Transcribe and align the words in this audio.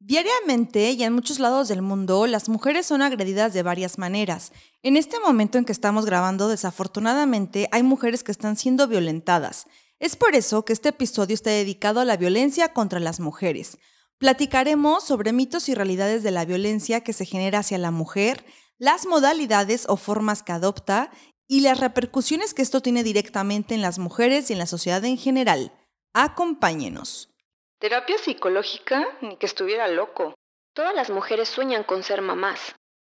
Diariamente 0.00 0.92
y 0.92 1.02
en 1.02 1.12
muchos 1.12 1.40
lados 1.40 1.66
del 1.66 1.82
mundo, 1.82 2.26
las 2.28 2.48
mujeres 2.48 2.86
son 2.86 3.02
agredidas 3.02 3.52
de 3.52 3.64
varias 3.64 3.98
maneras. 3.98 4.52
En 4.82 4.96
este 4.96 5.18
momento 5.18 5.58
en 5.58 5.64
que 5.64 5.72
estamos 5.72 6.06
grabando, 6.06 6.48
desafortunadamente, 6.48 7.68
hay 7.72 7.82
mujeres 7.82 8.22
que 8.22 8.30
están 8.30 8.56
siendo 8.56 8.86
violentadas. 8.86 9.66
Es 9.98 10.14
por 10.14 10.36
eso 10.36 10.64
que 10.64 10.72
este 10.72 10.90
episodio 10.90 11.34
está 11.34 11.50
dedicado 11.50 11.98
a 11.98 12.04
la 12.04 12.16
violencia 12.16 12.72
contra 12.72 13.00
las 13.00 13.18
mujeres. 13.18 13.78
Platicaremos 14.18 15.02
sobre 15.02 15.32
mitos 15.32 15.68
y 15.68 15.74
realidades 15.74 16.22
de 16.22 16.30
la 16.30 16.44
violencia 16.44 17.02
que 17.02 17.12
se 17.12 17.24
genera 17.24 17.58
hacia 17.58 17.78
la 17.78 17.90
mujer, 17.90 18.44
las 18.78 19.04
modalidades 19.04 19.86
o 19.88 19.96
formas 19.96 20.44
que 20.44 20.52
adopta 20.52 21.10
y 21.48 21.60
las 21.60 21.80
repercusiones 21.80 22.54
que 22.54 22.62
esto 22.62 22.80
tiene 22.82 23.02
directamente 23.02 23.74
en 23.74 23.82
las 23.82 23.98
mujeres 23.98 24.48
y 24.48 24.52
en 24.52 24.60
la 24.60 24.66
sociedad 24.66 25.04
en 25.04 25.18
general. 25.18 25.72
Acompáñenos. 26.14 27.34
Terapia 27.80 28.18
psicológica, 28.18 29.06
ni 29.20 29.36
que 29.36 29.46
estuviera 29.46 29.86
loco. 29.86 30.34
Todas 30.74 30.92
las 30.96 31.10
mujeres 31.10 31.48
sueñan 31.48 31.84
con 31.84 32.02
ser 32.02 32.22
mamás. 32.22 32.74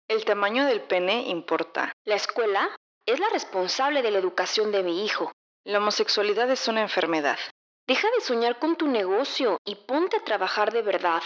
El 0.06 0.26
tamaño 0.26 0.66
del 0.66 0.82
pene 0.82 1.28
importa. 1.28 1.94
La 2.04 2.16
escuela 2.16 2.68
es 3.06 3.18
la 3.18 3.30
responsable 3.30 4.02
de 4.02 4.10
la 4.10 4.18
educación 4.18 4.70
de 4.70 4.82
mi 4.82 5.02
hijo. 5.02 5.32
La 5.64 5.78
homosexualidad 5.78 6.50
es 6.50 6.68
una 6.68 6.82
enfermedad. 6.82 7.38
Deja 7.88 8.06
de 8.14 8.22
soñar 8.22 8.58
con 8.58 8.76
tu 8.76 8.86
negocio 8.86 9.56
y 9.64 9.76
ponte 9.76 10.18
a 10.18 10.24
trabajar 10.24 10.74
de 10.74 10.82
verdad. 10.82 11.22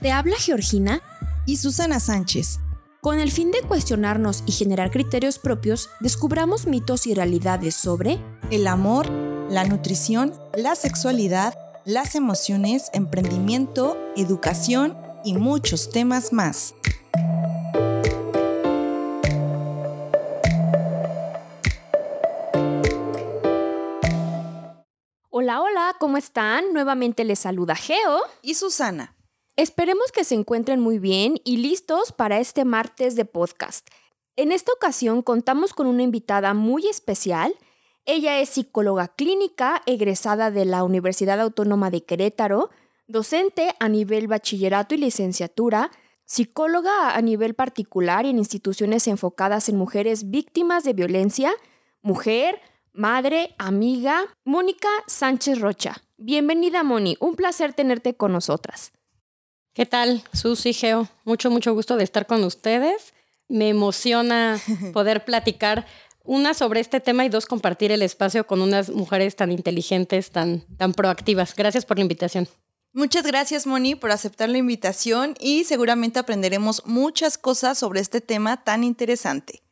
Te 0.00 0.12
habla 0.12 0.36
Georgina 0.38 1.00
y 1.44 1.56
Susana 1.56 1.98
Sánchez. 1.98 2.60
Con 3.04 3.20
el 3.20 3.30
fin 3.30 3.50
de 3.50 3.60
cuestionarnos 3.60 4.42
y 4.46 4.52
generar 4.52 4.90
criterios 4.90 5.38
propios, 5.38 5.90
descubramos 6.00 6.66
mitos 6.66 7.06
y 7.06 7.12
realidades 7.12 7.74
sobre 7.74 8.18
el 8.50 8.66
amor, 8.66 9.10
la 9.50 9.64
nutrición, 9.64 10.32
la 10.54 10.74
sexualidad, 10.74 11.54
las 11.84 12.14
emociones, 12.14 12.88
emprendimiento, 12.94 13.98
educación 14.16 14.96
y 15.22 15.34
muchos 15.34 15.90
temas 15.90 16.32
más. 16.32 16.74
Hola, 25.28 25.60
hola, 25.60 25.94
¿cómo 26.00 26.16
están? 26.16 26.72
Nuevamente 26.72 27.24
les 27.24 27.40
saluda 27.40 27.74
Geo 27.74 28.22
y 28.40 28.54
Susana. 28.54 29.14
Esperemos 29.56 30.10
que 30.10 30.24
se 30.24 30.34
encuentren 30.34 30.80
muy 30.80 30.98
bien 30.98 31.40
y 31.44 31.58
listos 31.58 32.10
para 32.10 32.40
este 32.40 32.64
martes 32.64 33.14
de 33.14 33.24
podcast. 33.24 33.86
En 34.34 34.50
esta 34.50 34.72
ocasión 34.72 35.22
contamos 35.22 35.74
con 35.74 35.86
una 35.86 36.02
invitada 36.02 36.54
muy 36.54 36.88
especial. 36.88 37.54
Ella 38.04 38.40
es 38.40 38.48
psicóloga 38.48 39.06
clínica 39.06 39.80
egresada 39.86 40.50
de 40.50 40.64
la 40.64 40.82
Universidad 40.82 41.40
Autónoma 41.40 41.92
de 41.92 42.02
Querétaro, 42.02 42.70
docente 43.06 43.76
a 43.78 43.88
nivel 43.88 44.26
bachillerato 44.26 44.96
y 44.96 44.98
licenciatura, 44.98 45.92
psicóloga 46.24 47.14
a 47.14 47.22
nivel 47.22 47.54
particular 47.54 48.26
y 48.26 48.30
en 48.30 48.38
instituciones 48.38 49.06
enfocadas 49.06 49.68
en 49.68 49.76
mujeres 49.76 50.32
víctimas 50.32 50.82
de 50.82 50.94
violencia, 50.94 51.52
mujer, 52.02 52.60
madre, 52.92 53.54
amiga, 53.58 54.24
Mónica 54.44 54.88
Sánchez 55.06 55.60
Rocha. 55.60 56.02
Bienvenida, 56.16 56.82
Moni. 56.82 57.16
Un 57.20 57.36
placer 57.36 57.72
tenerte 57.72 58.16
con 58.16 58.32
nosotras. 58.32 58.90
¿Qué 59.74 59.86
tal, 59.86 60.22
Susi 60.32 60.72
Geo? 60.72 61.08
Mucho, 61.24 61.50
mucho 61.50 61.74
gusto 61.74 61.96
de 61.96 62.04
estar 62.04 62.28
con 62.28 62.44
ustedes. 62.44 63.12
Me 63.48 63.68
emociona 63.68 64.60
poder 64.92 65.24
platicar, 65.24 65.84
una, 66.22 66.54
sobre 66.54 66.78
este 66.78 67.00
tema 67.00 67.24
y 67.24 67.28
dos, 67.28 67.46
compartir 67.46 67.90
el 67.90 68.00
espacio 68.00 68.46
con 68.46 68.62
unas 68.62 68.88
mujeres 68.88 69.34
tan 69.34 69.50
inteligentes, 69.50 70.30
tan, 70.30 70.60
tan 70.76 70.94
proactivas. 70.94 71.56
Gracias 71.56 71.84
por 71.84 71.98
la 71.98 72.02
invitación. 72.02 72.48
Muchas 72.92 73.26
gracias, 73.26 73.66
Moni, 73.66 73.96
por 73.96 74.12
aceptar 74.12 74.48
la 74.48 74.58
invitación 74.58 75.34
y 75.40 75.64
seguramente 75.64 76.20
aprenderemos 76.20 76.86
muchas 76.86 77.36
cosas 77.36 77.76
sobre 77.76 78.00
este 78.00 78.20
tema 78.20 78.62
tan 78.62 78.84
interesante. 78.84 79.64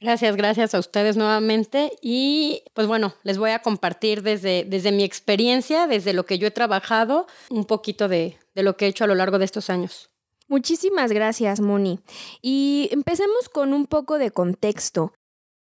Gracias, 0.00 0.34
gracias 0.36 0.74
a 0.74 0.78
ustedes 0.78 1.18
nuevamente. 1.18 1.92
Y 2.00 2.62
pues 2.72 2.86
bueno, 2.86 3.14
les 3.22 3.36
voy 3.36 3.50
a 3.50 3.58
compartir 3.58 4.22
desde, 4.22 4.64
desde 4.64 4.90
mi 4.90 5.04
experiencia, 5.04 5.86
desde 5.86 6.14
lo 6.14 6.24
que 6.24 6.38
yo 6.38 6.46
he 6.46 6.50
trabajado, 6.50 7.26
un 7.50 7.66
poquito 7.66 8.08
de, 8.08 8.38
de 8.54 8.62
lo 8.62 8.76
que 8.76 8.86
he 8.86 8.88
hecho 8.88 9.04
a 9.04 9.06
lo 9.06 9.14
largo 9.14 9.38
de 9.38 9.44
estos 9.44 9.70
años. 9.70 10.10
Muchísimas 10.48 11.12
gracias, 11.12 11.60
Moni. 11.60 12.00
Y 12.42 12.88
empecemos 12.90 13.48
con 13.48 13.72
un 13.72 13.86
poco 13.86 14.18
de 14.18 14.32
contexto. 14.32 15.12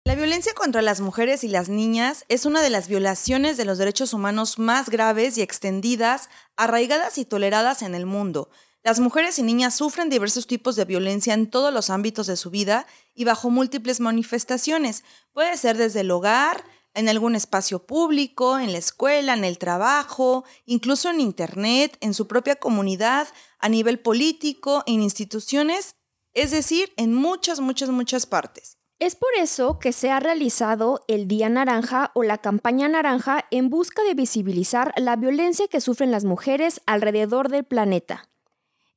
La 0.05 0.15
violencia 0.15 0.53
contra 0.53 0.81
las 0.81 0.99
mujeres 0.99 1.45
y 1.45 1.47
las 1.47 1.69
niñas 1.69 2.25
es 2.27 2.45
una 2.45 2.61
de 2.61 2.69
las 2.69 2.89
violaciones 2.89 3.55
de 3.55 3.63
los 3.63 3.77
derechos 3.77 4.13
humanos 4.13 4.59
más 4.59 4.89
graves 4.89 5.37
y 5.37 5.41
extendidas, 5.41 6.29
arraigadas 6.57 7.17
y 7.17 7.23
toleradas 7.23 7.81
en 7.81 7.95
el 7.95 8.05
mundo. 8.05 8.49
Las 8.83 8.99
mujeres 8.99 9.39
y 9.39 9.43
niñas 9.43 9.75
sufren 9.75 10.09
diversos 10.09 10.45
tipos 10.45 10.75
de 10.75 10.83
violencia 10.83 11.33
en 11.33 11.49
todos 11.49 11.73
los 11.73 11.89
ámbitos 11.89 12.27
de 12.27 12.35
su 12.35 12.49
vida 12.49 12.85
y 13.15 13.23
bajo 13.23 13.49
múltiples 13.49 14.01
manifestaciones. 14.01 15.05
Puede 15.31 15.55
ser 15.55 15.77
desde 15.77 16.01
el 16.01 16.11
hogar, 16.11 16.65
en 16.93 17.09
algún 17.09 17.35
espacio 17.35 17.85
público, 17.85 18.59
en 18.59 18.71
la 18.71 18.77
escuela, 18.77 19.33
en 19.33 19.43
el 19.43 19.57
trabajo, 19.57 20.45
incluso 20.65 21.09
en 21.09 21.19
Internet, 21.19 21.97
en 22.01 22.13
su 22.13 22.27
propia 22.27 22.55
comunidad, 22.55 23.27
a 23.59 23.69
nivel 23.69 23.99
político, 23.99 24.83
en 24.85 25.01
instituciones, 25.01 25.95
es 26.33 26.51
decir, 26.51 26.93
en 26.97 27.13
muchas, 27.13 27.59
muchas, 27.59 27.89
muchas 27.89 28.25
partes. 28.25 28.77
Es 28.99 29.15
por 29.15 29.29
eso 29.37 29.79
que 29.79 29.91
se 29.91 30.11
ha 30.11 30.19
realizado 30.19 31.03
el 31.07 31.27
Día 31.27 31.49
Naranja 31.49 32.11
o 32.13 32.23
la 32.23 32.37
campaña 32.37 32.87
naranja 32.87 33.45
en 33.51 33.69
busca 33.69 34.01
de 34.03 34.13
visibilizar 34.13 34.93
la 34.95 35.15
violencia 35.15 35.67
que 35.67 35.81
sufren 35.81 36.11
las 36.11 36.23
mujeres 36.23 36.79
alrededor 36.85 37.49
del 37.49 37.65
planeta. 37.65 38.29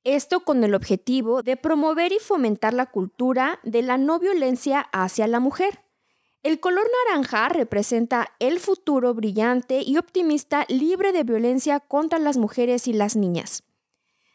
Esto 0.04 0.40
con 0.40 0.62
el 0.62 0.76
objetivo 0.76 1.42
de 1.42 1.56
promover 1.56 2.12
y 2.12 2.20
fomentar 2.20 2.72
la 2.72 2.86
cultura 2.86 3.58
de 3.64 3.82
la 3.82 3.98
no 3.98 4.20
violencia 4.20 4.86
hacia 4.92 5.26
la 5.26 5.40
mujer. 5.40 5.80
El 6.46 6.60
color 6.60 6.88
naranja 7.08 7.48
representa 7.48 8.28
el 8.38 8.60
futuro 8.60 9.12
brillante 9.14 9.82
y 9.84 9.98
optimista 9.98 10.64
libre 10.68 11.10
de 11.10 11.24
violencia 11.24 11.80
contra 11.80 12.20
las 12.20 12.36
mujeres 12.36 12.86
y 12.86 12.92
las 12.92 13.16
niñas. 13.16 13.64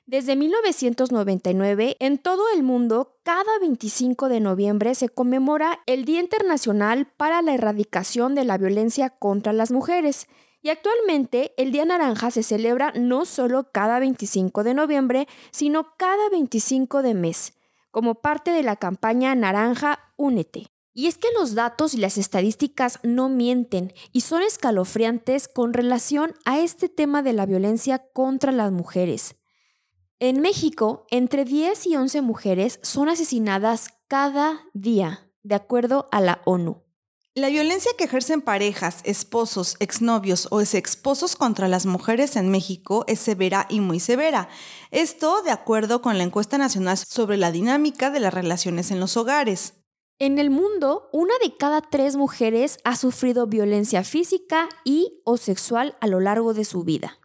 Desde 0.06 0.36
1999, 0.36 1.96
en 2.02 2.18
todo 2.18 2.44
el 2.54 2.64
mundo, 2.64 3.16
cada 3.24 3.58
25 3.62 4.28
de 4.28 4.42
noviembre 4.42 4.94
se 4.94 5.08
conmemora 5.08 5.80
el 5.86 6.04
Día 6.04 6.20
Internacional 6.20 7.08
para 7.16 7.42
la 7.42 7.54
Erradicación 7.54 8.36
de 8.36 8.44
la 8.44 8.58
Violencia 8.58 9.12
contra 9.12 9.54
las 9.54 9.72
Mujeres, 9.72 10.28
y 10.62 10.68
actualmente 10.68 11.54
el 11.56 11.72
Día 11.72 11.86
Naranja 11.86 12.30
se 12.30 12.44
celebra 12.44 12.92
no 12.94 13.24
solo 13.24 13.72
cada 13.72 14.00
25 14.00 14.66
de 14.66 14.74
noviembre, 14.74 15.28
sino 15.52 15.96
cada 15.96 16.28
25 16.30 17.04
de 17.04 17.14
mes, 17.14 17.54
como 17.90 18.16
parte 18.16 18.52
de 18.52 18.64
la 18.64 18.76
campaña 18.76 19.34
Naranja 19.34 20.12
Únete. 20.18 20.72
Y 20.94 21.08
es 21.08 21.18
que 21.18 21.28
los 21.38 21.56
datos 21.56 21.94
y 21.94 21.98
las 21.98 22.18
estadísticas 22.18 23.00
no 23.04 23.30
mienten 23.30 23.94
y 24.12 24.22
son 24.22 24.42
escalofriantes 24.42 25.48
con 25.48 25.74
relación 25.74 26.34
a 26.44 26.60
este 26.60 26.90
tema 26.90 27.24
de 27.24 27.34
la 27.34 27.46
violencia 27.46 28.04
contra 28.14 28.52
las 28.52 28.72
mujeres. 28.72 29.36
En 30.20 30.42
México, 30.42 31.08
entre 31.10 31.46
10 31.46 31.88
y 31.88 31.96
11 31.96 32.22
mujeres 32.22 32.80
son 32.84 33.10
asesinadas 33.10 33.90
cada 34.08 34.66
día, 34.74 35.32
de 35.44 35.56
acuerdo 35.56 36.10
a 36.12 36.22
la 36.22 36.42
ONU. 36.46 36.84
La 37.34 37.48
violencia 37.48 37.94
que 37.98 38.04
ejercen 38.04 38.42
parejas, 38.42 38.98
esposos, 39.06 39.78
exnovios 39.80 40.50
o 40.52 40.60
exesposos 40.60 41.38
contra 41.38 41.70
las 41.70 41.86
mujeres 41.86 42.36
en 42.36 42.50
México 42.50 43.06
es 43.08 43.20
severa 43.20 43.68
y 43.70 43.80
muy 43.80 44.02
severa. 44.02 44.50
Esto 44.92 45.42
de 45.42 45.52
acuerdo 45.52 46.02
con 46.02 46.18
la 46.18 46.26
encuesta 46.26 46.58
nacional 46.58 46.98
sobre 46.98 47.38
la 47.38 47.54
dinámica 47.54 48.10
de 48.10 48.20
las 48.20 48.34
relaciones 48.34 48.92
en 48.92 49.00
los 49.00 49.16
hogares. 49.16 49.81
En 50.22 50.38
el 50.38 50.52
mundo, 50.52 51.10
una 51.12 51.34
de 51.42 51.58
cada 51.58 51.82
tres 51.82 52.16
mujeres 52.16 52.78
ha 52.84 52.96
sufrido 52.96 53.48
violencia 53.48 54.04
física 54.04 54.70
y 54.84 55.20
o 55.24 55.36
sexual 55.36 55.96
a 56.00 56.06
lo 56.06 56.20
largo 56.20 56.54
de 56.54 56.64
su 56.64 56.84
vida. 56.84 57.18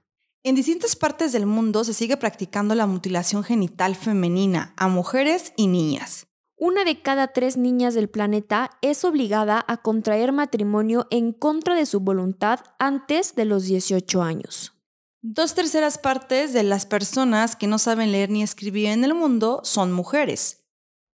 En 0.43 0.55
distintas 0.55 0.97
partes 0.97 1.31
del 1.33 1.45
mundo 1.45 1.85
se 1.85 1.93
sigue 1.93 2.17
practicando 2.17 2.75
la 2.75 2.87
mutilación 2.87 3.45
genital 3.45 3.97
femenina 3.97 4.73
a 4.79 4.89
mujeres 4.89 5.53
y 5.59 5.67
niñas. 5.67 6.27
Una 6.57 6.87
de 6.87 7.03
cada 7.03 7.35
tres 7.35 7.59
niñas 7.59 7.93
del 7.93 8.09
planeta 8.09 8.71
es 8.81 9.05
obligada 9.05 9.63
a 9.69 9.77
contraer 9.83 10.33
matrimonio 10.33 11.07
en 11.11 11.35
contra 11.35 11.75
de 11.75 11.85
su 11.85 12.01
voluntad 12.01 12.61
antes 12.79 13.35
de 13.35 13.45
los 13.45 13.65
18 13.65 14.23
años. 14.23 14.73
Dos 15.21 15.55
terceras 15.55 15.99
partes 15.99 16.55
de 16.55 16.63
las 16.63 16.87
personas 16.87 17.57
que 17.57 17.67
no 17.67 17.79
saben 17.79 18.11
leer 18.11 18.31
ni 18.31 18.43
escribir 18.43 18.87
en 18.87 19.05
el 19.05 19.13
mundo 19.13 19.61
son 19.65 19.93
mujeres. 19.93 20.66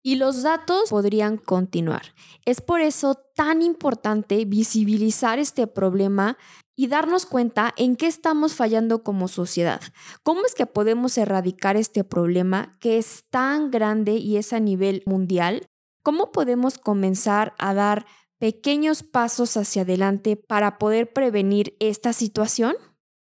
Y 0.09 0.15
los 0.15 0.43
datos 0.43 0.89
podrían 0.89 1.37
continuar. 1.37 2.15
Es 2.47 2.63
por 2.63 2.81
eso 2.81 3.17
tan 3.37 3.61
importante 3.61 4.43
visibilizar 4.47 5.39
este 5.39 5.67
problema 5.67 6.39
y 6.75 6.87
darnos 6.87 7.27
cuenta 7.27 7.75
en 7.77 7.95
qué 7.95 8.07
estamos 8.07 8.55
fallando 8.55 9.03
como 9.03 9.29
sociedad. 9.29 9.83
¿Cómo 10.23 10.47
es 10.47 10.55
que 10.55 10.65
podemos 10.65 11.19
erradicar 11.19 11.77
este 11.77 12.05
problema 12.05 12.79
que 12.81 12.97
es 12.97 13.27
tan 13.29 13.71
grande 13.71 14.13
y 14.13 14.39
es 14.39 14.55
a 14.55 14.61
nivel 14.61 15.03
mundial? 15.05 15.67
¿Cómo 16.03 16.33
podemos 16.33 16.79
comenzar 16.79 17.55
a 17.59 17.75
dar 17.75 18.07
pequeños 18.39 19.03
pasos 19.03 19.59
hacia 19.59 19.83
adelante 19.83 20.37
para 20.37 20.79
poder 20.79 21.13
prevenir 21.13 21.77
esta 21.81 22.15
situación? 22.15 22.77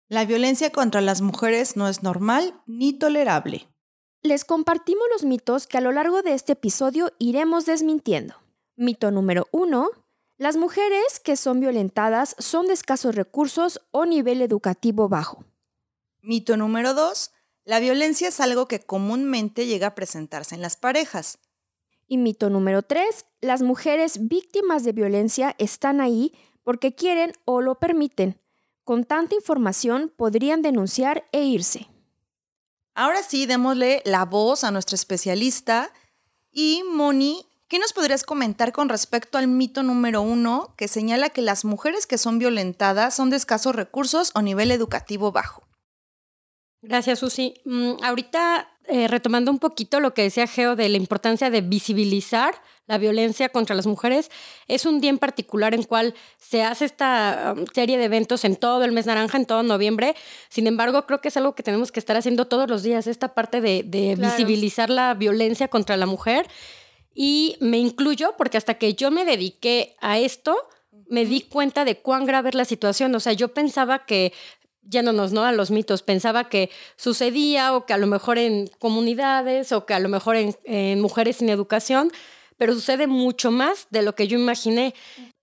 La 0.09 0.25
violencia 0.25 0.71
contra 0.71 1.01
las 1.01 1.21
mujeres 1.21 1.77
no 1.77 1.87
es 1.87 2.01
normal 2.01 2.59
ni 2.65 2.91
tolerable. 2.91 3.70
Les 4.23 4.45
compartimos 4.45 5.03
los 5.11 5.25
mitos 5.25 5.65
que 5.65 5.79
a 5.79 5.81
lo 5.81 5.91
largo 5.91 6.21
de 6.21 6.35
este 6.35 6.53
episodio 6.53 7.11
iremos 7.17 7.65
desmintiendo. 7.65 8.35
Mito 8.75 9.09
número 9.09 9.47
uno. 9.51 9.89
Las 10.37 10.57
mujeres 10.57 11.19
que 11.19 11.35
son 11.35 11.59
violentadas 11.59 12.35
son 12.37 12.67
de 12.67 12.73
escasos 12.73 13.15
recursos 13.15 13.81
o 13.89 14.05
nivel 14.05 14.43
educativo 14.43 15.09
bajo. 15.09 15.43
Mito 16.21 16.55
número 16.55 16.93
dos. 16.93 17.31
La 17.63 17.79
violencia 17.79 18.27
es 18.27 18.39
algo 18.39 18.67
que 18.67 18.79
comúnmente 18.79 19.65
llega 19.65 19.87
a 19.87 19.95
presentarse 19.95 20.53
en 20.53 20.61
las 20.61 20.75
parejas. 20.75 21.39
Y 22.07 22.17
mito 22.17 22.51
número 22.51 22.83
tres. 22.83 23.25
Las 23.39 23.63
mujeres 23.63 24.27
víctimas 24.27 24.83
de 24.83 24.91
violencia 24.91 25.55
están 25.57 25.99
ahí 25.99 26.31
porque 26.61 26.93
quieren 26.93 27.33
o 27.45 27.61
lo 27.61 27.79
permiten. 27.79 28.39
Con 28.83 29.03
tanta 29.03 29.33
información 29.33 30.13
podrían 30.15 30.61
denunciar 30.61 31.25
e 31.31 31.43
irse. 31.43 31.87
Ahora 33.01 33.23
sí, 33.23 33.47
démosle 33.47 34.03
la 34.05 34.25
voz 34.25 34.63
a 34.63 34.69
nuestro 34.69 34.93
especialista. 34.93 35.91
Y 36.51 36.83
Moni, 36.87 37.47
¿qué 37.67 37.79
nos 37.79 37.93
podrías 37.93 38.23
comentar 38.23 38.71
con 38.71 38.89
respecto 38.89 39.39
al 39.39 39.47
mito 39.47 39.81
número 39.81 40.21
uno 40.21 40.75
que 40.77 40.87
señala 40.87 41.31
que 41.31 41.41
las 41.41 41.65
mujeres 41.65 42.05
que 42.05 42.19
son 42.19 42.37
violentadas 42.37 43.15
son 43.15 43.31
de 43.31 43.37
escasos 43.37 43.75
recursos 43.75 44.29
o 44.35 44.43
nivel 44.43 44.69
educativo 44.69 45.31
bajo? 45.31 45.63
Gracias, 46.83 47.17
Susi. 47.17 47.55
Mm, 47.65 47.93
ahorita, 48.03 48.69
eh, 48.83 49.07
retomando 49.07 49.49
un 49.49 49.57
poquito 49.57 49.99
lo 49.99 50.13
que 50.13 50.21
decía 50.21 50.45
Geo 50.45 50.75
de 50.75 50.87
la 50.87 50.97
importancia 50.97 51.49
de 51.49 51.61
visibilizar 51.61 52.61
la 52.91 52.97
violencia 52.97 53.47
contra 53.47 53.73
las 53.73 53.87
mujeres, 53.87 54.29
es 54.67 54.85
un 54.85 54.99
día 54.99 55.09
en 55.09 55.17
particular 55.17 55.73
en 55.73 55.83
cual 55.83 56.13
se 56.37 56.61
hace 56.61 56.83
esta 56.83 57.55
um, 57.55 57.65
serie 57.73 57.97
de 57.97 58.03
eventos 58.03 58.43
en 58.43 58.57
todo 58.57 58.83
el 58.83 58.91
mes 58.91 59.05
naranja, 59.05 59.37
en 59.37 59.45
todo 59.45 59.63
noviembre. 59.63 60.13
Sin 60.49 60.67
embargo, 60.67 61.05
creo 61.05 61.21
que 61.21 61.29
es 61.29 61.37
algo 61.37 61.55
que 61.55 61.63
tenemos 61.63 61.93
que 61.93 62.01
estar 62.01 62.17
haciendo 62.17 62.47
todos 62.47 62.69
los 62.69 62.83
días, 62.83 63.07
esta 63.07 63.33
parte 63.33 63.61
de, 63.61 63.83
visibilizar 64.17 64.89
la 64.89 65.13
violencia 65.13 65.69
contra 65.69 65.95
la 65.95 66.05
mujer. 66.05 66.47
Y 67.15 67.55
me 67.61 67.77
incluyo 67.77 68.35
porque 68.37 68.57
hasta 68.57 68.73
que 68.73 68.93
yo 68.93 69.09
me 69.09 69.23
dediqué 69.23 69.95
a 70.01 70.19
esto, 70.19 70.57
me 71.07 71.25
di 71.25 71.41
cuenta 71.41 71.85
de 71.85 71.97
cuán 71.97 72.25
grave 72.25 72.49
es 72.49 72.55
la 72.55 72.65
situación. 72.65 73.15
O 73.15 73.21
sea, 73.21 73.31
yo 73.31 73.53
pensaba 73.53 74.05
que 74.05 74.33
yéndonos 74.89 75.31
¿no? 75.31 75.43
a 75.43 75.51
los 75.51 75.71
mitos, 75.71 76.01
pensaba 76.03 76.49
que 76.49 76.69
sucedía 76.95 77.73
o 77.75 77.85
que 77.85 77.93
a 77.93 77.97
lo 77.97 78.07
mejor 78.07 78.37
en 78.37 78.67
comunidades 78.79 79.71
o 79.71 79.85
que 79.85 79.93
a 79.93 79.99
lo 79.99 80.09
mejor 80.09 80.35
en, 80.35 81.01
mujeres 81.01 81.37
sin 81.37 81.49
educación, 81.49 82.11
pero 82.61 82.75
sucede 82.75 83.07
mucho 83.07 83.49
más 83.49 83.87
de 83.89 84.03
lo 84.03 84.13
que 84.13 84.27
yo 84.27 84.37
imaginé. 84.37 84.93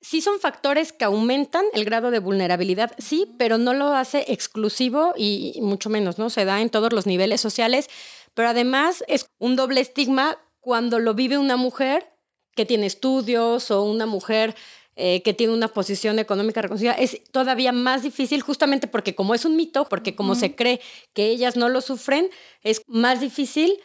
Sí 0.00 0.20
son 0.20 0.38
factores 0.38 0.92
que 0.92 1.04
aumentan 1.04 1.64
el 1.72 1.84
grado 1.84 2.12
de 2.12 2.20
vulnerabilidad, 2.20 2.92
sí, 2.98 3.26
pero 3.40 3.58
no 3.58 3.74
lo 3.74 3.92
hace 3.92 4.26
exclusivo 4.28 5.14
y 5.16 5.58
mucho 5.60 5.90
menos, 5.90 6.18
¿no? 6.18 6.30
Se 6.30 6.44
da 6.44 6.60
en 6.60 6.70
todos 6.70 6.92
los 6.92 7.06
niveles 7.06 7.40
sociales, 7.40 7.90
pero 8.34 8.50
además 8.50 9.02
es 9.08 9.28
un 9.38 9.56
doble 9.56 9.80
estigma 9.80 10.38
cuando 10.60 11.00
lo 11.00 11.14
vive 11.14 11.38
una 11.38 11.56
mujer 11.56 12.08
que 12.54 12.64
tiene 12.64 12.86
estudios 12.86 13.72
o 13.72 13.82
una 13.82 14.06
mujer 14.06 14.54
eh, 14.94 15.20
que 15.22 15.34
tiene 15.34 15.52
una 15.52 15.66
posición 15.66 16.20
económica 16.20 16.62
reconocida, 16.62 16.92
es 16.92 17.20
todavía 17.32 17.72
más 17.72 18.04
difícil 18.04 18.42
justamente 18.42 18.86
porque 18.86 19.16
como 19.16 19.34
es 19.34 19.44
un 19.44 19.56
mito, 19.56 19.88
porque 19.88 20.14
como 20.14 20.36
se 20.36 20.54
cree 20.54 20.80
que 21.14 21.26
ellas 21.30 21.56
no 21.56 21.68
lo 21.68 21.80
sufren, 21.80 22.30
es 22.62 22.82
más 22.86 23.20
difícil 23.20 23.76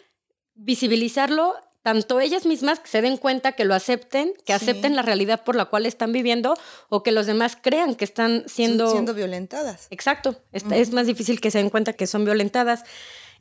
visibilizarlo 0.54 1.56
tanto 1.84 2.20
ellas 2.20 2.46
mismas 2.46 2.80
que 2.80 2.88
se 2.88 3.02
den 3.02 3.18
cuenta, 3.18 3.52
que 3.52 3.66
lo 3.66 3.76
acepten, 3.76 4.34
que 4.46 4.54
acepten 4.54 4.96
la 4.96 5.02
realidad 5.02 5.44
por 5.44 5.56
la 5.56 5.66
cual 5.66 5.86
están 5.86 6.14
viviendo 6.14 6.56
o 6.90 7.04
que 7.04 7.12
los 7.12 7.26
demás 7.26 7.58
crean 7.62 7.96
que 7.96 8.06
están 8.06 8.46
siendo... 8.48 8.90
Siendo 8.90 9.14
violentadas. 9.14 9.88
Exacto, 9.90 10.42
es 10.54 10.92
más 10.92 11.06
difícil 11.08 11.42
que 11.42 11.52
se 11.52 11.60
den 11.60 11.70
cuenta 11.70 11.94
que 11.94 12.08
son 12.08 12.24
violentadas. 12.24 12.84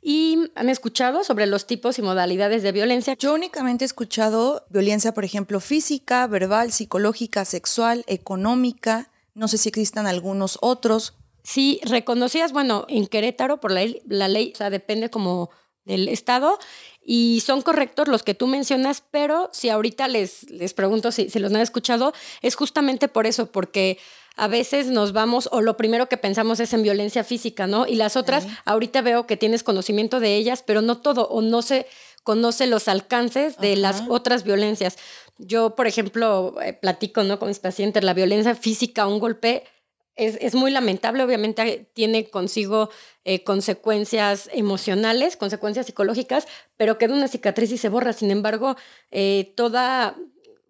¿Y 0.05 0.51
han 0.55 0.67
escuchado 0.67 1.23
sobre 1.23 1.45
los 1.45 1.65
tipos 1.65 1.97
y 1.97 2.01
modalidades 2.01 2.61
de 2.61 2.73
violencia? 2.73 3.15
Yo 3.17 3.33
únicamente 3.33 3.85
he 3.85 3.87
escuchado 3.87 4.65
violencia, 4.69 5.13
por 5.13 5.23
ejemplo, 5.23 5.61
física, 5.61 6.27
verbal, 6.27 6.73
psicológica, 6.73 7.45
sexual, 7.45 8.03
económica. 8.07 9.09
No 9.33 9.47
sé 9.47 9.57
si 9.57 9.69
existan 9.69 10.05
algunos 10.05 10.57
otros. 10.61 11.13
Sí, 11.43 11.79
reconocidas, 11.83 12.51
bueno, 12.51 12.85
en 12.89 13.07
Querétaro 13.07 13.61
por 13.61 13.71
la 13.71 13.79
ley, 13.79 14.01
la 14.05 14.27
ley 14.27 14.51
o 14.53 14.57
sea, 14.57 14.69
depende 14.69 15.09
como 15.09 15.49
del 15.85 16.07
Estado 16.09 16.59
y 17.05 17.41
son 17.45 17.61
correctos 17.61 18.07
los 18.07 18.23
que 18.23 18.33
tú 18.33 18.47
mencionas, 18.47 19.03
pero 19.11 19.49
si 19.51 19.69
ahorita 19.69 20.07
les, 20.07 20.49
les 20.49 20.73
pregunto 20.73 21.11
si, 21.11 21.29
si 21.29 21.39
los 21.39 21.53
han 21.53 21.61
escuchado, 21.61 22.13
es 22.41 22.55
justamente 22.55 23.07
por 23.07 23.27
eso, 23.27 23.51
porque 23.51 23.97
a 24.35 24.47
veces 24.47 24.87
nos 24.87 25.13
vamos 25.13 25.47
o 25.51 25.61
lo 25.61 25.77
primero 25.77 26.09
que 26.09 26.17
pensamos 26.17 26.59
es 26.59 26.73
en 26.73 26.83
violencia 26.83 27.23
física, 27.23 27.67
¿no? 27.67 27.85
Y 27.87 27.95
las 27.95 28.15
otras, 28.15 28.47
ahorita 28.65 29.01
veo 29.01 29.27
que 29.27 29.37
tienes 29.37 29.63
conocimiento 29.63 30.19
de 30.19 30.35
ellas, 30.35 30.63
pero 30.65 30.81
no 30.81 30.97
todo 30.97 31.27
o 31.27 31.41
no 31.41 31.61
se 31.61 31.85
conoce 32.23 32.67
los 32.67 32.87
alcances 32.87 33.57
de 33.57 33.75
las 33.75 34.03
otras 34.09 34.43
violencias. 34.43 34.97
Yo, 35.37 35.75
por 35.75 35.87
ejemplo, 35.87 36.55
eh, 36.61 36.73
platico 36.73 37.23
¿no? 37.23 37.37
con 37.37 37.49
mis 37.49 37.59
pacientes, 37.59 38.03
la 38.03 38.13
violencia 38.13 38.55
física, 38.55 39.07
un 39.07 39.19
golpe, 39.19 39.65
es, 40.15 40.53
muy 40.53 40.71
lamentable, 40.71 41.23
obviamente 41.23 41.89
tiene 41.93 42.29
consigo 42.29 42.89
eh, 43.25 43.43
consecuencias 43.43 44.49
emocionales, 44.53 45.37
consecuencias 45.37 45.87
psicológicas, 45.87 46.47
pero 46.77 46.97
queda 46.97 47.15
una 47.15 47.27
cicatriz 47.27 47.71
y 47.71 47.77
se 47.77 47.89
borra. 47.89 48.13
Sin 48.13 48.29
embargo, 48.29 48.75
eh, 49.11 49.53
toda 49.55 50.15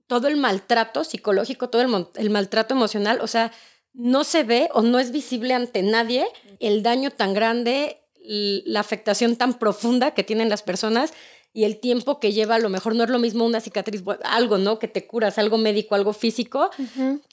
todo 0.07 0.27
el 0.27 0.37
maltrato 0.37 1.03
psicológico, 1.03 1.69
todo 1.69 1.81
el, 1.81 2.29
maltrato 2.29 2.75
emocional, 2.75 3.19
o 3.21 3.27
sea, 3.27 3.51
no 3.93 4.23
se 4.23 4.43
ve 4.43 4.69
o 4.73 4.81
no 4.81 4.99
es 4.99 5.11
visible 5.11 5.53
ante 5.53 5.81
nadie 5.81 6.27
el 6.59 6.83
daño 6.83 7.09
tan 7.09 7.33
grande, 7.33 8.01
la 8.23 8.79
afectación 8.79 9.35
tan 9.35 9.57
profunda 9.57 10.11
que 10.11 10.23
tienen 10.23 10.49
las 10.49 10.61
personas 10.61 11.13
y 11.53 11.65
el 11.65 11.79
tiempo 11.79 12.19
que 12.19 12.33
lleva, 12.33 12.55
a 12.55 12.59
lo 12.59 12.69
mejor 12.69 12.95
no 12.95 13.03
es 13.03 13.09
lo 13.09 13.19
mismo 13.19 13.45
una 13.45 13.61
cicatriz, 13.61 14.03
algo, 14.23 14.57
¿no? 14.57 14.79
Que 14.79 14.87
te 14.87 15.05
curas, 15.05 15.37
algo 15.37 15.57
médico, 15.57 15.93
algo 15.93 16.13
físico, 16.13 16.71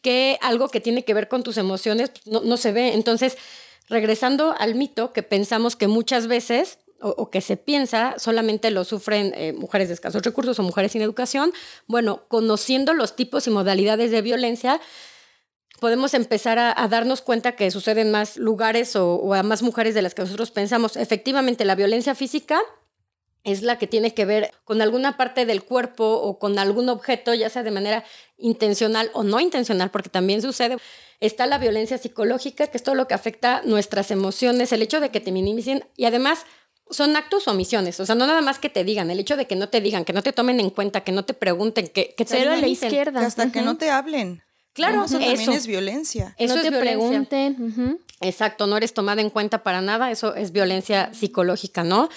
que 0.02 0.38
algo 0.42 0.68
que 0.68 0.80
tiene 0.80 1.04
que 1.04 1.14
ver 1.14 1.28
con 1.28 1.42
tus 1.42 1.56
emociones, 1.56 2.10
pues, 2.10 2.26
no, 2.26 2.40
no 2.40 2.56
se 2.58 2.72
ve. 2.72 2.92
Entonces, 2.92 3.38
regresando 3.88 4.54
al 4.58 4.74
mito 4.74 5.12
que 5.12 5.22
pensamos 5.22 5.74
que 5.74 5.88
muchas 5.88 6.26
veces 6.26 6.78
o, 7.00 7.30
que 7.30 7.40
se 7.40 7.56
piensa 7.56 8.14
solamente 8.18 8.70
lo 8.70 8.84
sufren 8.84 9.32
eh, 9.34 9.52
mujeres 9.54 9.88
de 9.88 9.94
escasos 9.94 10.22
recursos 10.22 10.58
o 10.58 10.62
mujeres 10.62 10.92
sin 10.92 11.02
educación, 11.02 11.52
bueno, 11.86 12.24
conociendo 12.28 12.92
los 12.92 13.16
tipos 13.16 13.46
y 13.46 13.50
modalidades 13.50 14.10
de 14.10 14.20
violencia, 14.20 14.80
podemos 15.80 16.12
empezar 16.12 16.58
a, 16.58 16.88
darnos 16.88 17.22
cuenta 17.22 17.56
que 17.56 17.70
suceden 17.70 18.08
en 18.08 18.12
más 18.12 18.36
lugares 18.36 18.96
o, 18.96 19.32
a 19.32 19.42
más 19.42 19.62
mujeres 19.62 19.94
de 19.94 20.02
las 20.02 20.14
que 20.14 20.22
nosotros 20.22 20.50
pensamos. 20.50 20.96
Efectivamente, 20.96 21.64
la 21.64 21.74
violencia 21.74 22.14
física 22.14 22.60
es 23.44 23.62
la 23.62 23.78
que 23.78 23.86
tiene 23.86 24.14
que 24.14 24.24
ver 24.24 24.52
con 24.64 24.82
alguna 24.82 25.16
parte 25.16 25.46
del 25.46 25.62
cuerpo 25.62 26.04
o 26.04 26.38
con 26.38 26.58
algún 26.58 26.88
objeto, 26.88 27.34
ya 27.34 27.48
sea 27.48 27.62
de 27.62 27.70
manera 27.70 28.04
intencional 28.36 29.10
o 29.14 29.22
no 29.22 29.40
intencional, 29.40 29.90
porque 29.90 30.08
también 30.08 30.42
sucede. 30.42 30.76
Está 31.20 31.46
la 31.46 31.58
violencia 31.58 31.98
psicológica, 31.98 32.66
que 32.66 32.76
es 32.76 32.82
todo 32.82 32.94
lo 32.94 33.08
que 33.08 33.14
afecta 33.14 33.62
nuestras 33.64 34.10
emociones, 34.10 34.72
el 34.72 34.82
hecho 34.82 35.00
de 35.00 35.10
que 35.10 35.20
te 35.20 35.32
minimicen 35.32 35.84
y 35.96 36.04
además 36.04 36.46
son 36.90 37.16
actos 37.16 37.46
o 37.46 37.52
omisiones, 37.52 38.00
o 38.00 38.06
sea, 38.06 38.16
no 38.16 38.26
nada 38.26 38.40
más 38.40 38.58
que 38.58 38.68
te 38.68 38.82
digan, 38.82 39.10
el 39.10 39.20
hecho 39.20 39.36
de 39.36 39.46
que 39.46 39.54
no 39.54 39.68
te 39.68 39.80
digan, 39.80 40.04
que 40.04 40.12
no 40.12 40.22
te 40.22 40.32
tomen 40.32 40.58
en 40.58 40.70
cuenta, 40.70 41.02
que 41.02 41.12
no 41.12 41.24
te 41.24 41.34
pregunten, 41.34 41.86
que, 41.86 42.14
que 42.16 42.24
te 42.24 42.42
a 42.42 42.56
la 42.56 42.66
izquierda. 42.66 43.24
hasta 43.24 43.52
que 43.52 43.62
no 43.62 43.76
te 43.76 43.90
hablen. 43.90 44.42
Claro, 44.72 45.04
eso, 45.04 45.18
también 45.18 45.52
es 45.52 45.66
violencia. 45.66 46.34
Eso 46.38 46.56
no 46.56 46.62
te 46.62 46.72
pregunten. 46.72 48.00
Exacto, 48.20 48.66
no 48.66 48.76
eres 48.76 48.92
tomada 48.92 49.20
en 49.20 49.30
cuenta 49.30 49.62
para 49.62 49.80
nada, 49.80 50.10
eso 50.10 50.34
es 50.34 50.52
violencia 50.52 51.12
psicológica, 51.14 51.84
¿no? 51.84 52.08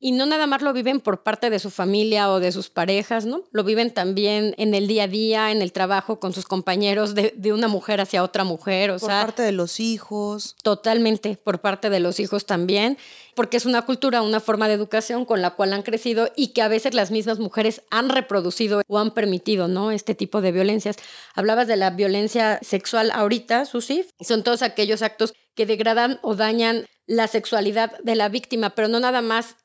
Y 0.00 0.12
no 0.12 0.26
nada 0.26 0.46
más 0.46 0.62
lo 0.62 0.72
viven 0.72 1.00
por 1.00 1.22
parte 1.22 1.50
de 1.50 1.58
su 1.58 1.70
familia 1.70 2.30
o 2.30 2.40
de 2.40 2.52
sus 2.52 2.70
parejas, 2.70 3.26
¿no? 3.26 3.44
Lo 3.52 3.64
viven 3.64 3.92
también 3.92 4.54
en 4.58 4.74
el 4.74 4.86
día 4.86 5.04
a 5.04 5.08
día, 5.08 5.52
en 5.52 5.62
el 5.62 5.72
trabajo, 5.72 6.20
con 6.20 6.32
sus 6.32 6.44
compañeros, 6.46 7.14
de, 7.14 7.32
una 7.52 7.68
mujer 7.68 8.00
hacia 8.00 8.22
otra 8.22 8.44
mujer, 8.44 8.90
o 8.90 8.98
por 8.98 9.08
sea... 9.08 9.20
Por 9.20 9.26
parte 9.28 9.42
de 9.42 9.52
los 9.52 9.80
hijos. 9.80 10.56
Totalmente, 10.62 11.38
por 11.42 11.60
parte 11.60 11.90
de 11.90 12.00
los 12.00 12.18
hijos 12.20 12.46
también, 12.46 12.98
porque 13.34 13.56
es 13.56 13.66
una 13.66 13.82
cultura, 13.82 14.22
una 14.22 14.40
forma 14.40 14.68
de 14.68 14.74
educación 14.74 15.24
con 15.24 15.42
la 15.42 15.50
cual 15.50 15.72
han 15.72 15.82
crecido 15.82 16.30
y 16.36 16.48
que 16.48 16.62
a 16.62 16.68
veces 16.68 16.94
las 16.94 17.10
mismas 17.10 17.38
mujeres 17.38 17.82
han 17.90 18.08
reproducido 18.08 18.82
o 18.88 18.98
han 18.98 19.12
permitido, 19.12 19.68
¿no? 19.68 19.90
Este 19.90 20.14
tipo 20.14 20.40
de 20.40 20.52
violencias. 20.52 20.96
Hablabas 21.34 21.68
de 21.68 21.76
la 21.76 21.90
violencia 21.90 22.58
sexual 22.62 23.10
ahorita, 23.12 23.64
Susi, 23.66 24.06
son 24.20 24.42
todos 24.42 24.62
aquellos 24.62 25.02
actos 25.02 25.34
que 25.54 25.66
degradan 25.66 26.18
o 26.22 26.34
dañan 26.34 26.86
la 27.06 27.28
sexualidad 27.28 27.92
de 28.02 28.14
la 28.14 28.28
víctima, 28.28 28.70
pero 28.70 28.88
no 28.88 29.00
nada 29.00 29.22
más 29.22 29.56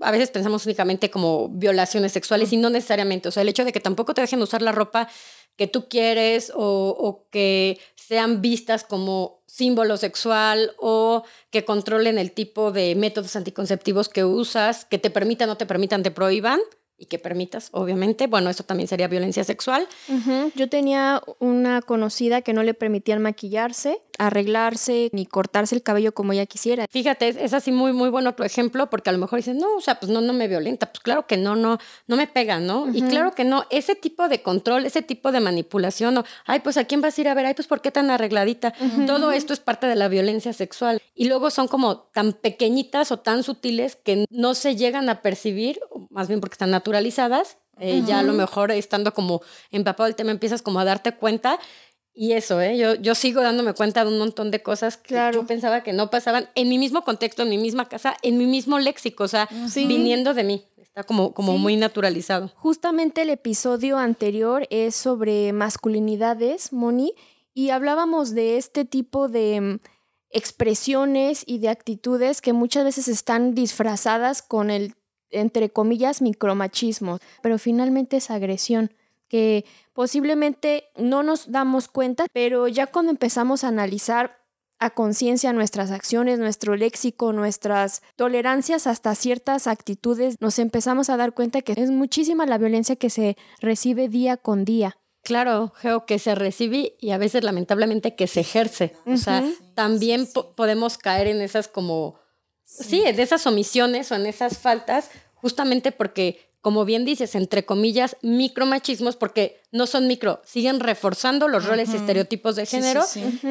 a 0.00 0.10
veces 0.10 0.30
pensamos 0.30 0.64
únicamente 0.66 1.10
como 1.10 1.48
violaciones 1.48 2.12
sexuales 2.12 2.52
y 2.52 2.56
no 2.56 2.70
necesariamente. 2.70 3.28
O 3.28 3.32
sea, 3.32 3.42
el 3.42 3.48
hecho 3.48 3.64
de 3.64 3.72
que 3.72 3.80
tampoco 3.80 4.14
te 4.14 4.20
dejen 4.20 4.42
usar 4.42 4.62
la 4.62 4.72
ropa 4.72 5.08
que 5.56 5.66
tú 5.66 5.88
quieres 5.88 6.52
o, 6.54 7.26
que 7.30 7.78
sean 7.96 8.40
vistas 8.40 8.84
como 8.84 9.42
símbolo 9.46 9.96
sexual 9.96 10.72
o 10.78 11.24
que 11.50 11.64
controlen 11.64 12.18
el 12.18 12.32
tipo 12.32 12.72
de 12.72 12.94
métodos 12.94 13.36
anticonceptivos 13.36 14.08
que 14.08 14.24
usas, 14.24 14.84
que 14.84 14.98
te 14.98 15.10
permitan, 15.10 15.48
no 15.48 15.56
te 15.56 15.66
permitan, 15.66 16.02
te 16.02 16.10
prohíban, 16.10 16.60
y 16.96 17.06
que 17.06 17.18
permitas, 17.18 17.68
obviamente. 17.72 18.26
Bueno, 18.26 18.50
eso 18.50 18.62
también 18.64 18.88
sería 18.88 19.08
violencia 19.08 19.44
sexual. 19.44 19.86
Ujú. 20.08 20.52
Yo 20.54 20.68
tenía 20.68 21.22
una 21.38 21.82
conocida 21.82 22.42
que 22.42 22.52
no 22.52 22.62
le 22.62 22.74
permitían 22.74 23.20
maquillarse, 23.20 24.00
arreglarse 24.18 25.10
ni 25.12 25.26
cortarse 25.26 25.74
el 25.74 25.82
cabello 25.82 26.14
como 26.14 26.32
ella 26.32 26.46
quisiera. 26.46 26.86
Fíjate, 26.90 27.28
es, 27.28 27.36
es 27.36 27.52
así 27.52 27.72
muy, 27.72 27.92
muy 27.92 28.10
bueno 28.10 28.34
tu 28.34 28.44
ejemplo, 28.44 28.88
porque 28.90 29.10
a 29.10 29.12
lo 29.12 29.18
mejor 29.18 29.38
dices, 29.38 29.56
no, 29.56 29.76
o 29.76 29.80
sea, 29.80 29.98
pues 29.98 30.10
no, 30.10 30.20
no 30.20 30.32
me 30.32 30.48
violenta, 30.48 30.92
pues 30.92 31.00
claro 31.00 31.26
que 31.26 31.36
no, 31.36 31.56
no, 31.56 31.78
no 32.06 32.16
me 32.16 32.26
pega, 32.26 32.60
¿no? 32.60 32.88
Y 32.92 33.02
claro 33.02 33.32
que 33.32 33.44
no, 33.44 33.64
ese 33.70 33.94
tipo 33.94 34.28
de 34.28 34.42
control, 34.42 34.86
ese 34.86 35.02
tipo 35.02 35.32
de 35.32 35.40
manipulación, 35.40 36.18
o, 36.18 36.24
ay, 36.46 36.60
pues 36.60 36.76
a 36.76 36.84
quién 36.84 37.00
vas 37.00 37.18
a 37.18 37.20
ir 37.20 37.28
a 37.28 37.34
ver, 37.34 37.46
ay, 37.46 37.54
pues 37.54 37.66
por 37.66 37.80
qué 37.80 37.90
tan 37.90 38.10
arregladita, 38.10 38.72
todo 39.06 39.32
esto 39.32 39.52
es 39.52 39.60
parte 39.60 39.86
de 39.86 39.96
la 39.96 40.08
violencia 40.08 40.52
sexual. 40.52 41.02
Y 41.14 41.26
luego 41.26 41.50
son 41.50 41.68
como 41.68 41.98
tan 41.98 42.32
pequeñitas 42.32 43.10
o 43.12 43.18
tan 43.18 43.42
sutiles 43.42 43.96
que 43.96 44.26
no 44.30 44.54
se 44.54 44.76
llegan 44.76 45.08
a 45.08 45.22
percibir, 45.22 45.80
más 46.10 46.28
bien 46.28 46.40
porque 46.40 46.54
están 46.54 46.74
naturalizadas. 46.94 47.58
eh, 47.78 48.02
Ya 48.06 48.20
a 48.20 48.22
lo 48.22 48.32
mejor 48.34 48.70
estando 48.70 49.12
como 49.14 49.42
empapado 49.72 50.06
el 50.06 50.14
tema 50.14 50.30
empiezas 50.30 50.62
como 50.62 50.78
a 50.78 50.84
darte 50.84 51.12
cuenta 51.16 51.58
y 52.14 52.32
eso, 52.32 52.60
¿eh? 52.60 52.78
Yo, 52.78 52.94
yo 52.94 53.16
sigo 53.16 53.40
dándome 53.42 53.74
cuenta 53.74 54.04
de 54.04 54.10
un 54.12 54.18
montón 54.18 54.52
de 54.52 54.62
cosas 54.62 54.96
que 54.96 55.08
Claro. 55.08 55.40
yo 55.40 55.46
pensaba 55.48 55.82
que 55.82 55.92
no 55.92 56.08
pasaban 56.10 56.48
en 56.54 56.68
mi 56.68 56.78
mismo 56.78 57.02
contexto, 57.02 57.42
en 57.42 57.48
mi 57.50 57.58
misma 57.58 57.88
casa, 57.88 58.16
en 58.22 58.38
mi 58.38 58.46
mismo 58.46 58.78
léxico, 58.78 59.24
o 59.24 59.28
sea, 59.28 59.48
Sí. 59.68 59.86
viniendo 59.86 60.32
de 60.34 60.44
mí. 60.44 60.64
Está 60.76 61.02
como, 61.02 61.34
como 61.34 61.54
Sí. 61.54 61.58
muy 61.58 61.76
naturalizado. 61.76 62.52
Justamente 62.54 63.22
el 63.22 63.30
episodio 63.30 63.98
anterior 63.98 64.68
es 64.70 64.94
sobre 64.94 65.52
masculinidades, 65.52 66.72
Moni, 66.72 67.12
y 67.52 67.70
hablábamos 67.70 68.30
de 68.32 68.56
este 68.58 68.84
tipo 68.84 69.26
de 69.28 69.60
mm, 69.60 69.78
expresiones 70.30 71.42
y 71.46 71.58
de 71.58 71.68
actitudes 71.68 72.40
que 72.40 72.52
muchas 72.52 72.84
veces 72.84 73.08
están 73.08 73.54
disfrazadas 73.56 74.40
con 74.42 74.70
el, 74.70 74.94
entre 75.34 75.70
comillas, 75.70 76.22
micromachismo, 76.22 77.18
pero 77.42 77.58
finalmente 77.58 78.16
es 78.16 78.30
agresión 78.30 78.92
que 79.28 79.64
posiblemente 79.92 80.84
no 80.96 81.22
nos 81.22 81.50
damos 81.50 81.88
cuenta, 81.88 82.26
pero 82.32 82.68
ya 82.68 82.86
cuando 82.86 83.10
empezamos 83.10 83.64
a 83.64 83.68
analizar 83.68 84.38
a 84.78 84.90
conciencia 84.90 85.52
nuestras 85.52 85.90
acciones, 85.90 86.38
nuestro 86.38 86.76
léxico, 86.76 87.32
nuestras 87.32 88.02
tolerancias 88.16 88.86
hasta 88.86 89.14
ciertas 89.14 89.66
actitudes, 89.66 90.36
nos 90.40 90.58
empezamos 90.58 91.08
a 91.10 91.16
dar 91.16 91.32
cuenta 91.32 91.62
que 91.62 91.72
es 91.76 91.90
muchísima 91.90 92.44
la 92.44 92.58
violencia 92.58 92.96
que 92.96 93.08
se 93.08 93.36
recibe 93.60 94.08
día 94.08 94.36
con 94.36 94.64
día. 94.64 94.98
Claro, 95.22 95.72
Geo, 95.76 96.04
que 96.04 96.18
se 96.18 96.34
recibe 96.34 96.96
y 97.00 97.10
a 97.12 97.18
veces 97.18 97.44
lamentablemente 97.44 98.14
que 98.14 98.26
se 98.26 98.40
ejerce. 98.40 98.94
O 99.06 99.16
sea, 99.16 99.42
también 99.74 100.26
po- 100.30 100.54
podemos 100.54 100.98
caer 100.98 101.28
en 101.28 101.40
esas 101.40 101.66
como, 101.66 102.20
sí. 102.62 103.02
en 103.06 103.18
esas 103.18 103.46
omisiones 103.46 104.12
o 104.12 104.16
en 104.16 104.26
esas 104.26 104.58
faltas, 104.58 105.08
justamente 105.44 105.92
porque, 105.92 106.40
como 106.62 106.86
bien 106.86 107.04
dices, 107.04 107.34
entre 107.34 107.66
comillas, 107.66 108.16
micromachismos, 108.22 109.14
porque 109.14 109.60
no 109.72 109.86
son 109.86 110.06
micro, 110.06 110.40
siguen 110.42 110.80
reforzando 110.80 111.48
los 111.48 111.66
roles 111.66 111.92
y 111.92 111.96
estereotipos 111.96 112.56
de 112.56 112.64
Sí, 112.64 112.78
sí, 112.78 112.82
género. 112.82 113.04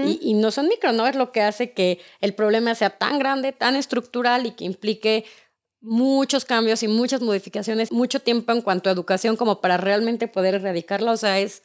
Y, 0.10 0.18
y 0.24 0.34
no 0.34 0.50
son 0.50 0.70
micro, 0.70 0.92
¿no? 0.92 1.06
Es 1.06 1.16
lo 1.16 1.32
que 1.32 1.44
hace 1.44 1.74
que 1.74 2.00
el 2.20 2.34
problema 2.34 2.74
sea 2.74 2.90
tan 2.98 3.20
grande, 3.20 3.52
tan 3.52 3.76
estructural 3.76 4.48
y 4.48 4.54
que 4.54 4.66
implique 4.66 5.26
muchos 5.82 6.46
cambios 6.46 6.82
y 6.82 6.88
muchas 6.88 7.22
modificaciones, 7.22 7.92
mucho 7.92 8.22
tiempo 8.22 8.52
en 8.54 8.64
cuanto 8.64 8.90
a 8.90 8.92
educación 8.92 9.36
como 9.36 9.62
para 9.62 9.78
realmente 9.78 10.28
poder 10.28 10.56
erradicarla. 10.56 11.12
O 11.12 11.18
sea, 11.18 11.40
es 11.40 11.62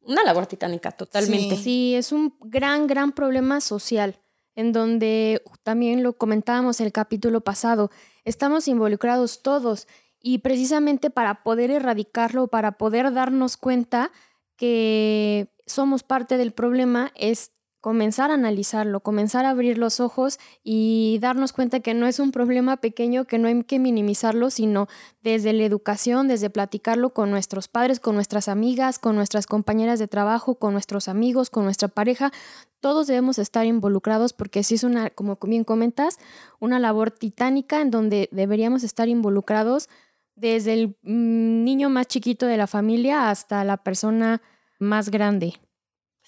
una 0.00 0.24
labor 0.24 0.48
titánica, 0.48 0.90
totalmente. 0.90 1.54
Sí. 1.54 1.62
Sí, 1.62 1.94
es 1.94 2.10
un 2.10 2.34
gran, 2.40 2.88
gran 2.88 3.12
problema 3.12 3.60
social, 3.60 4.16
en 4.58 4.72
donde 4.72 5.40
también 5.62 6.02
lo 6.02 6.14
comentábamos 6.14 6.80
en 6.80 6.86
el 6.86 6.92
capítulo 6.92 7.42
pasado, 7.42 7.92
estamos 8.24 8.66
involucrados 8.66 9.40
todos 9.40 9.86
y 10.20 10.38
precisamente 10.38 11.10
para 11.10 11.44
poder 11.44 11.70
erradicarlo, 11.70 12.48
para 12.48 12.72
poder 12.72 13.12
darnos 13.12 13.56
cuenta 13.56 14.10
que 14.56 15.54
somos 15.64 16.02
parte 16.02 16.38
del 16.38 16.50
problema, 16.50 17.12
es 17.14 17.52
comenzar 17.80 18.30
a 18.30 18.34
analizarlo, 18.34 19.00
comenzar 19.00 19.44
a 19.44 19.50
abrir 19.50 19.78
los 19.78 20.00
ojos 20.00 20.38
y 20.64 21.18
darnos 21.20 21.52
cuenta 21.52 21.80
que 21.80 21.94
no 21.94 22.06
es 22.06 22.18
un 22.18 22.32
problema 22.32 22.78
pequeño, 22.78 23.24
que 23.24 23.38
no 23.38 23.48
hay 23.48 23.62
que 23.62 23.78
minimizarlo, 23.78 24.50
sino 24.50 24.88
desde 25.22 25.52
la 25.52 25.64
educación, 25.64 26.28
desde 26.28 26.50
platicarlo 26.50 27.10
con 27.10 27.30
nuestros 27.30 27.68
padres, 27.68 28.00
con 28.00 28.14
nuestras 28.14 28.48
amigas, 28.48 28.98
con 28.98 29.14
nuestras 29.14 29.46
compañeras 29.46 29.98
de 29.98 30.08
trabajo, 30.08 30.56
con 30.56 30.72
nuestros 30.72 31.08
amigos, 31.08 31.50
con 31.50 31.64
nuestra 31.64 31.88
pareja. 31.88 32.32
Todos 32.80 33.06
debemos 33.06 33.38
estar 33.38 33.64
involucrados 33.66 34.32
porque 34.32 34.62
sí 34.64 34.74
es 34.74 34.84
una, 34.84 35.10
como 35.10 35.38
bien 35.42 35.64
comentas, 35.64 36.18
una 36.58 36.78
labor 36.78 37.10
titánica 37.10 37.80
en 37.80 37.90
donde 37.90 38.28
deberíamos 38.32 38.82
estar 38.82 39.08
involucrados 39.08 39.88
desde 40.34 40.72
el 40.74 40.96
mm, 41.02 41.64
niño 41.64 41.90
más 41.90 42.06
chiquito 42.06 42.46
de 42.46 42.56
la 42.56 42.66
familia 42.66 43.30
hasta 43.30 43.64
la 43.64 43.76
persona 43.76 44.40
más 44.78 45.10
grande. 45.10 45.54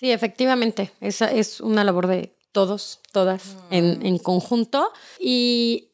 Sí, 0.00 0.11
efectivamente. 0.11 0.92
Esa 1.02 1.30
es 1.30 1.61
una 1.61 1.85
labor 1.85 2.07
de 2.07 2.35
todos, 2.52 3.00
todas, 3.12 3.59
en, 3.71 4.04
en 4.07 4.16
conjunto. 4.16 4.90
Y 5.19 5.92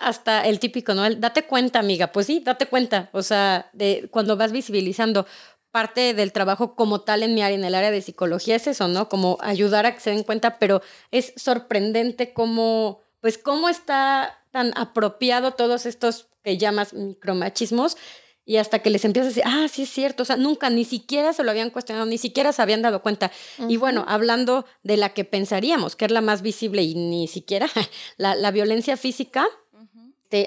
hasta 0.00 0.46
el 0.46 0.58
típico, 0.58 0.94
¿no? 0.94 1.04
El 1.04 1.20
date 1.20 1.44
cuenta, 1.44 1.78
amiga. 1.78 2.12
Pues 2.12 2.28
sí, 2.28 2.40
date 2.40 2.64
cuenta. 2.64 3.10
O 3.12 3.22
sea, 3.22 3.68
de 3.74 4.08
cuando 4.10 4.38
vas 4.38 4.52
visibilizando 4.52 5.26
parte 5.70 6.14
del 6.14 6.32
trabajo 6.32 6.74
como 6.74 7.02
tal 7.02 7.22
en 7.22 7.34
mi 7.34 7.42
área, 7.42 7.58
en 7.58 7.64
el 7.64 7.74
área 7.74 7.90
de 7.90 8.00
psicología, 8.00 8.56
es 8.56 8.66
eso, 8.68 8.88
¿no? 8.88 9.10
Como 9.10 9.36
ayudar 9.42 9.84
a 9.84 9.92
que 9.92 10.00
se 10.00 10.10
den 10.10 10.22
cuenta, 10.22 10.58
pero 10.58 10.80
es 11.10 11.34
sorprendente 11.36 12.32
cómo, 12.32 13.02
pues, 13.20 13.36
cómo 13.36 13.68
está 13.68 14.46
tan 14.50 14.72
apropiado 14.78 15.52
todos 15.52 15.84
estos 15.84 16.28
que 16.42 16.56
llamas 16.56 16.94
micromachismos 16.94 17.98
y 18.44 18.56
hasta 18.56 18.80
que 18.80 18.90
les 18.90 19.04
empiezas 19.04 19.26
a 19.26 19.34
decir, 19.34 19.42
ah, 19.46 19.66
sí 19.72 19.82
es 19.82 19.90
cierto, 19.90 20.22
o 20.24 20.26
sea, 20.26 20.36
nunca, 20.36 20.68
ni 20.70 20.84
siquiera 20.84 21.32
se 21.32 21.44
lo 21.44 21.50
habían 21.50 21.70
cuestionado, 21.70 22.06
ni 22.06 22.18
siquiera 22.18 22.52
se 22.52 22.60
habían 22.62 22.82
dado 22.82 23.00
cuenta. 23.02 23.30
Y 23.68 23.76
bueno, 23.76 24.04
hablando 24.08 24.64
de 24.82 24.96
la 24.96 25.10
que 25.14 25.24
pensaríamos, 25.24 25.94
que 25.96 26.04
es 26.06 26.10
la 26.10 26.20
más 26.20 26.42
visible 26.42 26.82
y 26.82 26.94
ni 26.94 27.28
siquiera 27.28 27.68
la, 28.16 28.34
la 28.34 28.50
violencia 28.50 28.96
física, 28.96 29.46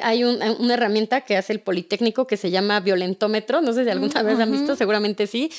hay 0.01 0.23
un- 0.23 0.41
una 0.59 0.73
herramienta 0.73 1.21
que 1.21 1.37
hace 1.37 1.53
el 1.53 1.59
Politécnico 1.59 2.25
que 2.25 2.37
se 2.37 2.49
llama 2.49 2.79
violentómetro, 2.79 3.61
no 3.61 3.71
sé 3.71 3.83
si 3.83 3.89
alguna 3.91 4.23
vez 4.23 4.39
han 4.39 4.51
visto, 4.51 4.75
seguramente 4.75 5.27
sí, 5.27 5.51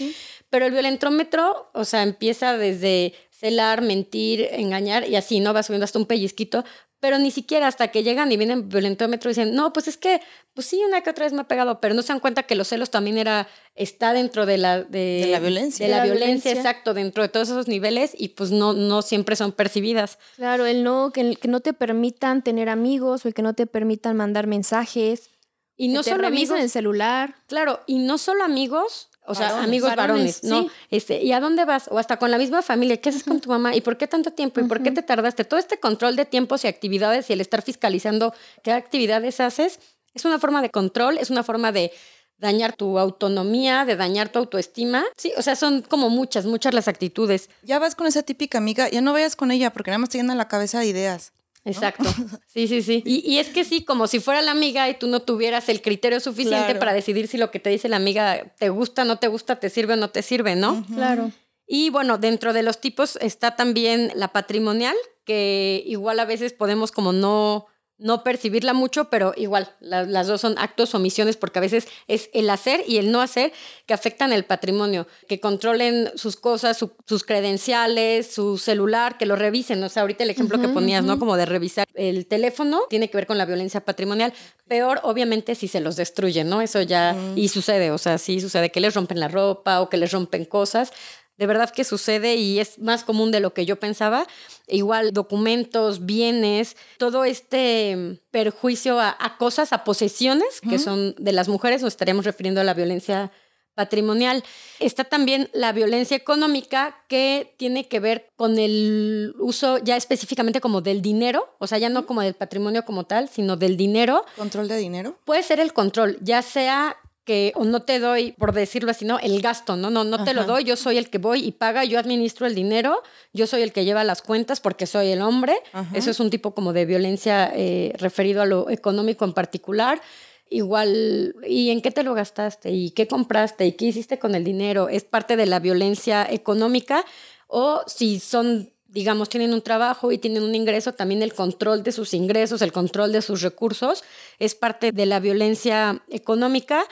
pero 0.51 0.67
el 0.67 0.73
violentómetro, 0.73 1.71
o 1.73 1.85
sea, 1.85 2.03
empieza 2.03 2.57
desde 2.59 3.15
celar, 3.31 3.83
mentir, 3.83 4.49
engañar 4.51 5.09
y 5.09 5.15
así, 5.17 5.41
¿no? 5.41 5.55
Va 5.55 5.63
subiendo 5.63 5.85
hasta 5.85 5.99
un 5.99 6.07
pellizquito, 6.07 6.65
pero 7.01 7.19
ni 7.19 7.31
siquiera 7.31 7.67
hasta 7.67 7.89
que 7.89 8.03
llegan 8.03 8.33
y 8.33 8.37
vienen 8.37 8.69
violentómetro 8.69 9.31
y 9.31 9.33
dicen, 9.33 9.55
no, 9.55 9.73
pues 9.73 9.87
es 9.87 9.97
que, 9.97 10.21
pues 10.55 10.67
sí, 10.67 10.83
una 10.87 11.03
que 11.03 11.11
otra 11.11 11.25
vez 11.25 11.33
me 11.33 11.43
ha 11.43 11.49
pegado, 11.49 11.81
pero 11.81 11.95
no 11.95 12.03
se 12.03 12.09
dan 12.09 12.21
cuenta 12.21 12.45
que 12.45 12.55
los 12.55 12.69
celos 12.69 12.91
también 12.91 13.19
era, 13.19 13.49
está 13.75 14.13
dentro 14.13 14.47
de 14.47 14.59
la, 14.59 14.83
de, 14.83 15.23
De 15.25 15.29
la 15.31 15.39
violencia. 15.39 15.87
De 15.87 15.93
la, 15.93 16.03
violencia, 16.03 16.27
violencia. 16.27 16.53
exacto, 16.53 16.95
dentro 16.95 17.23
de 17.23 17.29
todos 17.29 17.49
esos 17.49 17.69
niveles 17.69 18.13
y 18.17 18.29
pues 18.29 18.51
no, 18.51 18.73
no 18.73 19.03
siempre 19.03 19.37
son 19.37 19.53
percibidas. 19.53 20.19
Claro, 20.37 20.65
el 20.67 20.83
no, 20.83 21.13
que, 21.13 21.37
que 21.37 21.49
no 21.49 21.61
te 21.61 21.73
permitan 21.73 22.43
tener 22.43 22.69
amigos 22.69 23.25
o 23.25 23.29
el 23.29 23.35
que 23.35 23.43
no 23.43 23.55
te 23.55 23.67
permitan 23.67 24.17
mandar 24.17 24.47
mensajes. 24.47 25.31
Y 25.77 25.89
no 25.89 26.01
que 26.01 26.05
te 26.05 26.11
solo 26.17 26.27
amigos, 26.27 26.59
el 26.59 26.71
celular. 26.71 27.37
Claro, 27.47 27.81
y 27.87 27.99
no 27.99 28.17
solo 28.17 28.43
amigos, 28.43 29.11
o 29.27 29.35
sea, 29.35 29.49
Varones. 29.49 29.69
amigos 29.69 29.97
varones, 29.97 30.41
Varones, 30.43 30.45
¿no? 30.45 30.63
sí. 30.63 30.71
Este, 30.91 31.23
¿y 31.23 31.33
a 31.33 31.41
dónde 31.41 31.65
vas? 31.65 31.89
O 31.91 31.99
hasta 31.99 32.19
con 32.19 32.31
la 32.31 32.39
misma 32.39 32.63
familia, 32.63 33.01
¿qué 33.01 33.11
haces 33.11 33.25
con 33.25 33.41
tu 33.41 33.49
mamá? 33.49 33.75
¿Y 33.75 33.81
por 33.81 33.97
qué 33.97 34.07
tanto 34.07 34.31
tiempo? 34.31 34.61
¿Y 34.61 34.65
por 34.65 34.83
qué 34.83 34.91
te 34.91 35.03
tardaste? 35.03 35.45
Todo 35.45 35.59
este 35.59 35.79
control 35.79 36.17
de 36.17 36.25
tiempos 36.25 36.65
y 36.65 36.69
actividades 36.69 37.29
y 37.31 37.33
el 37.33 37.41
estar 37.41 37.63
fiscalizando 37.63 38.35
qué 38.63 38.73
actividades 38.73 39.41
haces, 39.41 39.81
es 40.15 40.25
una 40.25 40.39
forma 40.39 40.63
de 40.63 40.71
control, 40.71 41.19
es 41.19 41.31
una 41.31 41.43
forma 41.43 41.73
de 41.73 41.93
dañar 42.39 42.75
tu 42.75 42.99
autonomía, 42.99 43.85
de 43.85 43.97
dañar 43.97 44.29
tu 44.29 44.39
autoestima. 44.39 45.05
Sí, 45.17 45.33
o 45.37 45.43
sea, 45.43 45.57
son 45.57 45.83
como 45.83 46.11
muchas, 46.11 46.47
muchas 46.47 46.75
las 46.75 46.89
actitudes. 46.89 47.51
Ya 47.63 47.79
vas 47.79 47.95
con 47.95 48.07
esa 48.07 48.23
típica 48.23 48.59
amiga, 48.59 48.89
ya 48.89 49.01
no 49.01 49.13
vayas 49.13 49.37
con 49.37 49.51
ella 49.51 49.73
porque 49.73 49.91
nada 49.91 49.99
más 49.99 50.11
te 50.11 50.19
llena 50.19 50.35
la 50.35 50.49
cabeza 50.49 50.81
de 50.81 50.87
ideas. 50.87 51.33
Exacto. 51.67 52.05
Sí, 52.47 52.69
sí, 52.69 52.81
sí. 52.81 53.03
Y, 53.05 53.19
y 53.31 53.39
es 53.39 53.49
que 53.51 53.65
sí, 53.65 53.85
como 53.85 54.07
si 54.07 54.19
fuera 54.19 54.41
la 54.41 54.53
amiga 54.53 54.89
y 54.89 54.95
tú 54.99 55.09
no 55.09 55.21
tuvieras 55.21 55.69
el 55.69 55.83
criterio 55.83 56.21
suficiente 56.21 56.65
Claro. 56.65 56.79
para 56.79 56.95
decidir 56.95 57.29
si 57.29 57.37
lo 57.37 57.51
que 57.51 57.61
te 57.61 57.69
dice 57.69 57.89
la 57.91 57.97
amiga 57.97 58.55
te 58.59 58.71
gusta, 58.71 59.05
no 59.05 59.19
te 59.19 59.29
gusta, 59.29 59.57
te 59.61 59.69
sirve 59.69 59.93
o 59.93 59.97
no 59.97 60.09
te 60.09 60.23
sirve, 60.23 60.57
¿no? 60.57 60.87
Claro. 60.95 61.31
Y 61.67 61.91
bueno, 61.91 62.17
dentro 62.17 62.53
de 62.55 62.63
los 62.63 62.81
tipos 62.81 63.19
está 63.21 63.57
también 63.57 64.11
la 64.15 64.29
patrimonial, 64.29 64.97
que 65.25 65.83
igual 65.85 66.19
a 66.21 66.25
veces 66.25 66.55
podemos 66.55 66.93
como 66.93 67.13
no, 67.13 67.67
no 67.99 68.23
percibirla 68.23 68.75
mucho, 68.75 69.09
pero 69.09 69.33
igual 69.37 69.75
la- 69.81 70.03
las 70.05 70.27
dos 70.27 70.43
son 70.43 70.57
actos 70.59 70.93
o 70.95 70.99
omisiones 70.99 71.37
porque 71.39 71.59
a 71.59 71.63
veces 71.63 71.89
es 72.09 72.29
el 72.35 72.51
hacer 72.51 72.83
y 72.87 72.99
el 72.99 73.11
no 73.11 73.23
hacer 73.23 73.53
que 73.87 73.95
afectan 73.95 74.33
el 74.35 74.45
patrimonio, 74.45 75.07
que 75.29 75.41
controlen 75.41 76.11
sus 76.15 76.37
cosas, 76.37 76.77
su- 76.77 76.93
sus 77.07 77.25
credenciales, 77.25 78.33
su 78.33 78.59
celular, 78.59 79.17
que 79.19 79.27
lo 79.27 79.35
revisen. 79.37 79.83
O 79.83 79.89
sea, 79.89 80.03
ahorita 80.03 80.25
el 80.25 80.31
ejemplo 80.31 80.61
que 80.61 80.69
ponías, 80.69 81.05
¿no? 81.05 81.19
Como 81.19 81.37
de 81.37 81.47
revisar 81.47 81.87
el 81.95 82.27
teléfono, 82.27 82.83
tiene 82.91 83.09
que 83.09 83.17
ver 83.17 83.27
con 83.27 83.39
la 83.39 83.47
violencia 83.47 83.81
patrimonial. 83.85 84.33
Peor, 84.69 85.01
obviamente, 85.03 85.55
si 85.55 85.69
se 85.69 85.81
los 85.81 85.97
destruyen, 85.97 86.49
¿no? 86.49 86.61
Eso 86.61 86.83
ya, 86.83 87.17
y 87.37 87.49
sucede, 87.49 87.91
o 87.91 87.99
sea, 87.99 88.19
sí 88.19 88.41
sucede 88.41 88.71
que 88.71 88.81
les 88.81 88.95
rompen 88.95 89.21
la 89.21 89.29
ropa 89.29 89.81
o 89.81 89.89
que 89.89 89.97
les 89.97 90.13
rompen 90.13 90.45
cosas. 90.45 90.93
De 91.39 91.47
verdad 91.47 91.71
que 91.71 91.85
sucede 91.85 92.37
y 92.37 92.59
es 92.59 92.79
más 92.79 93.05
común 93.05 93.31
de 93.31 93.41
lo 93.41 93.53
que 93.53 93.67
yo 93.67 93.79
pensaba. 93.79 94.27
Igual 94.69 95.13
documentos, 95.13 96.07
bienes, 96.07 96.77
todo 96.99 97.25
este 97.25 98.21
perjuicio 98.31 99.01
a, 99.01 99.37
cosas, 99.39 99.73
a 99.73 99.85
posesiones 99.85 100.61
que 100.61 100.79
son 100.79 101.15
de 101.19 101.33
las 101.33 101.49
mujeres, 101.49 101.83
nos 101.83 101.93
estaríamos 101.93 102.25
refiriendo 102.25 102.61
a 102.61 102.65
la 102.65 102.75
violencia 102.75 103.31
patrimonial. 103.77 104.43
Está 104.81 105.05
también 105.05 105.49
la 105.53 105.71
violencia 105.71 106.17
económica 106.17 106.97
que 107.09 107.55
tiene 107.59 107.87
que 107.87 108.01
ver 108.01 108.31
con 108.35 108.59
el 108.59 109.35
uso 109.39 109.79
ya 109.79 109.97
específicamente 109.97 110.61
como 110.61 110.81
del 110.81 111.03
dinero, 111.03 111.55
o 111.59 111.67
sea, 111.67 111.79
ya 111.79 111.91
no 111.91 112.07
como 112.07 112.23
del 112.23 112.35
patrimonio 112.35 112.85
como 112.85 113.05
tal, 113.05 113.29
sino 113.29 113.57
del 113.57 113.77
dinero. 113.77 114.25
¿Control 114.37 114.67
de 114.67 114.79
dinero? 114.79 115.19
Puede 115.25 115.43
ser 115.43 115.61
el 115.61 115.73
control, 115.73 116.19
ya 116.23 116.43
sea 116.43 116.97
que 117.27 117.53
o 117.57 117.65
no 117.65 117.83
te 117.83 117.99
doy, 117.99 118.33
por 118.33 118.53
decirlo 118.53 118.93
así, 118.93 119.05
¿no? 119.05 119.19
El 119.19 119.43
gasto, 119.43 119.77
¿no? 119.77 119.91
No, 119.91 120.05
no 120.05 120.25
te 120.25 120.33
lo 120.33 120.45
doy, 120.45 120.63
yo 120.63 120.77
soy 120.77 120.97
el 120.97 121.11
que 121.11 121.19
voy 121.19 121.45
y 121.45 121.53
paga, 121.53 121.85
yo 121.85 121.99
administro 121.99 122.47
el 122.47 122.55
dinero, 122.55 123.03
yo 123.35 123.49
soy 123.49 123.63
el 123.63 123.73
que 123.73 123.85
lleva 123.85 124.05
las 124.05 124.23
cuentas 124.23 124.61
porque 124.61 124.87
soy 124.87 125.09
el 125.09 125.21
hombre. 125.21 125.57
Eso 125.93 126.11
es 126.11 126.21
un 126.21 126.31
tipo 126.31 126.55
como 126.55 126.73
de 126.73 126.87
violencia 126.87 127.53
eh, 127.55 127.93
referido 127.99 128.43
a 128.43 128.47
lo 128.47 128.71
económico 128.71 129.25
en 129.25 129.33
particular. 129.35 130.01
Igual, 130.49 131.35
¿y 131.47 131.71
en 131.71 131.83
qué 131.83 131.91
te 131.91 132.05
lo 132.05 132.15
gastaste? 132.15 132.71
¿Y 132.71 132.93
qué 132.93 133.09
compraste? 133.09 133.67
¿Y 133.67 133.73
qué 133.73 133.87
hiciste 133.87 134.21
con 134.21 134.37
el 134.37 134.45
dinero? 134.45 134.89
Es 134.89 135.03
parte 135.03 135.37
de 135.37 135.47
la 135.47 135.59
violencia 135.59 136.25
económica. 136.31 137.05
O 137.49 137.83
si 137.87 138.21
son 138.21 138.71
digamos, 138.97 139.29
tienen 139.29 139.53
un 139.53 139.61
trabajo 139.61 140.11
y 140.11 140.17
tienen 140.17 140.43
un 140.43 140.55
ingreso, 140.55 140.95
también 140.95 141.23
el 141.23 141.35
control 141.35 141.83
de 141.83 141.93
sus 141.93 142.15
ingresos, 142.15 142.63
el 142.63 142.73
control 142.73 143.13
de 143.13 143.21
sus 143.21 143.43
recursos, 143.43 144.03
es 144.39 144.55
parte 144.55 144.91
de 144.91 145.05
la 145.05 145.21
violencia 145.21 146.03
económica. 146.09 146.83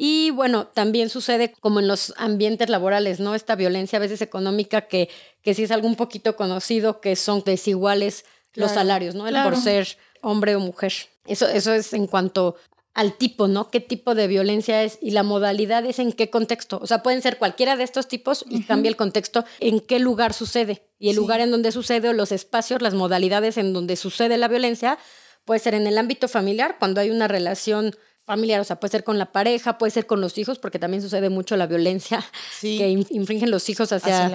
Y 0.00 0.30
bueno, 0.30 0.68
también 0.68 1.08
sucede 1.08 1.52
como 1.58 1.80
en 1.80 1.88
los 1.88 2.14
ambientes 2.18 2.68
laborales, 2.68 3.18
¿no? 3.18 3.34
Esta 3.34 3.56
violencia 3.56 3.96
a 3.96 4.00
veces 4.00 4.22
económica 4.22 4.82
que, 4.82 5.10
que 5.42 5.54
sí 5.54 5.64
es 5.64 5.72
algo 5.72 5.88
un 5.88 5.96
poquito 5.96 6.36
conocido, 6.36 7.00
que 7.00 7.16
son 7.16 7.42
desiguales 7.44 8.24
los 8.54 8.70
salarios, 8.70 9.16
¿no? 9.16 9.26
El 9.26 9.34
por 9.42 9.56
ser 9.56 9.98
hombre 10.22 10.54
o 10.54 10.60
mujer. 10.60 10.92
Eso, 11.26 11.48
eso 11.48 11.72
es 11.72 11.92
en 11.94 12.06
cuanto 12.06 12.54
al 12.94 13.14
tipo, 13.14 13.48
¿no? 13.48 13.70
¿Qué 13.70 13.80
tipo 13.80 14.14
de 14.14 14.28
violencia 14.28 14.84
es? 14.84 14.98
Y 15.02 15.10
la 15.10 15.24
modalidad 15.24 15.84
es 15.84 15.98
en 15.98 16.12
qué 16.12 16.30
contexto. 16.30 16.78
O 16.80 16.86
sea, 16.86 17.02
pueden 17.02 17.20
ser 17.20 17.36
cualquiera 17.36 17.76
de 17.76 17.82
estos 17.82 18.06
tipos 18.06 18.44
y 18.48 18.62
cambia 18.62 18.90
el 18.90 18.96
contexto 18.96 19.44
en 19.58 19.80
qué 19.80 19.98
lugar 19.98 20.32
sucede. 20.32 20.84
Y 21.00 21.10
el 21.10 21.16
lugar 21.16 21.40
en 21.40 21.50
donde 21.50 21.72
sucede 21.72 22.08
o 22.08 22.12
los 22.12 22.30
espacios, 22.30 22.82
las 22.82 22.94
modalidades 22.94 23.56
en 23.56 23.72
donde 23.72 23.96
sucede 23.96 24.38
la 24.38 24.46
violencia, 24.46 24.96
puede 25.44 25.58
ser 25.58 25.74
en 25.74 25.88
el 25.88 25.98
ámbito 25.98 26.28
familiar, 26.28 26.76
cuando 26.78 27.00
hay 27.00 27.10
una 27.10 27.26
relación 27.26 27.96
familiar, 28.28 28.60
o 28.60 28.64
sea, 28.64 28.78
puede 28.78 28.92
ser 28.92 29.04
con 29.04 29.18
la 29.18 29.32
pareja, 29.32 29.78
puede 29.78 29.90
ser 29.90 30.06
con 30.06 30.20
los 30.20 30.36
hijos, 30.36 30.58
porque 30.58 30.78
también 30.78 31.02
sucede 31.02 31.30
mucho 31.30 31.56
la 31.56 31.66
violencia 31.66 32.22
que 32.60 33.04
infringen 33.08 33.50
los 33.50 33.70
hijos 33.70 33.90
hacia, 33.90 34.26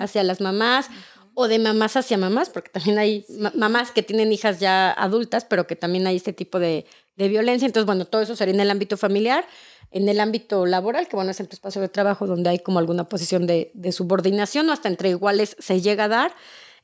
hacia, 0.00 0.22
las 0.22 0.40
mamás. 0.40 0.90
O 1.32 1.48
de 1.48 1.58
mamás 1.58 1.96
hacia 1.96 2.18
mamás, 2.18 2.50
porque 2.50 2.68
también 2.68 2.98
hay 2.98 3.24
mamás 3.54 3.90
que 3.90 4.02
tienen 4.02 4.32
hijas 4.32 4.60
ya 4.60 4.90
adultas, 4.90 5.46
pero 5.46 5.66
que 5.66 5.76
también 5.76 6.06
hay 6.06 6.16
este 6.16 6.32
tipo 6.32 6.58
de, 6.58 6.84
de 7.16 7.28
violencia. 7.28 7.64
Entonces, 7.64 7.86
bueno, 7.86 8.04
todo 8.04 8.20
eso 8.20 8.36
sería 8.36 8.52
en 8.52 8.60
el 8.60 8.70
ámbito 8.70 8.96
familiar, 8.96 9.46
en 9.90 10.08
el 10.08 10.20
ámbito 10.20 10.66
laboral, 10.66 11.08
que 11.08 11.16
bueno, 11.16 11.30
es 11.30 11.40
en 11.40 11.46
tu 11.46 11.54
espacio 11.54 11.80
de 11.80 11.88
trabajo 11.88 12.26
donde 12.26 12.50
hay 12.50 12.58
como 12.58 12.80
alguna 12.80 13.08
posición 13.08 13.46
de, 13.46 13.70
de 13.72 13.92
subordinación 13.92 14.68
o 14.68 14.72
hasta 14.72 14.88
entre 14.88 15.08
iguales 15.08 15.56
se 15.58 15.80
llega 15.80 16.04
a 16.04 16.08
dar. 16.08 16.34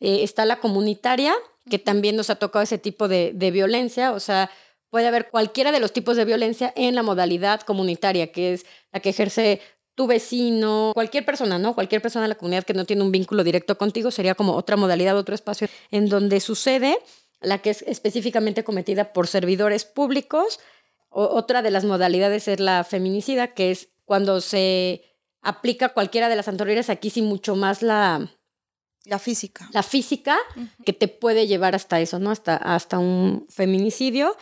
Eh, 0.00 0.22
está 0.22 0.46
la 0.46 0.60
comunitaria, 0.60 1.34
que 1.68 1.78
también 1.78 2.16
nos 2.16 2.30
ha 2.30 2.36
tocado 2.36 2.62
ese 2.62 2.78
tipo 2.78 3.06
de, 3.08 3.32
de 3.34 3.50
violencia, 3.50 4.12
o 4.12 4.20
sea, 4.20 4.50
puede 4.94 5.08
haber 5.08 5.28
cualquiera 5.28 5.72
de 5.72 5.80
los 5.80 5.92
tipos 5.92 6.16
de 6.16 6.24
violencia 6.24 6.72
en 6.76 6.94
la 6.94 7.02
modalidad 7.02 7.62
comunitaria, 7.62 8.30
que 8.30 8.52
es 8.52 8.64
la 8.92 9.00
que 9.00 9.08
ejerce 9.08 9.60
tu 9.96 10.06
vecino, 10.06 10.92
cualquier 10.94 11.24
persona, 11.24 11.58
¿no? 11.58 11.74
Cualquier 11.74 12.00
persona 12.00 12.22
de 12.22 12.28
la 12.28 12.36
comunidad 12.36 12.62
que 12.62 12.74
no 12.74 12.84
tiene 12.84 13.02
un 13.02 13.10
vínculo 13.10 13.42
directo 13.42 13.76
contigo 13.76 14.12
sería 14.12 14.36
como 14.36 14.54
otra 14.54 14.76
modalidad, 14.76 15.18
otro 15.18 15.34
espacio 15.34 15.66
en 15.90 16.08
donde 16.08 16.38
sucede, 16.38 16.96
la 17.40 17.58
que 17.58 17.70
es 17.70 17.82
específicamente 17.82 18.62
cometida 18.62 19.12
por 19.12 19.26
servidores 19.26 19.84
públicos. 19.84 20.60
otra 21.08 21.62
de 21.62 21.72
las 21.72 21.84
modalidades 21.84 22.46
es 22.46 22.60
la 22.60 22.84
feminicida, 22.84 23.48
que 23.48 23.72
es 23.72 23.88
cuando 24.04 24.40
se 24.40 25.02
aplica 25.42 25.88
cualquiera 25.88 26.28
de 26.28 26.36
las 26.36 26.46
anteriores, 26.46 26.88
aquí 26.88 27.10
sí 27.10 27.20
mucho 27.20 27.56
más 27.56 27.82
la... 27.82 28.30
La 29.06 29.18
física. 29.18 29.68
La 29.72 29.82
física, 29.82 30.38
que 30.86 30.92
te 30.92 31.08
puede 31.08 31.48
llevar 31.48 31.74
hasta 31.74 32.00
eso, 32.00 32.20
¿no? 32.20 32.30
Hasta, 32.30 32.54
hasta 32.54 33.00
un 33.00 33.44
feminicidio. 33.50 34.36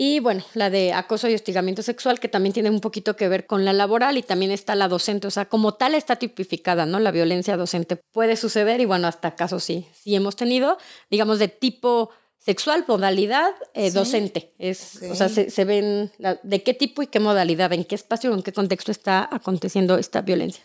Y 0.00 0.20
bueno, 0.20 0.44
la 0.54 0.70
de 0.70 0.92
acoso 0.92 1.28
y 1.28 1.34
hostigamiento 1.34 1.82
sexual, 1.82 2.20
que 2.20 2.28
también 2.28 2.52
tiene 2.52 2.70
un 2.70 2.78
poquito 2.78 3.16
que 3.16 3.26
ver 3.26 3.46
con 3.46 3.64
la 3.64 3.72
laboral 3.72 4.16
y 4.16 4.22
también 4.22 4.52
está 4.52 4.76
la 4.76 4.86
docente, 4.86 5.26
o 5.26 5.30
sea, 5.32 5.48
como 5.48 5.74
tal 5.74 5.96
está 5.96 6.14
tipificada, 6.14 6.86
¿no? 6.86 7.00
La 7.00 7.10
violencia 7.10 7.56
docente 7.56 7.96
puede 8.12 8.36
suceder 8.36 8.80
y 8.80 8.84
bueno, 8.84 9.08
hasta 9.08 9.34
casos 9.34 9.64
sí, 9.64 9.88
sí 9.92 10.14
hemos 10.14 10.36
tenido, 10.36 10.78
digamos, 11.10 11.40
de 11.40 11.48
tipo 11.48 12.10
sexual, 12.38 12.84
modalidad 12.86 13.50
eh, 13.74 13.90
docente. 13.90 14.54
Es, 14.58 15.02
O 15.10 15.16
sea, 15.16 15.28
se, 15.28 15.64
ven 15.64 16.12
de 16.44 16.62
qué 16.62 16.74
tipo 16.74 17.02
y 17.02 17.08
qué 17.08 17.18
modalidad, 17.18 17.72
en 17.72 17.84
qué 17.84 17.96
espacio, 17.96 18.32
en 18.32 18.44
qué 18.44 18.52
contexto 18.52 18.92
está 18.92 19.28
aconteciendo 19.32 19.98
esta 19.98 20.20
violencia. 20.20 20.64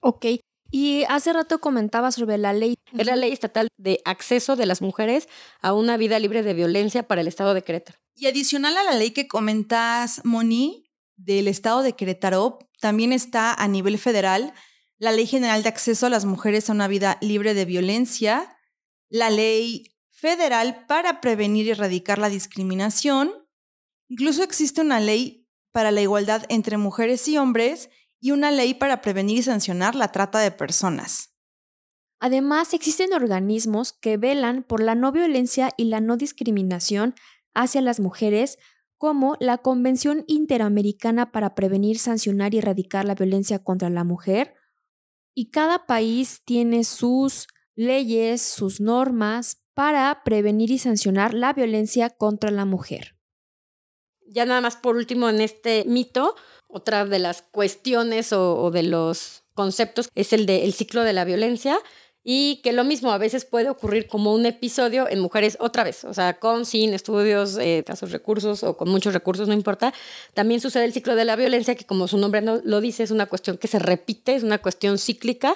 Ok. 0.00 0.26
Y 0.70 1.04
hace 1.08 1.32
rato 1.32 1.60
comentaba 1.60 2.10
sobre 2.10 2.38
la 2.38 2.52
ley. 2.52 2.74
Es 2.96 3.06
la 3.06 3.16
ley 3.16 3.32
estatal 3.32 3.68
de 3.76 4.00
acceso 4.04 4.56
de 4.56 4.66
las 4.66 4.82
mujeres 4.82 5.28
a 5.60 5.72
una 5.72 5.96
vida 5.96 6.18
libre 6.18 6.42
de 6.42 6.54
violencia 6.54 7.06
para 7.06 7.20
el 7.20 7.28
Estado 7.28 7.54
de 7.54 7.62
Querétaro. 7.62 7.98
Y 8.16 8.26
adicional 8.26 8.76
a 8.76 8.82
la 8.82 8.94
ley 8.94 9.10
que 9.10 9.28
comentas, 9.28 10.20
Moni, 10.24 10.90
del 11.16 11.48
Estado 11.48 11.82
de 11.82 11.94
Querétaro, 11.94 12.58
también 12.80 13.12
está 13.12 13.54
a 13.54 13.68
nivel 13.68 13.98
federal 13.98 14.52
la 14.98 15.12
Ley 15.12 15.26
General 15.26 15.62
de 15.62 15.68
Acceso 15.68 16.06
a 16.06 16.10
las 16.10 16.24
Mujeres 16.24 16.68
a 16.68 16.72
una 16.72 16.88
Vida 16.88 17.18
Libre 17.20 17.54
de 17.54 17.64
Violencia, 17.64 18.56
la 19.08 19.30
Ley 19.30 19.94
Federal 20.10 20.86
para 20.86 21.20
Prevenir 21.20 21.66
y 21.66 21.70
Erradicar 21.70 22.18
la 22.18 22.28
Discriminación, 22.28 23.32
incluso 24.08 24.42
existe 24.42 24.80
una 24.80 25.00
ley 25.00 25.46
para 25.72 25.90
la 25.90 26.00
igualdad 26.00 26.44
entre 26.48 26.78
mujeres 26.78 27.26
y 27.28 27.36
hombres 27.36 27.90
y 28.24 28.30
una 28.30 28.50
ley 28.50 28.72
para 28.72 29.02
prevenir 29.02 29.36
y 29.36 29.42
sancionar 29.42 29.94
la 29.94 30.10
trata 30.10 30.38
de 30.38 30.50
personas. 30.50 31.34
Además, 32.20 32.72
existen 32.72 33.12
organismos 33.12 33.92
que 33.92 34.16
velan 34.16 34.62
por 34.62 34.82
la 34.82 34.94
no 34.94 35.12
violencia 35.12 35.72
y 35.76 35.84
la 35.84 36.00
no 36.00 36.16
discriminación 36.16 37.14
hacia 37.52 37.82
las 37.82 38.00
mujeres, 38.00 38.58
como 38.96 39.36
la 39.40 39.58
Convención 39.58 40.24
Interamericana 40.26 41.32
para 41.32 41.54
Prevenir, 41.54 41.98
Sancionar 41.98 42.54
y 42.54 42.58
Erradicar 42.58 43.04
la 43.04 43.14
Violencia 43.14 43.62
contra 43.62 43.90
la 43.90 44.04
Mujer, 44.04 44.54
y 45.34 45.50
cada 45.50 45.84
país 45.84 46.40
tiene 46.46 46.84
sus 46.84 47.46
leyes, 47.74 48.40
sus 48.40 48.80
normas 48.80 49.66
para 49.74 50.22
prevenir 50.24 50.70
y 50.70 50.78
sancionar 50.78 51.34
la 51.34 51.52
violencia 51.52 52.08
contra 52.08 52.50
la 52.50 52.64
mujer. 52.64 53.18
Ya 54.26 54.46
nada 54.46 54.62
más 54.62 54.76
por 54.76 54.96
último 54.96 55.28
en 55.28 55.42
este 55.42 55.84
mito, 55.86 56.34
otra 56.68 57.04
de 57.04 57.18
las 57.18 57.42
cuestiones 57.42 58.32
o, 58.32 58.70
de 58.70 58.82
los 58.82 59.42
conceptos 59.54 60.08
es 60.14 60.32
el 60.32 60.46
del 60.46 60.72
ciclo 60.72 61.02
de 61.02 61.12
la 61.12 61.24
violencia 61.24 61.78
y 62.26 62.60
que 62.62 62.72
lo 62.72 62.84
mismo 62.84 63.12
a 63.12 63.18
veces 63.18 63.44
puede 63.44 63.68
ocurrir 63.68 64.08
como 64.08 64.32
un 64.32 64.46
episodio 64.46 65.06
en 65.08 65.20
mujeres 65.20 65.58
otra 65.60 65.84
vez, 65.84 66.04
o 66.04 66.14
sea, 66.14 66.38
con, 66.38 66.64
sin 66.64 66.94
estudios, 66.94 67.58
eh, 67.58 67.84
casos 67.86 68.12
recursos 68.12 68.64
o 68.64 68.78
con 68.78 68.88
muchos 68.88 69.12
recursos, 69.12 69.46
no 69.46 69.52
importa. 69.52 69.92
También 70.32 70.60
sucede 70.60 70.86
el 70.86 70.94
ciclo 70.94 71.16
de 71.16 71.26
la 71.26 71.36
violencia, 71.36 71.74
que 71.74 71.84
como 71.84 72.08
su 72.08 72.16
nombre 72.16 72.40
lo 72.40 72.80
dice, 72.80 73.02
es 73.02 73.10
una 73.10 73.26
cuestión 73.26 73.58
que 73.58 73.68
se 73.68 73.78
repite, 73.78 74.34
es 74.34 74.42
una 74.42 74.56
cuestión 74.56 74.98
cíclica 74.98 75.54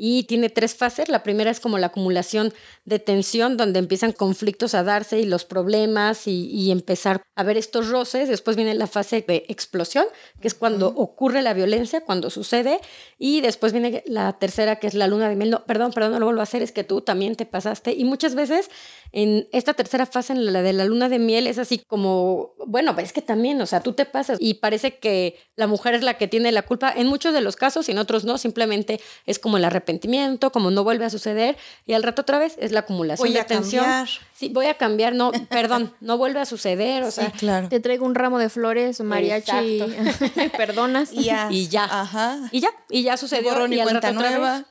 y 0.00 0.24
tiene 0.24 0.48
tres 0.48 0.74
fases. 0.74 1.10
La 1.10 1.22
primera 1.22 1.50
es 1.50 1.60
como 1.60 1.76
la 1.76 1.88
acumulación 1.88 2.54
de 2.86 2.98
tensión, 2.98 3.58
donde 3.58 3.78
empiezan 3.78 4.12
conflictos 4.12 4.74
a 4.74 4.82
darse 4.82 5.20
y 5.20 5.26
los 5.26 5.44
problemas 5.44 6.26
y, 6.26 6.70
empezar 6.70 7.22
a 7.34 7.42
ver 7.42 7.58
estos 7.58 7.88
roces. 7.88 8.28
Después 8.28 8.56
viene 8.56 8.74
la 8.74 8.86
fase 8.86 9.22
de 9.26 9.44
explosión, 9.48 10.06
que 10.40 10.48
es 10.48 10.54
cuando 10.54 10.88
ocurre 10.88 11.42
la 11.42 11.52
violencia, 11.52 12.00
cuando 12.00 12.30
sucede. 12.30 12.80
Y 13.18 13.42
después 13.42 13.72
viene 13.72 14.02
la 14.06 14.32
tercera, 14.38 14.76
que 14.76 14.86
es 14.86 14.94
la 14.94 15.06
luna 15.06 15.28
de 15.28 15.36
miel. 15.36 15.50
No, 15.50 15.64
perdón, 15.66 15.92
perdón, 15.92 16.12
no 16.12 16.18
lo 16.20 16.26
vuelvo 16.26 16.40
a 16.40 16.44
hacer, 16.44 16.62
es 16.62 16.72
que 16.72 16.84
tú 16.84 17.02
también 17.02 17.36
te 17.36 17.44
pasaste. 17.44 17.92
Y 17.92 18.04
muchas 18.04 18.34
veces 18.34 18.70
en 19.12 19.48
esta 19.52 19.74
tercera 19.74 20.06
fase, 20.06 20.32
en 20.32 20.52
la 20.52 20.62
de 20.62 20.72
la 20.72 20.84
luna 20.84 21.08
de 21.08 21.18
miel, 21.18 21.46
es 21.46 21.58
así 21.58 21.78
como, 21.78 22.54
bueno, 22.66 22.94
es 22.98 23.12
que 23.12 23.22
también, 23.22 23.60
o 23.60 23.66
sea, 23.66 23.80
tú 23.80 23.92
te 23.92 24.06
pasas 24.06 24.38
y 24.40 24.54
parece 24.54 24.98
que 24.98 25.36
la 25.56 25.66
mujer 25.66 25.94
es 25.94 26.02
la 26.02 26.14
que 26.14 26.28
tiene 26.28 26.52
la 26.52 26.62
culpa. 26.62 26.92
En 26.94 27.06
muchos 27.08 27.34
de 27.34 27.40
los 27.40 27.56
casos, 27.56 27.88
y 27.88 27.92
en 27.92 27.98
otros 27.98 28.24
no, 28.24 28.38
simplemente 28.38 29.00
es 29.26 29.38
como 29.38 29.56
el 29.56 29.64
arrepentimiento 29.90 30.52
como 30.52 30.70
no 30.70 30.84
vuelve 30.84 31.04
a 31.04 31.10
suceder, 31.10 31.56
y 31.86 31.92
al 31.92 32.02
rato 32.02 32.22
otra 32.22 32.38
vez 32.38 32.56
es 32.58 32.72
la 32.72 32.80
acumulación 32.80 33.26
voy 33.26 33.34
de 33.34 33.40
a 33.40 33.46
tensión. 33.46 33.84
Cambiar. 33.84 34.08
Sí, 34.34 34.48
voy 34.48 34.66
a 34.66 34.74
cambiar, 34.74 35.14
no, 35.14 35.32
perdón, 35.50 35.92
no 36.00 36.16
vuelve 36.16 36.40
a 36.40 36.46
suceder, 36.46 37.02
o 37.02 37.10
sea, 37.10 37.30
claro. 37.32 37.68
te 37.68 37.80
traigo 37.80 38.06
un 38.06 38.14
ramo 38.14 38.38
de 38.38 38.48
flores, 38.48 39.00
mariachi, 39.00 39.82
perdonas 40.56 41.12
y 41.12 41.24
ya, 41.24 41.48
y 41.50 41.68
ya, 41.68 41.84
Ajá. 41.84 42.38
y 42.52 42.60
ya, 42.60 42.70
y 42.88 43.02
ya 43.02 43.16
sucedió 43.16 43.50
y, 43.66 43.80
al 43.80 43.90
rato 43.90 44.12
nueva. 44.12 44.58
Otra 44.58 44.66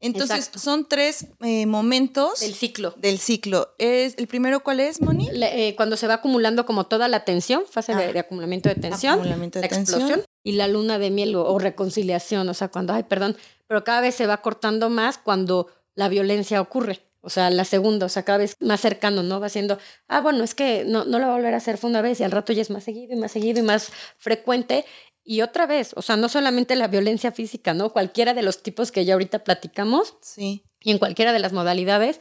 Entonces, 0.00 0.50
son 0.54 0.86
tres 0.88 1.26
eh, 1.40 1.66
momentos 1.66 2.40
del 2.40 2.54
ciclo. 2.54 2.94
Del 2.96 3.18
ciclo. 3.18 3.74
¿Es, 3.78 4.14
¿El 4.18 4.26
primero 4.26 4.62
cuál 4.62 4.80
es, 4.80 5.00
Moni? 5.00 5.30
Eh, 5.32 5.74
cuando 5.76 5.96
se 5.96 6.06
va 6.06 6.14
acumulando 6.14 6.66
como 6.66 6.86
toda 6.86 7.08
la 7.08 7.24
tensión, 7.24 7.64
fase 7.68 7.94
de, 7.94 8.18
ah. 8.18 8.20
acumulamiento 8.20 8.68
de 8.68 8.74
tensión, 8.74 9.14
acumulamiento 9.14 9.60
de 9.60 9.66
explosión 9.66 10.22
y 10.46 10.52
la 10.52 10.68
luna 10.68 11.00
de 11.00 11.10
miel 11.10 11.34
o, 11.34 11.58
reconciliación, 11.58 12.48
o 12.48 12.54
sea, 12.54 12.68
cuando, 12.68 12.92
ay, 12.92 13.02
perdón, 13.02 13.36
pero 13.66 13.82
cada 13.82 14.00
vez 14.00 14.14
se 14.14 14.28
va 14.28 14.42
cortando 14.42 14.88
más 14.88 15.18
cuando 15.18 15.66
la 15.96 16.08
violencia 16.08 16.60
ocurre. 16.60 17.00
O 17.20 17.30
sea, 17.30 17.50
la 17.50 17.64
segunda, 17.64 18.06
o 18.06 18.08
sea, 18.08 18.22
cada 18.22 18.38
vez 18.38 18.54
más 18.60 18.80
cercano, 18.80 19.24
¿no? 19.24 19.40
Va 19.40 19.48
siendo, 19.48 19.76
ah, 20.06 20.20
bueno, 20.20 20.44
es 20.44 20.54
que 20.54 20.84
no, 20.84 21.04
no 21.04 21.18
lo 21.18 21.26
va 21.26 21.32
a 21.32 21.36
volver 21.36 21.52
a 21.52 21.56
hacer, 21.56 21.78
fue 21.78 21.90
una 21.90 22.00
vez 22.00 22.20
y 22.20 22.22
al 22.22 22.30
rato 22.30 22.52
ya 22.52 22.62
es 22.62 22.70
más 22.70 22.84
seguido 22.84 23.12
y 23.12 23.16
más 23.16 23.32
seguido 23.32 23.58
y 23.58 23.64
más 23.64 23.90
frecuente. 24.18 24.84
Y 25.24 25.42
otra 25.42 25.66
vez, 25.66 25.90
o 25.96 26.02
sea, 26.02 26.16
no 26.16 26.28
solamente 26.28 26.76
la 26.76 26.86
violencia 26.86 27.32
física, 27.32 27.74
¿no? 27.74 27.90
Cualquiera 27.90 28.32
de 28.32 28.42
los 28.42 28.62
tipos 28.62 28.92
que 28.92 29.04
ya 29.04 29.14
ahorita 29.14 29.42
platicamos. 29.42 30.14
Sí. 30.20 30.62
Y 30.80 30.92
en 30.92 30.98
cualquiera 30.98 31.32
de 31.32 31.40
las 31.40 31.52
modalidades 31.52 32.20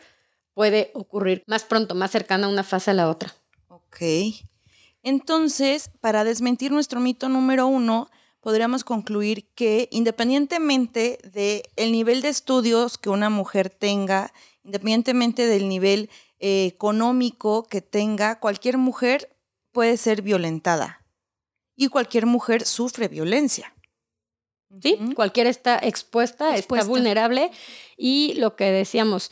puede 0.55 0.89
ocurrir 0.95 1.43
más 1.45 1.63
pronto, 1.63 1.93
más 1.93 2.09
cercana 2.09 2.47
una 2.47 2.63
fase 2.63 2.89
a 2.89 2.95
la 2.95 3.07
otra. 3.07 3.35
Ok. 3.67 4.01
Entonces, 5.05 5.91
para 6.01 6.23
desmentir 6.23 6.71
nuestro 6.71 6.99
mito 6.99 7.29
número 7.29 7.67
uno, 7.67 8.09
podríamos 8.39 8.83
concluir 8.83 9.47
que 9.53 9.87
independientemente 9.91 11.19
del 11.31 11.61
el 11.75 11.91
nivel 11.91 12.23
de 12.23 12.29
estudios 12.29 12.97
que 12.97 13.09
una 13.09 13.29
mujer 13.29 13.69
tenga, 13.69 14.33
independientemente 14.63 15.45
del 15.45 15.69
nivel 15.69 16.09
eh, 16.39 16.65
económico 16.65 17.67
que 17.67 17.81
tenga, 17.81 18.39
cualquier 18.39 18.79
mujer 18.79 19.37
puede 19.71 19.97
ser 19.97 20.23
violentada 20.23 21.05
y 21.75 21.89
cualquier 21.89 22.25
mujer 22.25 22.65
sufre 22.65 23.07
violencia. 23.07 23.75
Sí, 24.81 24.97
cualquiera 25.15 25.51
está 25.51 25.77
expuesta, 25.77 26.55
está 26.55 26.83
vulnerable 26.83 27.51
y 27.95 28.33
lo 28.37 28.55
que 28.55 28.65
decíamos 28.65 29.31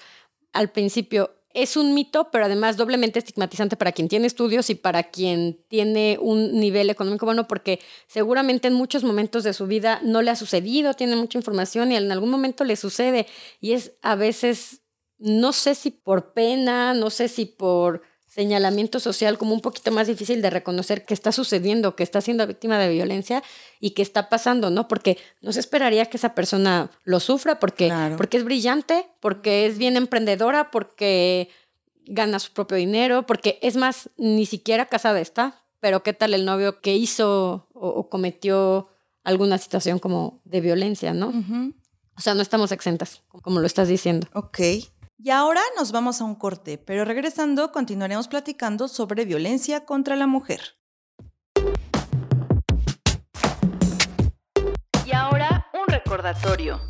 al 0.51 0.71
principio, 0.71 1.35
es 1.53 1.77
un 1.77 1.93
mito, 1.93 2.31
pero 2.31 2.45
además 2.45 2.77
doblemente 2.77 3.19
estigmatizante 3.19 3.75
para 3.75 3.91
quien 3.91 4.07
tiene 4.07 4.27
estudios 4.27 4.69
y 4.69 4.75
para 4.75 5.03
quien 5.03 5.63
tiene 5.67 6.17
un 6.19 6.59
nivel 6.59 6.89
económico 6.89 7.25
bueno, 7.25 7.47
porque 7.47 7.79
seguramente 8.07 8.67
en 8.67 8.73
muchos 8.73 9.03
momentos 9.03 9.43
de 9.43 9.53
su 9.53 9.67
vida 9.67 9.99
no 10.03 10.21
le 10.21 10.31
ha 10.31 10.35
sucedido, 10.35 10.93
tiene 10.95 11.15
mucha 11.15 11.37
información 11.37 11.91
y 11.91 11.95
en 11.95 12.11
algún 12.11 12.29
momento 12.29 12.63
le 12.63 12.75
sucede. 12.75 13.27
Y 13.59 13.73
es 13.73 13.93
a 14.01 14.15
veces, 14.15 14.81
no 15.19 15.53
sé 15.53 15.75
si 15.75 15.91
por 15.91 16.33
pena, 16.33 16.93
no 16.93 17.09
sé 17.09 17.27
si 17.27 17.45
por 17.45 18.01
señalamiento 18.33 18.99
social 18.99 19.37
como 19.37 19.53
un 19.53 19.61
poquito 19.61 19.91
más 19.91 20.07
difícil 20.07 20.41
de 20.41 20.49
reconocer 20.49 21.05
que 21.05 21.13
está 21.13 21.31
sucediendo, 21.31 21.95
que 21.95 22.01
está 22.01 22.19
siendo 22.19 22.47
víctima 22.47 22.79
de 22.79 22.89
violencia 22.89 23.43
y 23.79 23.91
que 23.91 24.01
está 24.01 24.27
pasando, 24.27 24.71
¿no? 24.71 24.87
Porque 24.87 25.19
no 25.41 25.53
se 25.53 25.59
esperaría 25.59 26.07
que 26.07 26.17
esa 26.17 26.33
persona 26.33 26.89
lo 27.03 27.19
sufra 27.19 27.59
porque, 27.59 27.93
porque 28.17 28.37
es 28.37 28.43
brillante, 28.43 29.05
porque 29.19 29.67
es 29.67 29.77
bien 29.77 29.97
emprendedora, 29.97 30.71
porque 30.71 31.49
gana 32.05 32.39
su 32.39 32.51
propio 32.53 32.75
dinero, 32.77 33.27
porque 33.27 33.59
es 33.61 33.75
más, 33.75 34.09
ni 34.17 34.47
siquiera 34.47 34.87
casada 34.87 35.21
está, 35.21 35.61
pero 35.79 36.01
¿qué 36.01 36.13
tal 36.13 36.33
el 36.33 36.43
novio 36.43 36.81
que 36.81 36.95
hizo 36.95 37.67
o, 37.73 38.09
cometió 38.09 38.89
alguna 39.23 39.59
situación 39.59 39.99
como 39.99 40.41
de 40.43 40.59
violencia, 40.59 41.13
¿no? 41.13 41.31
O 42.17 42.21
sea, 42.21 42.33
no 42.33 42.41
estamos 42.41 42.71
exentas, 42.71 43.21
como 43.27 43.59
lo 43.59 43.67
estás 43.67 43.87
diciendo. 43.87 44.27
Ok. 44.33 44.59
Y 45.17 45.29
ahora 45.29 45.61
nos 45.77 45.91
vamos 45.91 46.21
a 46.21 46.23
un 46.23 46.35
corte, 46.35 46.77
pero 46.77 47.05
regresando 47.05 47.71
continuaremos 47.71 48.27
platicando 48.27 48.87
sobre 48.87 49.25
violencia 49.25 49.85
contra 49.85 50.15
la 50.15 50.27
mujer. 50.27 50.61
Y 55.05 55.13
ahora 55.13 55.67
un 55.73 55.87
recordatorio. 55.87 56.81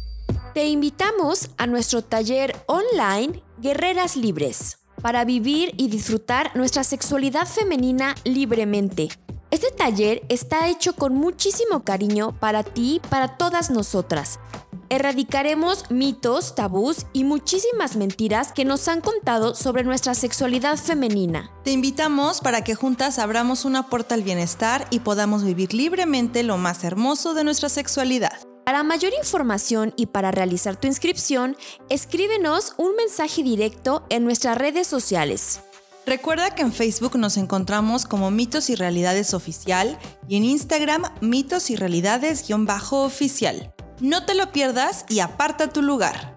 Te 0.53 0.67
invitamos 0.67 1.49
a 1.57 1.67
nuestro 1.67 2.03
taller 2.03 2.55
online 2.67 3.43
Guerreras 3.57 4.15
Libres 4.15 4.79
para 5.01 5.25
vivir 5.25 5.73
y 5.77 5.89
disfrutar 5.89 6.55
nuestra 6.55 6.83
sexualidad 6.83 7.45
femenina 7.45 8.15
libremente. 8.23 9.09
Este 9.51 9.69
taller 9.69 10.23
está 10.29 10.69
hecho 10.69 10.95
con 10.95 11.13
muchísimo 11.13 11.83
cariño 11.83 12.39
para 12.39 12.63
ti 12.63 13.01
y 13.03 13.07
para 13.09 13.37
todas 13.37 13.69
nosotras 13.69 14.39
Erradicaremos 14.93 15.89
mitos, 15.89 16.53
tabús 16.53 17.07
y 17.13 17.23
muchísimas 17.23 17.95
mentiras 17.95 18.51
que 18.51 18.63
nos 18.63 18.87
han 18.87 19.01
contado 19.01 19.55
sobre 19.55 19.83
nuestra 19.83 20.13
sexualidad 20.13 20.77
femenina. 20.77 21.49
Te 21.63 21.71
invitamos 21.71 22.41
para 22.41 22.63
que 22.63 22.75
juntas 22.75 23.17
abramos 23.17 23.65
una 23.65 23.89
puerta 23.89 24.13
al 24.13 24.21
bienestar 24.21 24.85
y 24.91 24.99
podamos 24.99 25.43
vivir 25.43 25.73
libremente 25.73 26.43
lo 26.43 26.57
más 26.59 26.83
hermoso 26.83 27.33
de 27.33 27.43
nuestra 27.43 27.69
sexualidad. 27.69 28.37
Para 28.65 28.83
mayor 28.83 29.13
información 29.17 29.95
y 29.97 30.05
para 30.05 30.29
realizar 30.29 30.75
tu 30.75 30.85
inscripción, 30.85 31.57
escríbenos 31.89 32.75
un 32.77 32.95
mensaje 32.95 33.41
directo 33.41 34.05
en 34.09 34.25
nuestras 34.25 34.59
redes 34.59 34.85
sociales. 34.85 35.61
Recuerda 36.05 36.53
que 36.53 36.61
en 36.61 36.71
Facebook 36.71 37.17
nos 37.17 37.37
encontramos 37.37 38.05
como 38.05 38.29
Mitos 38.29 38.69
y 38.69 38.75
Realidades 38.75 39.33
Oficial 39.33 39.97
y 40.27 40.37
en 40.37 40.43
Instagram 40.43 41.01
Mitos 41.19 41.71
y 41.71 41.77
Realidades-Oficial. 41.77 43.73
No 44.03 44.25
te 44.25 44.33
lo 44.33 44.51
pierdas 44.51 45.05
y 45.07 45.21
aparta 45.21 45.69
tu 45.69 45.81
lugar. 45.81 46.35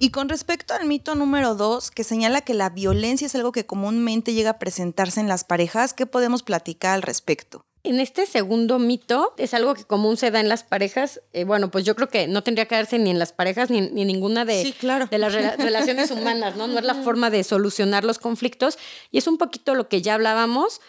Y 0.00 0.10
con 0.10 0.28
respecto 0.28 0.74
al 0.74 0.84
mito 0.84 1.14
número 1.14 1.54
dos, 1.54 1.92
que 1.92 2.02
señala 2.02 2.40
que 2.40 2.54
la 2.54 2.70
violencia 2.70 3.28
es 3.28 3.36
algo 3.36 3.52
que 3.52 3.64
comúnmente 3.64 4.34
llega 4.34 4.50
a 4.50 4.58
presentarse 4.58 5.20
en 5.20 5.28
las 5.28 5.44
parejas, 5.44 5.94
¿qué 5.94 6.06
podemos 6.06 6.42
platicar 6.42 6.94
al 6.96 7.02
respecto? 7.02 7.64
En 7.84 8.00
este 8.00 8.26
segundo 8.26 8.80
mito, 8.80 9.32
es 9.38 9.54
algo 9.54 9.74
que 9.74 9.84
común 9.84 10.16
se 10.16 10.32
da 10.32 10.40
en 10.40 10.48
las 10.48 10.64
parejas. 10.64 11.20
Eh, 11.32 11.44
bueno, 11.44 11.70
pues 11.70 11.84
yo 11.84 11.94
creo 11.94 12.08
que 12.08 12.26
no 12.26 12.42
tendría 12.42 12.66
que 12.66 12.74
darse 12.74 12.98
ni 12.98 13.10
en 13.10 13.20
las 13.20 13.32
parejas 13.32 13.70
ni, 13.70 13.78
en 13.78 13.94
ninguna 13.94 14.44
de, 14.44 14.74
de 15.08 15.18
las 15.18 15.32
relaciones 15.32 16.10
humanas, 16.10 16.56
¿no? 16.56 16.66
No 16.66 16.80
es 16.80 16.84
la 16.84 16.94
forma 17.04 17.30
de 17.30 17.44
solucionar 17.44 18.02
los 18.02 18.18
conflictos. 18.18 18.76
Y 19.12 19.18
es 19.18 19.28
un 19.28 19.38
poquito 19.38 19.76
lo 19.76 19.88
que 19.88 20.02
ya 20.02 20.14
hablábamos. 20.14 20.80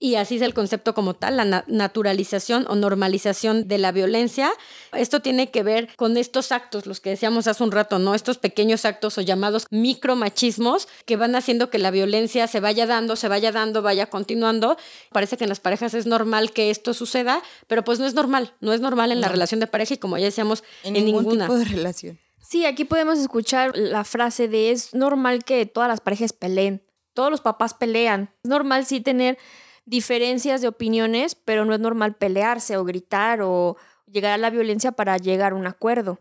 Y 0.00 0.16
así 0.16 0.36
es 0.36 0.42
el 0.42 0.54
concepto 0.54 0.92
como 0.92 1.14
tal, 1.14 1.36
la 1.36 1.64
naturalización 1.66 2.66
o 2.68 2.74
normalización 2.74 3.68
de 3.68 3.78
la 3.78 3.92
violencia. 3.92 4.50
Esto 4.92 5.20
tiene 5.20 5.50
que 5.50 5.62
ver 5.62 5.94
con 5.96 6.16
estos 6.16 6.52
actos, 6.52 6.86
los 6.86 7.00
que 7.00 7.10
decíamos 7.10 7.46
hace 7.46 7.62
un 7.62 7.70
rato, 7.70 7.98
¿no? 7.98 8.14
Estos 8.14 8.38
pequeños 8.38 8.84
actos 8.84 9.16
o 9.18 9.20
llamados 9.20 9.66
micromachismos 9.70 10.88
que 11.06 11.16
van 11.16 11.36
haciendo 11.36 11.70
que 11.70 11.78
la 11.78 11.90
violencia 11.90 12.46
se 12.48 12.60
vaya 12.60 12.86
dando, 12.86 13.16
se 13.16 13.28
vaya 13.28 13.52
dando, 13.52 13.82
vaya 13.82 14.06
continuando. 14.06 14.76
Parece 15.12 15.36
que 15.36 15.44
en 15.44 15.48
las 15.48 15.60
parejas 15.60 15.94
es 15.94 16.06
normal 16.06 16.52
que 16.52 16.70
esto 16.70 16.92
suceda, 16.92 17.42
pero 17.66 17.84
pues 17.84 17.98
no 17.98 18.06
es 18.06 18.14
normal, 18.14 18.52
no 18.60 18.72
es 18.72 18.80
normal 18.80 19.12
en 19.12 19.20
la 19.20 19.28
relación 19.28 19.60
de 19.60 19.68
pareja 19.68 19.94
y 19.94 19.98
como 19.98 20.18
ya 20.18 20.26
decíamos, 20.26 20.64
en, 20.82 20.94
ningún 20.94 21.22
ninguna. 21.22 21.46
tipo 21.46 21.56
de 21.56 21.64
relación. 21.64 22.18
Sí, 22.42 22.66
aquí 22.66 22.84
podemos 22.84 23.18
escuchar 23.18 23.72
la 23.74 24.04
frase 24.04 24.48
de 24.48 24.70
es 24.70 24.92
normal 24.92 25.44
que 25.44 25.64
todas 25.64 25.88
las 25.88 26.00
parejas 26.00 26.32
peleen, 26.34 26.82
todos 27.14 27.30
los 27.30 27.40
papás 27.40 27.72
pelean. 27.72 28.34
Es 28.42 28.50
normal 28.50 28.84
sí 28.84 29.00
tener 29.00 29.38
diferencias 29.86 30.60
de 30.60 30.68
opiniones, 30.68 31.34
pero 31.34 31.64
no 31.64 31.74
es 31.74 31.80
normal 31.80 32.14
pelearse 32.14 32.76
o 32.76 32.84
gritar 32.84 33.40
o 33.42 33.76
llegar 34.06 34.32
a 34.32 34.38
la 34.38 34.50
violencia 34.50 34.92
para 34.92 35.18
llegar 35.18 35.52
a 35.52 35.56
un 35.56 35.66
acuerdo. 35.66 36.20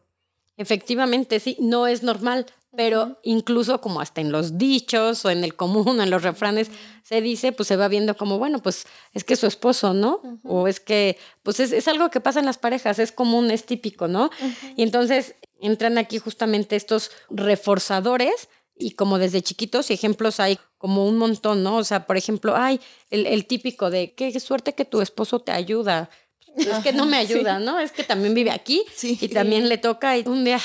Efectivamente, 0.58 1.40
sí, 1.40 1.58
no 1.60 1.88
es 1.88 2.04
normal, 2.04 2.46
pero 2.76 3.20
incluso 3.24 3.82
como 3.82 4.02
hasta 4.02 4.22
en 4.22 4.32
los 4.32 4.58
dichos 4.58 5.26
o 5.26 5.30
en 5.30 5.44
el 5.44 5.56
común, 5.56 6.02
en 6.02 6.10
los 6.10 6.24
refranes, 6.24 6.70
se 7.04 7.22
dice, 7.22 7.52
pues 7.52 7.68
se 7.68 7.76
va 7.76 7.88
viendo 7.88 8.16
como, 8.16 8.38
bueno, 8.38 8.60
pues 8.60 8.86
es 9.14 9.24
que 9.24 9.36
su 9.36 9.48
esposo, 9.48 9.94
¿no? 9.94 10.22
O 10.44 10.68
es 10.68 10.80
que, 10.80 11.18
pues 11.44 11.60
es, 11.60 11.72
es, 11.72 11.88
algo 11.88 12.10
que 12.10 12.22
pasa 12.22 12.40
en 12.40 12.46
las 12.46 12.58
parejas, 12.58 13.00
es 13.00 13.12
común, 13.12 13.52
es 13.52 13.66
típico, 13.66 14.08
¿no? 14.08 14.30
Y 14.76 14.84
entonces 14.84 15.36
entran 15.60 15.98
aquí 15.98 16.18
justamente 16.18 16.76
estos 16.76 17.12
reforzadores 17.30 18.50
y 18.76 18.92
como 18.92 19.20
desde 19.20 19.42
chiquitos 19.42 19.92
ejemplos 19.92 20.40
hay 20.40 20.60
como 20.78 21.08
un 21.08 21.18
montón, 21.18 21.64
¿no? 21.64 21.78
O 21.78 21.84
sea, 21.84 22.06
por 22.06 22.18
ejemplo, 22.18 22.56
ay, 22.56 22.80
el, 23.10 23.46
típico 23.46 23.90
de 23.90 24.14
qué 24.14 24.38
suerte 24.40 24.74
que 24.74 24.86
tu 24.86 25.02
esposo 25.02 25.40
te 25.40 25.52
ayuda. 25.52 26.10
Es 26.58 26.80
que 26.84 26.94
no 26.94 27.06
me 27.06 27.18
ayuda, 27.18 27.60
¿no? 27.60 27.80
Es 27.80 27.92
que 27.92 28.04
también 28.04 28.34
vive 28.34 28.52
aquí 28.52 28.84
y 29.02 29.28
también 29.30 29.70
le 29.70 29.78
toca 29.78 30.18
y 30.18 30.24
un 30.28 30.44
día 30.44 30.60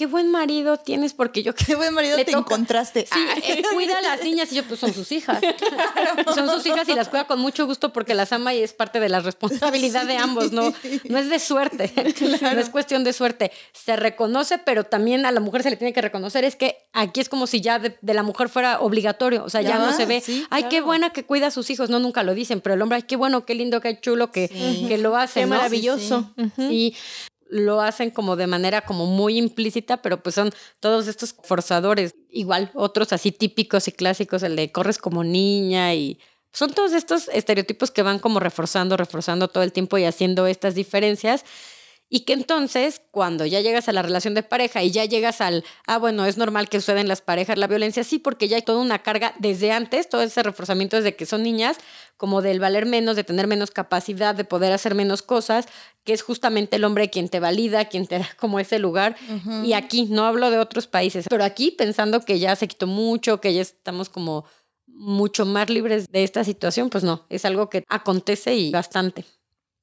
qué 0.00 0.06
buen 0.06 0.30
marido 0.30 0.78
tienes 0.78 1.12
porque 1.12 1.42
yo 1.42 1.54
qué 1.66 1.74
buen 1.74 1.92
marido 1.92 2.16
te 2.24 2.30
encontraste. 2.30 3.04
Sí, 3.04 3.20
él 3.46 3.62
cuida 3.74 3.98
a 3.98 4.00
las 4.00 4.24
niñas 4.24 4.50
y 4.50 4.54
yo 4.54 4.64
pues 4.64 4.80
son 4.80 4.94
sus 4.94 5.12
hijas. 5.12 5.42
Son 6.34 6.48
sus 6.48 6.64
hijas 6.64 6.88
y 6.88 6.94
las 6.94 7.08
cuida 7.08 7.26
con 7.26 7.38
mucho 7.40 7.66
gusto 7.66 7.92
porque 7.92 8.14
las 8.14 8.32
ama 8.32 8.54
y 8.54 8.62
es 8.62 8.72
parte 8.72 9.00
de 9.00 9.08
la 9.08 9.20
responsabilidad 9.20 10.06
de 10.06 10.16
ambos, 10.16 10.52
no 10.52 10.72
no 11.04 11.18
es 11.18 11.28
de 11.28 11.38
suerte. 11.38 11.92
No 12.40 12.60
es 12.60 12.70
cuestión 12.70 13.04
de 13.04 13.12
suerte. 13.12 13.52
Se 13.72 13.96
reconoce, 13.96 14.58
pero 14.58 14.84
también 14.84 15.26
a 15.26 15.32
la 15.32 15.40
mujer 15.40 15.62
se 15.62 15.70
le 15.70 15.76
tiene 15.76 15.92
que 15.92 16.00
reconocer. 16.00 16.44
Es 16.44 16.56
que 16.56 16.78
aquí 16.92 17.20
es 17.20 17.28
como 17.28 17.46
si 17.46 17.60
ya 17.60 17.78
de, 17.78 17.98
la 18.02 18.22
mujer 18.22 18.48
fuera 18.48 18.80
obligatorio, 18.80 19.44
o 19.44 19.50
sea, 19.50 19.62
ya, 19.62 19.78
no 19.78 19.92
se 19.92 20.06
ve, 20.06 20.22
ay, 20.50 20.64
qué 20.70 20.80
buena 20.80 21.10
que 21.10 21.24
cuida 21.24 21.48
a 21.48 21.50
sus 21.50 21.68
hijos, 21.70 21.90
no 21.90 21.98
nunca 21.98 22.22
lo 22.22 22.34
dicen, 22.34 22.60
pero 22.60 22.74
el 22.74 22.82
hombre, 22.82 22.96
ay, 22.96 23.02
qué 23.02 23.16
bueno, 23.16 23.44
qué 23.44 23.54
lindo, 23.54 23.80
qué 23.80 24.00
chulo 24.00 24.30
que, 24.30 24.48
que 24.88 24.98
lo 24.98 25.16
hace, 25.16 25.40
qué 25.40 25.46
maravilloso. 25.46 26.30
Y 26.58 26.94
lo 27.50 27.80
hacen 27.80 28.10
como 28.10 28.36
de 28.36 28.46
manera 28.46 28.82
como 28.82 29.06
muy 29.06 29.36
implícita, 29.36 30.02
pero 30.02 30.22
pues 30.22 30.34
son 30.34 30.50
todos 30.78 31.08
estos 31.08 31.34
forzadores. 31.42 32.14
Igual 32.30 32.70
otros 32.74 33.12
así 33.12 33.32
típicos 33.32 33.88
y 33.88 33.92
clásicos, 33.92 34.42
el 34.42 34.56
de 34.56 34.72
corres 34.72 34.98
como 34.98 35.24
niña 35.24 35.94
y 35.94 36.18
son 36.52 36.72
todos 36.72 36.92
estos 36.92 37.28
estereotipos 37.28 37.90
que 37.90 38.02
van 38.02 38.18
como 38.18 38.40
reforzando, 38.40 38.96
reforzando 38.96 39.48
todo 39.48 39.62
el 39.62 39.72
tiempo 39.72 39.98
y 39.98 40.04
haciendo 40.04 40.46
estas 40.46 40.74
diferencias. 40.74 41.44
Y 42.12 42.24
que 42.24 42.32
entonces, 42.32 43.00
cuando 43.12 43.46
ya 43.46 43.60
llegas 43.60 43.88
a 43.88 43.92
la 43.92 44.02
relación 44.02 44.34
de 44.34 44.42
pareja 44.42 44.82
y 44.82 44.90
ya 44.90 45.04
llegas 45.04 45.40
al, 45.40 45.64
ah, 45.86 45.96
bueno, 45.96 46.26
es 46.26 46.36
normal 46.36 46.68
que 46.68 46.80
suceda 46.80 47.00
en 47.00 47.06
las 47.06 47.20
parejas 47.20 47.56
la 47.56 47.68
violencia, 47.68 48.02
sí, 48.02 48.18
porque 48.18 48.48
ya 48.48 48.56
hay 48.56 48.62
toda 48.62 48.80
una 48.80 49.00
carga 49.04 49.32
desde 49.38 49.70
antes, 49.70 50.08
todo 50.08 50.22
ese 50.22 50.42
reforzamiento 50.42 50.96
desde 50.96 51.14
que 51.14 51.24
son 51.24 51.44
niñas, 51.44 51.76
como 52.20 52.42
del 52.42 52.60
valer 52.60 52.84
menos, 52.84 53.16
de 53.16 53.24
tener 53.24 53.46
menos 53.46 53.70
capacidad, 53.70 54.34
de 54.34 54.44
poder 54.44 54.74
hacer 54.74 54.94
menos 54.94 55.22
cosas, 55.22 55.64
que 56.04 56.12
es 56.12 56.20
justamente 56.20 56.76
el 56.76 56.84
hombre 56.84 57.08
quien 57.08 57.30
te 57.30 57.40
valida, 57.40 57.86
quien 57.86 58.06
te 58.06 58.18
da 58.18 58.28
como 58.36 58.60
ese 58.60 58.78
lugar. 58.78 59.16
Y 59.64 59.72
aquí, 59.72 60.04
no 60.04 60.26
hablo 60.26 60.50
de 60.50 60.58
otros 60.58 60.86
países, 60.86 61.24
pero 61.30 61.44
aquí 61.44 61.70
pensando 61.70 62.20
que 62.20 62.38
ya 62.38 62.54
se 62.56 62.68
quitó 62.68 62.86
mucho, 62.86 63.40
que 63.40 63.54
ya 63.54 63.62
estamos 63.62 64.10
como 64.10 64.44
mucho 64.86 65.46
más 65.46 65.70
libres 65.70 66.12
de 66.12 66.22
esta 66.22 66.44
situación, 66.44 66.90
pues 66.90 67.04
no, 67.04 67.24
es 67.30 67.46
algo 67.46 67.70
que 67.70 67.84
acontece 67.88 68.54
y 68.54 68.70
bastante. 68.70 69.24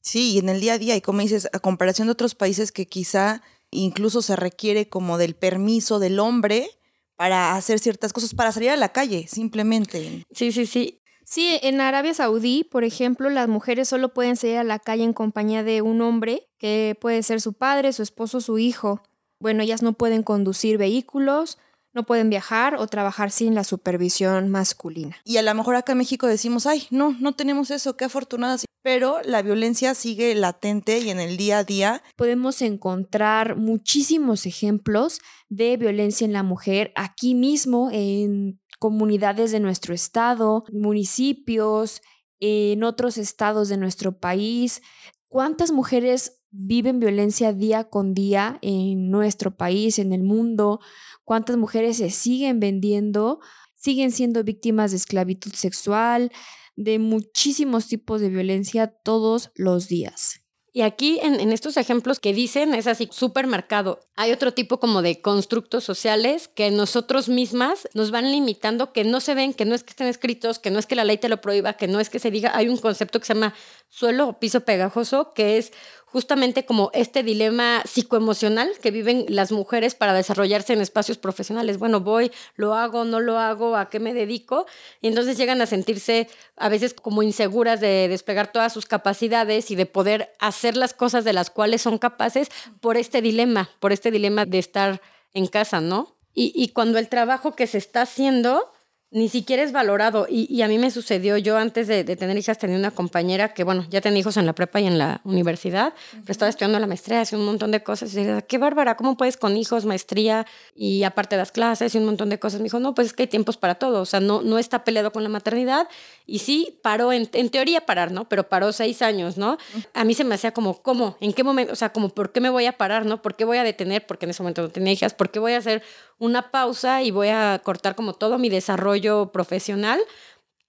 Sí, 0.02 0.34
y 0.34 0.38
en 0.38 0.50
el 0.50 0.62
día 0.62 0.74
a 0.74 0.78
día, 0.78 0.96
y 0.96 1.02
como 1.02 1.22
dices, 1.22 1.50
a 1.54 1.60
comparación 1.60 2.08
de 2.08 2.12
otros 2.12 2.36
países 2.36 2.72
que 2.72 2.86
quizá 2.86 3.42
incluso 3.72 4.22
se 4.22 4.36
requiere 4.36 4.90
como 4.90 5.18
del 5.18 5.34
permiso 5.34 5.98
del 5.98 6.20
hombre 6.20 6.70
para 7.16 7.56
hacer 7.56 7.80
ciertas 7.80 8.14
cosas, 8.14 8.36
para 8.36 8.52
salir 8.52 8.70
a 8.70 8.78
la 8.78 8.90
calle, 8.90 9.26
simplemente. 9.28 10.24
Sí, 10.32 10.52
sí, 10.52 10.68
sí. 10.68 11.02
Sí, 11.30 11.60
en 11.62 11.82
Arabia 11.82 12.14
Saudí, 12.14 12.64
por 12.64 12.86
ejemplo, 12.86 13.30
las 13.30 13.50
mujeres 13.50 13.90
solo 13.90 14.14
pueden 14.14 14.38
salir 14.38 14.60
a 14.60 14.64
la 14.64 14.80
calle 14.80 15.04
en 15.04 15.12
compañía 15.12 15.62
de 15.62 15.82
un 15.82 16.00
hombre, 16.00 16.48
que 16.58 16.98
puede 17.02 17.22
ser 17.22 17.42
su 17.42 17.52
padre, 17.52 17.92
su 17.92 18.02
esposo, 18.02 18.40
su 18.40 18.60
hijo. 18.60 19.04
Bueno, 19.42 19.62
ellas 19.62 19.84
no 19.84 19.92
pueden 19.92 20.24
conducir 20.24 20.78
vehículos, 20.78 21.58
no 21.94 22.06
pueden 22.06 22.30
viajar 22.30 22.76
o 22.76 22.88
trabajar 22.88 23.30
sin 23.30 23.56
la 23.56 23.66
supervisión 23.66 24.48
masculina. 24.48 25.18
Y 25.26 25.36
a 25.36 25.42
lo 25.42 25.54
mejor 25.54 25.76
acá 25.76 25.92
en 25.92 25.98
México 25.98 26.28
decimos, 26.28 26.66
ay, 26.66 26.88
no, 26.92 27.14
no 27.20 27.34
tenemos 27.36 27.72
eso, 27.72 27.98
qué 27.98 28.06
afortunadas. 28.06 28.64
Pero 28.82 29.20
la 29.26 29.42
violencia 29.42 29.96
sigue 29.96 30.34
latente 30.34 31.00
y 31.00 31.10
en 31.10 31.20
el 31.20 31.36
día 31.36 31.58
a 31.58 31.64
día. 31.66 32.04
Podemos 32.16 32.62
encontrar 32.62 33.58
muchísimos 33.58 34.46
ejemplos 34.46 35.20
de 35.50 35.76
violencia 35.76 36.24
en 36.24 36.32
la 36.32 36.44
mujer 36.44 36.94
aquí 36.96 37.36
mismo 37.36 37.90
en 37.92 38.62
comunidades 38.80 39.52
de 39.52 39.60
nuestro 39.60 39.94
estado, 39.94 40.66
municipios, 40.72 42.02
en 42.40 42.84
otros 42.84 43.18
estados 43.18 43.70
de 43.70 43.78
nuestro 43.78 44.20
país. 44.20 44.82
¿Cuántas 45.28 45.72
mujeres 45.72 46.44
viven 46.52 47.00
violencia 47.00 47.54
día 47.54 47.86
con 47.86 48.14
día 48.14 48.60
en 48.62 49.10
nuestro 49.10 49.58
país, 49.58 50.00
en 50.00 50.14
el 50.14 50.24
mundo? 50.24 50.80
¿Cuántas 51.24 51.58
mujeres 51.58 51.98
se 51.98 52.10
siguen 52.10 52.60
vendiendo? 52.60 53.40
Siguen 53.76 54.12
siendo 54.12 54.44
víctimas 54.44 54.92
de 54.92 54.98
esclavitud 54.98 55.54
sexual, 55.54 56.32
de 56.76 57.00
muchísimos 57.00 57.88
tipos 57.88 58.22
de 58.22 58.30
violencia 58.30 58.88
todos 58.88 59.52
los 59.56 59.88
días. 59.88 60.47
Y 60.78 60.84
aquí 60.84 61.20
en, 61.24 61.52
estos 61.52 61.76
ejemplos 61.76 62.20
que 62.20 62.36
dicen 62.36 62.76
es 62.76 62.86
así, 62.86 63.10
supermercado. 63.12 64.00
Hay 64.16 64.32
otro 64.32 64.54
tipo 64.54 64.80
como 64.80 65.02
de 65.02 65.24
constructos 65.24 65.84
sociales 65.84 66.50
que 66.50 66.70
nosotros 66.70 67.30
mismas 67.30 67.90
nos 67.96 68.12
van 68.12 68.32
limitando, 68.32 68.94
que 68.94 69.04
no 69.04 69.20
se 69.20 69.34
ven, 69.34 69.56
que 69.56 69.66
no 69.66 69.74
es 69.74 69.84
que 69.84 69.90
estén 69.90 70.06
escritos, 70.06 70.60
que 70.60 70.70
no 70.70 70.78
es 70.78 70.86
que 70.86 70.94
la 70.94 71.04
ley 71.04 71.18
te 71.18 71.30
lo 71.30 71.42
prohíba, 71.42 71.74
que 71.74 71.88
no 71.88 72.00
es 72.00 72.12
que 72.12 72.20
se 72.20 72.30
diga, 72.30 72.52
hay 72.54 72.70
un 72.70 72.78
concepto 72.78 73.20
que 73.20 73.26
se 73.26 73.34
llama 73.34 73.56
suelo 73.90 74.28
o 74.28 74.40
piso 74.40 74.66
pegajoso, 74.66 75.34
que 75.34 75.58
es 75.58 75.74
justamente 76.18 76.66
como 76.66 76.90
este 76.96 77.22
dilema 77.22 77.84
psicoemocional 77.86 78.72
que 78.82 78.90
viven 78.90 79.28
las 79.30 79.52
mujeres 79.52 79.94
para 79.94 80.14
desarrollarse 80.14 80.74
en 80.74 80.82
espacios 80.82 81.20
profesionales. 81.20 81.78
Bueno, 81.78 82.00
voy, 82.00 82.32
lo 82.56 82.74
hago, 82.74 83.06
no 83.06 83.20
lo 83.20 83.38
hago, 83.38 83.76
a 83.76 83.88
qué 83.88 84.00
me 84.00 84.16
dedico. 84.16 84.66
Y 85.00 85.10
entonces 85.10 85.38
llegan 85.38 85.62
a 85.62 85.68
sentirse 85.68 86.28
a 86.56 86.70
veces 86.70 86.96
como 86.96 87.22
inseguras 87.22 87.82
de 87.82 88.08
desplegar 88.08 88.52
todas 88.52 88.74
sus 88.74 88.88
capacidades 88.88 89.70
y 89.70 89.76
de 89.76 89.86
poder 89.86 90.34
hacer 90.40 90.76
las 90.76 90.96
cosas 90.96 91.24
de 91.24 91.34
las 91.34 91.52
cuales 91.52 91.84
son 91.84 92.00
capaces 92.00 92.50
por 92.82 92.98
este 92.98 93.22
dilema, 93.22 93.70
por 93.80 93.94
este 93.94 94.10
dilema 94.10 94.46
de 94.48 94.58
estar 94.58 95.04
en 95.36 95.46
casa, 95.46 95.82
¿no? 95.82 96.16
Y, 96.34 96.52
y 96.56 96.70
cuando 96.70 96.98
el 96.98 97.10
trabajo 97.10 97.56
que 97.56 97.68
se 97.68 97.78
está 97.78 98.02
haciendo 98.02 98.72
ni 99.10 99.30
siquiera 99.30 99.64
es 99.64 99.72
valorado. 99.72 100.28
Y, 100.30 100.62
a 100.62 100.68
mí 100.68 100.78
me 100.78 100.92
sucedió, 100.92 101.38
yo 101.38 101.58
antes 101.58 101.88
de, 101.88 102.04
tener 102.04 102.38
hijas 102.38 102.58
tenía 102.58 102.78
una 102.78 102.92
compañera 102.92 103.54
que, 103.54 103.64
bueno, 103.64 103.86
ya 103.90 104.02
tenía 104.02 104.20
hijos 104.20 104.38
en 104.38 104.46
la 104.46 104.54
prepa 104.54 104.82
y 104.82 104.88
en 104.88 104.98
la 104.98 105.22
universidad, 105.24 105.94
pero 106.12 106.32
estaba 106.32 106.50
estudiando 106.50 106.80
la 106.80 106.88
maestría, 106.88 107.22
hacía 107.22 107.38
un 107.38 107.46
montón 107.46 107.72
de 107.72 107.82
cosas. 107.82 108.14
Y 108.14 108.18
decía, 108.18 108.42
qué 108.42 108.58
bárbara, 108.58 108.98
¿cómo 108.98 109.16
puedes 109.16 109.38
con 109.38 109.56
hijos, 109.56 109.86
maestría 109.86 110.46
y 110.76 111.04
aparte 111.04 111.38
las 111.38 111.52
clases 111.52 111.96
y 111.96 111.98
un 111.98 112.06
montón 112.06 112.30
de 112.30 112.40
cosas? 112.40 112.60
Me 112.60 112.66
dijo, 112.66 112.80
no, 112.80 112.94
pues 112.94 113.08
es 113.08 113.14
que 113.14 113.24
hay 113.24 113.28
tiempos 113.28 113.58
para 113.58 113.76
todo, 113.76 114.02
o 114.02 114.06
sea, 114.06 114.20
no, 114.20 114.42
no 114.42 114.60
está 114.60 114.84
peleado 114.84 115.12
con 115.12 115.24
la 115.24 115.30
maternidad. 115.30 115.88
Y 116.26 116.40
sí, 116.40 116.80
paró, 116.82 117.14
en, 117.14 117.30
en 117.32 117.50
teoría 117.50 117.86
parar, 117.86 118.12
¿no? 118.12 118.28
Pero 118.28 118.50
paró 118.50 118.74
seis 118.74 119.02
años, 119.02 119.38
¿no? 119.38 119.58
A 119.94 120.04
mí 120.04 120.14
se 120.14 120.26
me 120.26 120.36
hacía 120.36 120.52
como, 120.52 120.82
¿cómo? 120.82 121.18
¿En 121.22 121.32
qué 121.32 121.44
momento? 121.44 121.72
O 121.72 121.76
sea, 121.78 121.94
como, 121.94 122.10
¿por 122.10 122.34
qué 122.34 122.42
me 122.42 122.50
voy 122.50 122.66
a 122.66 122.74
parar, 122.74 123.06
¿no? 123.06 123.22
¿Por 123.22 123.36
qué 123.36 123.46
voy 123.46 123.58
a 123.58 123.64
detener? 123.64 124.06
Porque 124.06 124.26
en 124.26 124.32
ese 124.32 124.44
momento 124.44 124.62
no 124.62 124.70
tenía 124.70 124.92
hijas, 124.92 125.14
¿por 125.14 125.32
qué 125.32 125.40
voy 125.40 125.54
a 125.54 125.58
hacer 125.58 125.82
una 126.20 126.52
pausa 126.52 127.04
y 127.04 127.12
voy 127.12 127.30
a 127.30 127.62
cortar 127.64 127.96
como 127.96 128.14
todo 128.14 128.38
mi 128.40 128.50
desarrollo 128.50 128.97
profesional, 129.32 130.00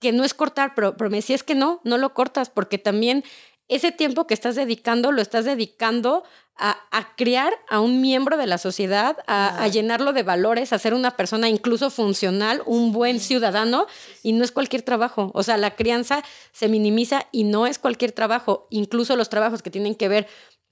que 0.00 0.12
no 0.12 0.24
es 0.24 0.34
cortar, 0.34 0.74
pero, 0.74 0.96
pero 0.96 1.10
me 1.10 1.18
decía 1.18 1.36
es 1.36 1.42
que 1.42 1.54
no, 1.54 1.80
no 1.84 1.98
lo 1.98 2.14
cortas, 2.14 2.50
porque 2.50 2.78
también 2.78 3.24
ese 3.68 3.92
tiempo 3.92 4.26
que 4.26 4.34
estás 4.34 4.54
dedicando 4.54 5.12
lo 5.12 5.20
estás 5.20 5.44
dedicando 5.44 6.24
a, 6.56 6.76
a 6.90 7.14
criar 7.14 7.52
a 7.68 7.80
un 7.80 8.00
miembro 8.00 8.36
de 8.36 8.46
la 8.46 8.58
sociedad, 8.58 9.16
a, 9.26 9.62
a, 9.62 9.68
llenarlo 9.68 10.12
de 10.12 10.22
valores, 10.24 10.72
a 10.72 10.78
ser 10.78 10.94
una 10.94 11.16
persona 11.16 11.48
incluso 11.48 11.90
funcional, 11.90 12.62
un 12.66 12.92
buen 12.92 13.20
ciudadano, 13.20 13.86
y 14.22 14.32
no 14.32 14.42
es 14.42 14.50
cualquier 14.50 14.82
trabajo. 14.82 15.30
O 15.34 15.42
sea, 15.42 15.56
la 15.56 15.76
crianza 15.76 16.24
se 16.52 16.68
minimiza 16.68 17.26
y 17.30 17.44
no 17.44 17.66
es 17.66 17.78
cualquier 17.78 18.12
trabajo, 18.12 18.66
incluso 18.70 19.14
los 19.14 19.28
trabajos 19.28 19.62
que 19.62 19.70
tienen 19.70 19.94
que 19.94 20.08
ver 20.08 20.26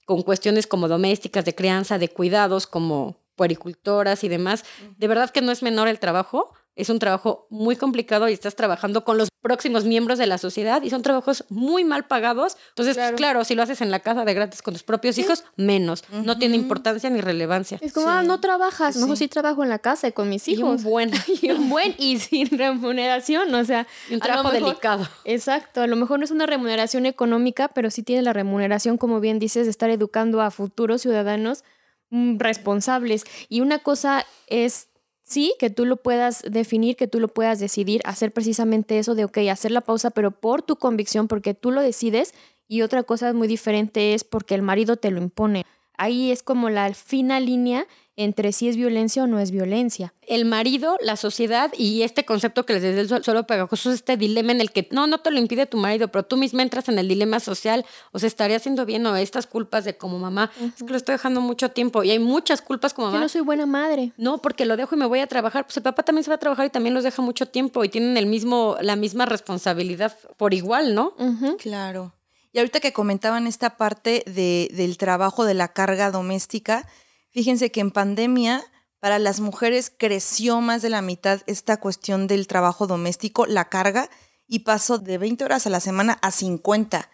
con 0.05 0.23
cuestiones 0.23 0.67
como 0.67 0.87
domésticas, 0.87 1.45
de 1.45 1.55
crianza, 1.55 1.97
de 1.97 2.09
cuidados, 2.09 2.67
como 2.67 3.17
puericultoras 3.35 4.23
y 4.23 4.29
demás. 4.29 4.65
De 4.97 5.07
verdad 5.07 5.29
que 5.29 5.41
no 5.41 5.51
es 5.51 5.63
menor 5.63 5.87
el 5.87 5.99
trabajo, 5.99 6.53
es 6.77 6.89
un 6.89 6.99
trabajo 6.99 7.47
muy 7.49 7.75
complicado 7.75 8.29
y 8.29 8.33
estás 8.33 8.55
trabajando 8.55 9.03
con 9.03 9.17
los 9.17 9.29
próximos 9.41 9.83
miembros 9.83 10.17
de 10.17 10.27
la 10.27 10.37
sociedad 10.37 10.81
y 10.83 10.89
son 10.89 11.01
trabajos 11.01 11.43
muy 11.49 11.83
mal 11.83 12.07
pagados. 12.07 12.55
Entonces, 12.69 12.97
claro, 13.15 13.43
si 13.43 13.55
lo 13.55 13.63
haces 13.63 13.81
en 13.81 13.91
la 13.91 13.99
casa 13.99 14.23
de 14.23 14.33
gratis 14.33 14.61
con 14.61 14.73
tus 14.73 14.83
propios 14.83 15.17
hijos, 15.17 15.43
menos. 15.55 16.03
No 16.11 16.37
tiene 16.37 16.55
importancia 16.55 17.09
ni 17.09 17.19
relevancia. 17.19 17.79
Es 17.81 17.93
como, 17.93 18.07
ah, 18.07 18.23
no 18.23 18.39
trabajas. 18.39 18.95
No, 18.95 19.15
sí 19.15 19.27
trabajo 19.27 19.63
en 19.63 19.69
la 19.69 19.79
casa 19.79 20.11
con 20.11 20.29
mis 20.29 20.47
hijos. 20.47 20.59
Y 20.59 20.63
un 20.63 20.83
buen. 20.83 21.11
y 21.41 21.51
un 21.51 21.69
buen 21.69 21.95
y 21.97 22.19
sin 22.19 22.49
remuneración, 22.57 23.53
o 23.53 23.65
sea. 23.65 23.87
un 24.11 24.19
trabajo 24.19 24.51
delicado. 24.51 25.07
Exacto. 25.25 25.81
A 25.81 25.87
lo 25.87 25.95
mejor 25.95 26.19
no 26.19 26.25
es 26.25 26.31
una 26.31 26.45
remuneración 26.45 27.05
económica, 27.05 27.67
pero 27.69 27.91
sí 27.91 28.03
tiene 28.03 28.21
la 28.21 28.33
remuneración, 28.33 28.97
como 28.97 29.19
bien 29.19 29.39
dices, 29.39 29.65
de 29.65 29.71
estar 29.71 29.89
educando 29.89 30.41
a 30.41 30.51
futuros 30.51 31.01
ciudadanos 31.01 31.63
Mm, 32.09 32.37
responsables. 32.39 33.25
Y 33.49 33.61
una 33.61 33.79
cosa 33.79 34.25
es, 34.47 34.87
sí, 35.27 35.53
que 35.59 35.69
tú 35.69 35.85
lo 35.85 35.97
puedas 35.97 36.41
definir, 36.49 36.95
que 36.95 37.07
tú 37.07 37.19
lo 37.19 37.27
puedas 37.27 37.59
decidir, 37.59 38.01
hacer 38.05 38.31
precisamente 38.31 38.97
eso 38.97 39.13
de, 39.13 39.25
ok, 39.25 39.39
hacer 39.51 39.71
la 39.71 39.81
pausa, 39.81 40.09
pero 40.09 40.31
por 40.31 40.61
tu 40.61 40.77
convicción, 40.77 41.27
porque 41.27 41.53
tú 41.53 41.71
lo 41.71 41.81
decides. 41.81 42.33
Y 42.67 42.81
otra 42.81 43.03
cosa 43.03 43.31
muy 43.33 43.47
diferente 43.47 44.13
es 44.13 44.23
porque 44.23 44.55
el 44.55 44.61
marido 44.61 44.97
te 44.97 45.11
lo 45.11 45.21
impone. 45.21 45.63
Ahí 45.97 46.31
es 46.31 46.43
como 46.43 46.69
la 46.69 46.93
fina 46.93 47.39
línea 47.39 47.87
entre 48.17 48.51
si 48.51 48.67
es 48.67 48.75
violencia 48.75 49.23
o 49.23 49.27
no 49.27 49.39
es 49.39 49.51
violencia. 49.51 50.13
El 50.23 50.43
marido, 50.45 50.97
la 51.01 51.15
sociedad 51.15 51.71
y 51.77 52.01
este 52.01 52.25
concepto 52.25 52.65
que 52.65 52.73
les 52.73 52.81
decía 52.81 53.17
el 53.17 53.23
suelo 53.23 53.45
pegajoso 53.45 53.91
es 53.91 53.97
este 53.97 54.17
dilema 54.17 54.51
en 54.51 54.59
el 54.59 54.71
que 54.71 54.87
no, 54.91 55.05
no 55.05 55.19
te 55.19 55.29
lo 55.29 55.37
impide 55.37 55.67
tu 55.67 55.77
marido, 55.77 56.07
pero 56.09 56.25
tú 56.25 56.35
misma 56.35 56.63
entras 56.63 56.89
en 56.89 56.97
el 56.97 57.07
dilema 57.07 57.39
social, 57.39 57.85
o 58.11 58.19
sea, 58.19 58.27
estaría 58.27 58.57
haciendo 58.57 58.87
bien 58.87 59.05
o 59.05 59.15
estas 59.15 59.45
culpas 59.45 59.85
de 59.85 59.97
como 59.97 60.17
mamá, 60.17 60.51
es 60.59 60.83
que 60.83 60.89
lo 60.89 60.97
estoy 60.97 61.13
dejando 61.13 61.41
mucho 61.41 61.69
tiempo 61.69 62.03
y 62.03 62.09
hay 62.09 62.19
muchas 62.19 62.63
culpas 62.63 62.95
como 62.95 63.07
mamá. 63.07 63.19
Yo 63.19 63.21
no 63.21 63.29
soy 63.29 63.41
buena 63.41 63.67
madre. 63.67 64.11
No, 64.17 64.39
porque 64.39 64.65
lo 64.65 64.77
dejo 64.77 64.95
y 64.95 64.97
me 64.97 65.05
voy 65.05 65.19
a 65.19 65.27
trabajar, 65.27 65.65
pues 65.65 65.77
el 65.77 65.83
papá 65.83 66.01
también 66.01 66.23
se 66.23 66.31
va 66.31 66.35
a 66.35 66.39
trabajar 66.39 66.65
y 66.65 66.69
también 66.71 66.95
los 66.95 67.03
deja 67.03 67.21
mucho 67.21 67.45
tiempo 67.45 67.83
y 67.83 67.89
tienen 67.89 68.17
el 68.17 68.25
mismo, 68.25 68.77
la 68.81 68.95
misma 68.95 69.27
responsabilidad 69.27 70.17
por 70.37 70.55
igual, 70.55 70.95
¿no? 70.95 71.13
Claro. 71.59 72.13
Y 72.51 72.57
ahorita 72.57 72.79
que 72.79 72.93
comentaban 72.93 73.45
esta 73.45 73.77
parte 73.77 74.23
de, 74.25 74.69
del 74.73 74.97
trabajo 74.97 75.45
de 75.45 75.53
la 75.53 75.67
carga 75.67 76.09
doméstica, 76.09 76.87
Fíjense 77.37 77.69
que 77.69 77.81
en 77.81 77.91
pandemia 77.91 78.63
para 78.99 79.19
las 79.19 79.41
mujeres 79.41 79.93
creció 79.95 80.59
más 80.59 80.81
de 80.81 80.89
la 80.89 81.03
mitad 81.03 81.41
esta 81.45 81.77
cuestión 81.77 82.25
del 82.25 82.47
trabajo 82.47 82.87
doméstico, 82.87 83.45
la 83.45 83.69
carga, 83.69 84.09
y 84.47 84.61
pasó 84.61 84.97
de 84.97 85.19
20 85.19 85.45
horas 85.45 85.67
a 85.67 85.69
la 85.69 85.79
semana 85.79 86.17
a 86.23 86.31
50. 86.31 87.11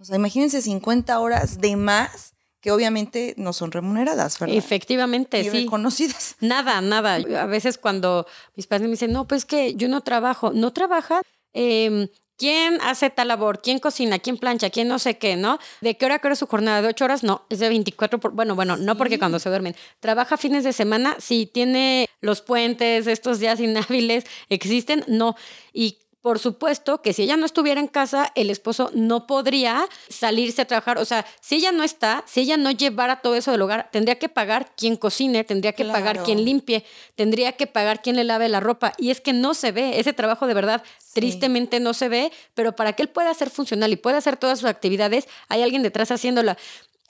O 0.00 0.04
sea, 0.06 0.16
imagínense 0.16 0.62
50 0.62 1.20
horas 1.20 1.60
de 1.60 1.76
más 1.76 2.32
que 2.62 2.70
obviamente 2.72 3.34
no 3.36 3.52
son 3.52 3.70
remuneradas, 3.70 4.38
¿verdad? 4.38 4.56
Efectivamente, 4.56 5.40
y 5.40 5.44
sí. 5.44 5.64
reconocidas. 5.64 6.36
Nada, 6.40 6.80
nada. 6.80 7.16
A 7.16 7.44
veces 7.44 7.76
cuando 7.76 8.26
mis 8.54 8.66
padres 8.66 8.88
me 8.88 8.92
dicen, 8.92 9.12
no, 9.12 9.28
pues 9.28 9.44
que 9.44 9.74
yo 9.74 9.88
no 9.88 10.00
trabajo, 10.00 10.54
no 10.54 10.72
trabaja, 10.72 11.20
eh, 11.52 12.08
¿Quién 12.36 12.78
hace 12.82 13.08
tal 13.10 13.28
labor? 13.28 13.62
¿Quién 13.62 13.78
cocina? 13.78 14.18
¿Quién 14.18 14.36
plancha? 14.36 14.68
¿Quién 14.70 14.88
no 14.88 14.98
sé 14.98 15.16
qué? 15.16 15.36
¿No? 15.36 15.58
¿De 15.80 15.96
qué 15.96 16.04
hora 16.04 16.20
es 16.22 16.38
su 16.38 16.46
jornada? 16.46 16.82
¿De 16.82 16.88
ocho 16.88 17.04
horas? 17.04 17.22
No, 17.22 17.46
es 17.48 17.60
de 17.60 17.68
24. 17.68 18.20
Por, 18.20 18.32
bueno, 18.32 18.54
bueno, 18.54 18.76
no 18.76 18.96
porque 18.96 19.18
cuando 19.18 19.38
se 19.38 19.48
duermen. 19.48 19.74
¿Trabaja 20.00 20.36
fines 20.36 20.62
de 20.64 20.72
semana? 20.72 21.16
Sí. 21.18 21.46
¿Tiene 21.46 22.08
los 22.20 22.42
puentes, 22.42 23.06
estos 23.06 23.38
días 23.38 23.58
inhábiles? 23.60 24.24
¿Existen? 24.50 25.04
No. 25.08 25.36
Y 25.72 25.98
por 26.26 26.40
supuesto 26.40 27.02
que 27.02 27.12
si 27.12 27.22
ella 27.22 27.36
no 27.36 27.46
estuviera 27.46 27.80
en 27.80 27.86
casa, 27.86 28.32
el 28.34 28.50
esposo 28.50 28.90
no 28.92 29.28
podría 29.28 29.88
salirse 30.08 30.62
a 30.62 30.64
trabajar. 30.64 30.98
O 30.98 31.04
sea, 31.04 31.24
si 31.40 31.54
ella 31.54 31.70
no 31.70 31.84
está, 31.84 32.24
si 32.26 32.40
ella 32.40 32.56
no 32.56 32.72
llevara 32.72 33.20
todo 33.20 33.36
eso 33.36 33.52
del 33.52 33.62
hogar, 33.62 33.90
tendría 33.92 34.18
que 34.18 34.28
pagar 34.28 34.72
quien 34.74 34.96
cocine, 34.96 35.44
tendría 35.44 35.74
que 35.74 35.84
pagar 35.84 36.24
quien 36.24 36.44
limpie, 36.44 36.84
tendría 37.14 37.52
que 37.52 37.68
pagar 37.68 38.02
quien 38.02 38.16
le 38.16 38.24
lave 38.24 38.48
la 38.48 38.58
ropa. 38.58 38.92
Y 38.98 39.12
es 39.12 39.20
que 39.20 39.32
no 39.32 39.54
se 39.54 39.70
ve, 39.70 40.00
ese 40.00 40.12
trabajo 40.14 40.48
de 40.48 40.54
verdad 40.54 40.82
tristemente 41.14 41.78
no 41.78 41.94
se 41.94 42.08
ve, 42.08 42.32
pero 42.54 42.74
para 42.74 42.94
que 42.94 43.02
él 43.02 43.08
pueda 43.08 43.32
ser 43.32 43.48
funcional 43.48 43.92
y 43.92 43.96
pueda 43.96 44.18
hacer 44.18 44.36
todas 44.36 44.58
sus 44.58 44.68
actividades, 44.68 45.28
hay 45.48 45.62
alguien 45.62 45.84
detrás 45.84 46.10
haciéndola. 46.10 46.58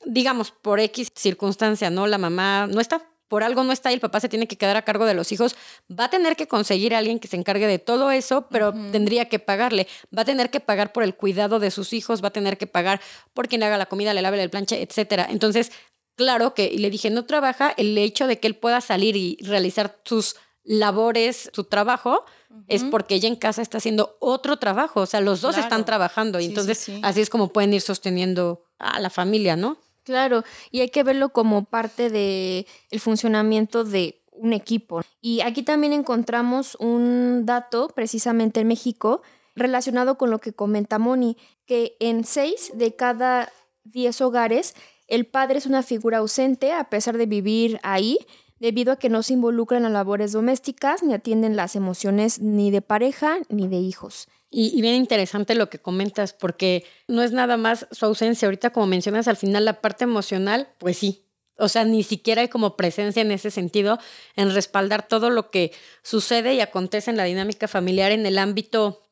Digamos, 0.05 0.51
por 0.51 0.79
X 0.79 1.11
circunstancia, 1.15 1.89
¿no? 1.89 2.07
La 2.07 2.19
mamá 2.19 2.67
no 2.67 2.83
está, 2.83 3.03
por 3.29 3.43
algo 3.43 3.65
no 3.65 3.73
está 3.73 3.91
y 3.91 3.95
el 3.95 4.01
papá 4.01 4.21
se 4.21 4.29
tiene 4.29 4.47
que 4.47 4.57
quedar 4.57 4.77
a 4.77 4.83
cargo 4.83 5.05
de 5.05 5.15
los 5.15 5.33
hijos, 5.33 5.57
va 5.91 6.05
a 6.05 6.11
tener 6.11 6.37
que 6.37 6.47
conseguir 6.47 6.95
a 6.95 6.99
alguien 6.99 7.19
que 7.19 7.29
se 7.29 7.37
encargue 7.37 7.67
de 7.67 7.79
todo 7.79 8.11
eso, 8.11 8.47
pero 8.51 8.73
tendría 8.93 9.29
que 9.29 9.39
pagarle. 9.39 9.89
Va 10.17 10.23
a 10.23 10.25
tener 10.25 10.51
que 10.51 10.61
pagar 10.61 10.93
por 10.93 11.03
el 11.03 11.15
cuidado 11.15 11.59
de 11.59 11.71
sus 11.71 11.93
hijos, 11.93 12.23
va 12.23 12.29
a 12.29 12.33
tener 12.33 12.59
que 12.59 12.67
pagar 12.67 13.01
por 13.35 13.49
quien 13.49 13.61
le 13.61 13.67
haga 13.67 13.79
la 13.79 13.87
comida, 13.87 14.15
le 14.15 14.23
lave 14.23 14.43
el 14.43 14.51
plancha, 14.51 14.77
etcétera. 14.77 15.27
Entonces, 15.29 15.73
claro 16.17 16.55
que, 16.55 16.67
y 16.67 16.79
le 16.79 16.91
dije, 16.91 17.11
no 17.11 17.25
trabaja, 17.25 17.75
el 17.77 17.97
hecho 17.99 18.27
de 18.27 18.39
que 18.39 18.47
él 18.47 18.57
pueda 18.57 18.81
salir 18.81 19.17
y 19.17 19.39
realizar 19.43 20.01
sus 20.05 20.37
labores, 20.65 21.51
su 21.53 21.65
trabajo, 21.65 22.25
es 22.69 22.85
porque 22.85 23.17
ella 23.17 23.29
en 23.29 23.37
casa 23.37 23.63
está 23.63 23.79
haciendo 23.79 24.17
otro 24.19 24.57
trabajo. 24.57 25.01
O 25.01 25.07
sea, 25.07 25.21
los 25.21 25.41
dos 25.41 25.57
están 25.59 25.85
trabajando 25.85 26.41
y 26.41 26.47
entonces 26.47 26.91
así 27.03 27.21
es 27.21 27.31
como 27.31 27.53
pueden 27.53 27.73
ir 27.73 27.81
sosteniendo 27.81 28.65
a 28.79 28.99
la 29.01 29.11
familia, 29.11 29.57
¿no? 29.57 29.79
Claro, 30.07 30.45
y 30.71 30.83
hay 30.83 30.91
que 30.91 31.03
verlo 31.03 31.31
como 31.31 31.65
parte 31.65 32.11
de 32.11 32.65
el 32.93 33.01
funcionamiento 33.01 33.83
de 33.83 34.23
un 34.31 34.53
equipo. 34.53 35.03
Y 35.21 35.41
aquí 35.41 35.65
también 35.65 35.93
encontramos 35.93 36.77
un 36.77 37.45
dato, 37.45 37.89
precisamente 37.89 38.61
en 38.61 38.69
México, 38.69 39.23
relacionado 39.57 40.17
con 40.17 40.31
lo 40.31 40.39
que 40.39 40.53
comenta 40.53 41.01
Moni, 41.01 41.37
que 41.67 41.97
en 41.99 42.23
seis 42.23 42.71
de 42.75 42.95
cada 42.95 43.51
diez 43.83 44.21
hogares 44.21 44.77
el 45.09 45.27
padre 45.27 45.59
es 45.59 45.67
una 45.67 45.83
figura 45.83 46.19
ausente 46.19 46.73
a 46.73 46.85
pesar 46.85 47.17
de 47.17 47.27
vivir 47.27 47.81
ahí, 47.83 48.19
debido 48.61 48.93
a 48.93 48.97
que 48.97 49.09
no 49.09 49.25
se 49.25 49.33
involucra 49.33 49.77
en 49.77 49.83
las 49.83 49.93
labores 49.93 50.31
domésticas 50.31 51.03
ni 51.03 51.15
atienden 51.15 51.57
las 51.57 51.75
emociones 51.75 52.41
ni 52.41 52.71
de 52.71 52.81
pareja 52.81 53.39
ni 53.49 53.67
de 53.67 53.79
hijos. 53.79 54.29
Y, 54.51 54.81
bien 54.81 54.95
interesante 54.95 55.55
lo 55.55 55.69
que 55.69 55.79
comentas, 55.79 56.33
porque 56.33 56.85
no 57.09 57.23
es 57.23 57.33
nada 57.33 57.57
más 57.57 57.87
su 57.91 58.07
ausencia. 58.07 58.47
Ahorita, 58.47 58.71
como 58.71 58.87
mencionas 58.87 59.29
al 59.29 59.37
final, 59.37 59.65
la 59.65 59.81
parte 59.81 60.05
emocional, 60.05 60.69
pues 60.79 60.99
sí. 60.99 61.25
O 61.59 61.69
sea, 61.69 61.85
ni 61.85 62.03
siquiera 62.03 62.43
hay 62.43 62.49
como 62.49 62.77
presencia 62.77 63.23
en 63.23 63.33
ese 63.33 63.51
sentido, 63.51 63.99
en 64.37 64.53
respaldar 64.55 65.09
todo 65.09 65.31
lo 65.31 65.51
que 65.51 65.73
sucede 66.03 66.55
y 66.55 66.61
acontece 66.61 67.11
en 67.11 67.17
la 67.17 67.25
dinámica 67.25 67.67
familiar 67.67 68.13
en 68.13 68.27
el 68.27 68.39
ámbito 68.39 69.03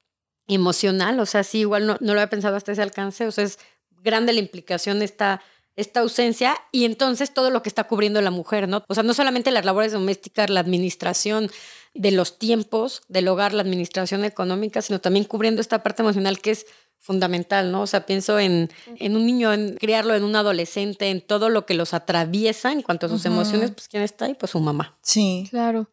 emocional. 0.47 1.19
O 1.21 1.27
sea, 1.27 1.43
sí, 1.43 1.61
igual 1.61 1.87
no, 1.87 1.97
no 2.01 2.15
lo 2.15 2.21
había 2.21 2.31
pensado 2.31 2.57
hasta 2.57 2.73
ese 2.73 2.83
alcance. 2.83 3.27
O 3.27 3.33
sea, 3.33 3.45
es 3.45 3.59
grande 4.03 4.33
la 4.35 4.41
implicación 4.41 5.03
esta, 5.03 5.43
esta 5.77 6.01
ausencia 6.01 6.57
y 6.71 6.85
entonces 6.85 7.35
todo 7.35 7.51
lo 7.51 7.63
que 7.63 7.69
está 7.69 7.85
cubriendo 7.85 8.21
la 8.21 8.31
mujer, 8.31 8.69
¿no? 8.69 8.85
O 8.89 8.95
sea, 8.95 9.03
no 9.03 9.15
solamente 9.15 9.51
las 9.51 9.65
labores 9.65 9.93
domésticas, 9.93 10.51
la 10.51 10.61
administración, 10.61 11.51
de 11.95 12.11
los 12.11 12.39
tiempos 12.39 13.03
del 13.09 13.29
hogar, 13.29 13.55
la 13.55 13.63
administración 13.63 14.25
económica, 14.25 14.83
sino 14.83 15.01
también 15.01 15.25
cubriendo 15.25 15.61
esta 15.61 15.83
parte 15.83 16.03
emocional 16.03 16.41
que 16.41 16.51
es 16.51 16.67
fundamental, 16.99 17.71
¿no? 17.71 17.83
O 17.83 17.87
sea, 17.87 18.07
pienso 18.07 18.39
en, 18.39 18.71
en 18.87 19.17
un 19.17 19.27
niño, 19.27 19.53
en 19.53 19.77
criarlo, 19.77 20.15
en 20.15 20.25
un 20.25 20.35
adolescente, 20.37 21.11
en 21.11 21.21
todo 21.21 21.51
lo 21.51 21.67
que 21.67 21.75
los 21.75 21.95
atraviesa 21.95 22.73
en 22.73 22.83
cuanto 22.83 23.07
a 23.07 23.09
sus 23.11 23.25
emociones, 23.27 23.71
pues 23.71 23.89
¿quién 23.89 24.03
está 24.03 24.25
ahí? 24.25 24.35
Pues 24.35 24.53
su 24.53 24.61
mamá. 24.61 24.97
Sí. 25.03 25.47
Claro. 25.51 25.89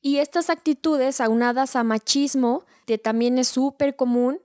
Y 0.00 0.18
estas 0.18 0.48
actitudes 0.48 1.20
aunadas 1.20 1.74
a 1.74 1.82
machismo, 1.82 2.64
que 2.86 2.96
también 2.96 3.38
es 3.38 3.48
súper 3.48 3.96
común, 3.96 4.38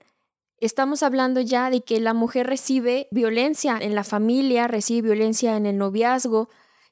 estamos 0.58 1.04
hablando 1.04 1.40
ya 1.40 1.70
de 1.70 1.82
que 1.82 2.00
la 2.00 2.14
mujer 2.14 2.48
recibe 2.48 3.06
violencia 3.12 3.78
en 3.80 3.94
la 3.94 4.02
familia, 4.02 4.66
recibe 4.66 5.10
violencia 5.10 5.56
en 5.56 5.66
el 5.66 5.78
noviazgo, 5.78 6.48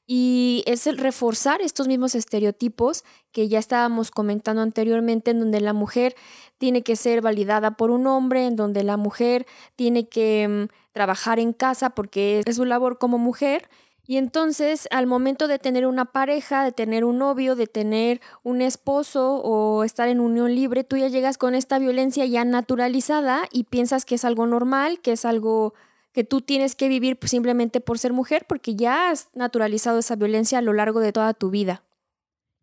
y 0.07 0.63
es 0.65 0.87
el 0.87 0.97
reforzar 0.97 1.61
estos 1.61 1.87
mismos 1.87 2.15
estereotipos 2.15 3.03
que 3.31 3.47
ya 3.47 3.59
estábamos 3.59 4.11
comentando 4.11 4.61
anteriormente, 4.61 5.31
en 5.31 5.39
donde 5.39 5.61
la 5.61 5.73
mujer 5.73 6.15
tiene 6.57 6.83
que 6.83 6.95
ser 6.95 7.21
validada 7.21 7.71
por 7.71 7.91
un 7.91 8.07
hombre, 8.07 8.45
en 8.45 8.55
donde 8.55 8.83
la 8.83 8.97
mujer 8.97 9.45
tiene 9.75 10.07
que 10.09 10.47
mm, 10.47 10.73
trabajar 10.91 11.39
en 11.39 11.53
casa 11.53 11.91
porque 11.91 12.43
es 12.45 12.55
su 12.55 12.65
labor 12.65 12.97
como 12.97 13.17
mujer. 13.17 13.69
Y 14.05 14.17
entonces, 14.17 14.87
al 14.91 15.07
momento 15.07 15.47
de 15.47 15.59
tener 15.59 15.85
una 15.85 16.05
pareja, 16.05 16.65
de 16.65 16.71
tener 16.71 17.05
un 17.05 17.17
novio, 17.17 17.55
de 17.55 17.67
tener 17.67 18.19
un 18.43 18.61
esposo 18.61 19.35
o 19.35 19.83
estar 19.83 20.09
en 20.09 20.19
unión 20.19 20.53
libre, 20.53 20.83
tú 20.83 20.97
ya 20.97 21.07
llegas 21.07 21.37
con 21.37 21.55
esta 21.55 21.79
violencia 21.79 22.25
ya 22.25 22.43
naturalizada 22.43 23.47
y 23.51 23.65
piensas 23.65 24.03
que 24.03 24.15
es 24.15 24.25
algo 24.25 24.45
normal, 24.47 24.99
que 24.99 25.13
es 25.13 25.23
algo 25.23 25.73
que 26.11 26.23
tú 26.23 26.41
tienes 26.41 26.75
que 26.75 26.87
vivir 26.87 27.17
simplemente 27.23 27.81
por 27.81 27.99
ser 27.99 28.13
mujer, 28.13 28.45
porque 28.47 28.75
ya 28.75 29.09
has 29.09 29.29
naturalizado 29.33 29.99
esa 29.99 30.15
violencia 30.15 30.57
a 30.57 30.61
lo 30.61 30.73
largo 30.73 30.99
de 30.99 31.11
toda 31.11 31.33
tu 31.33 31.49
vida. 31.49 31.83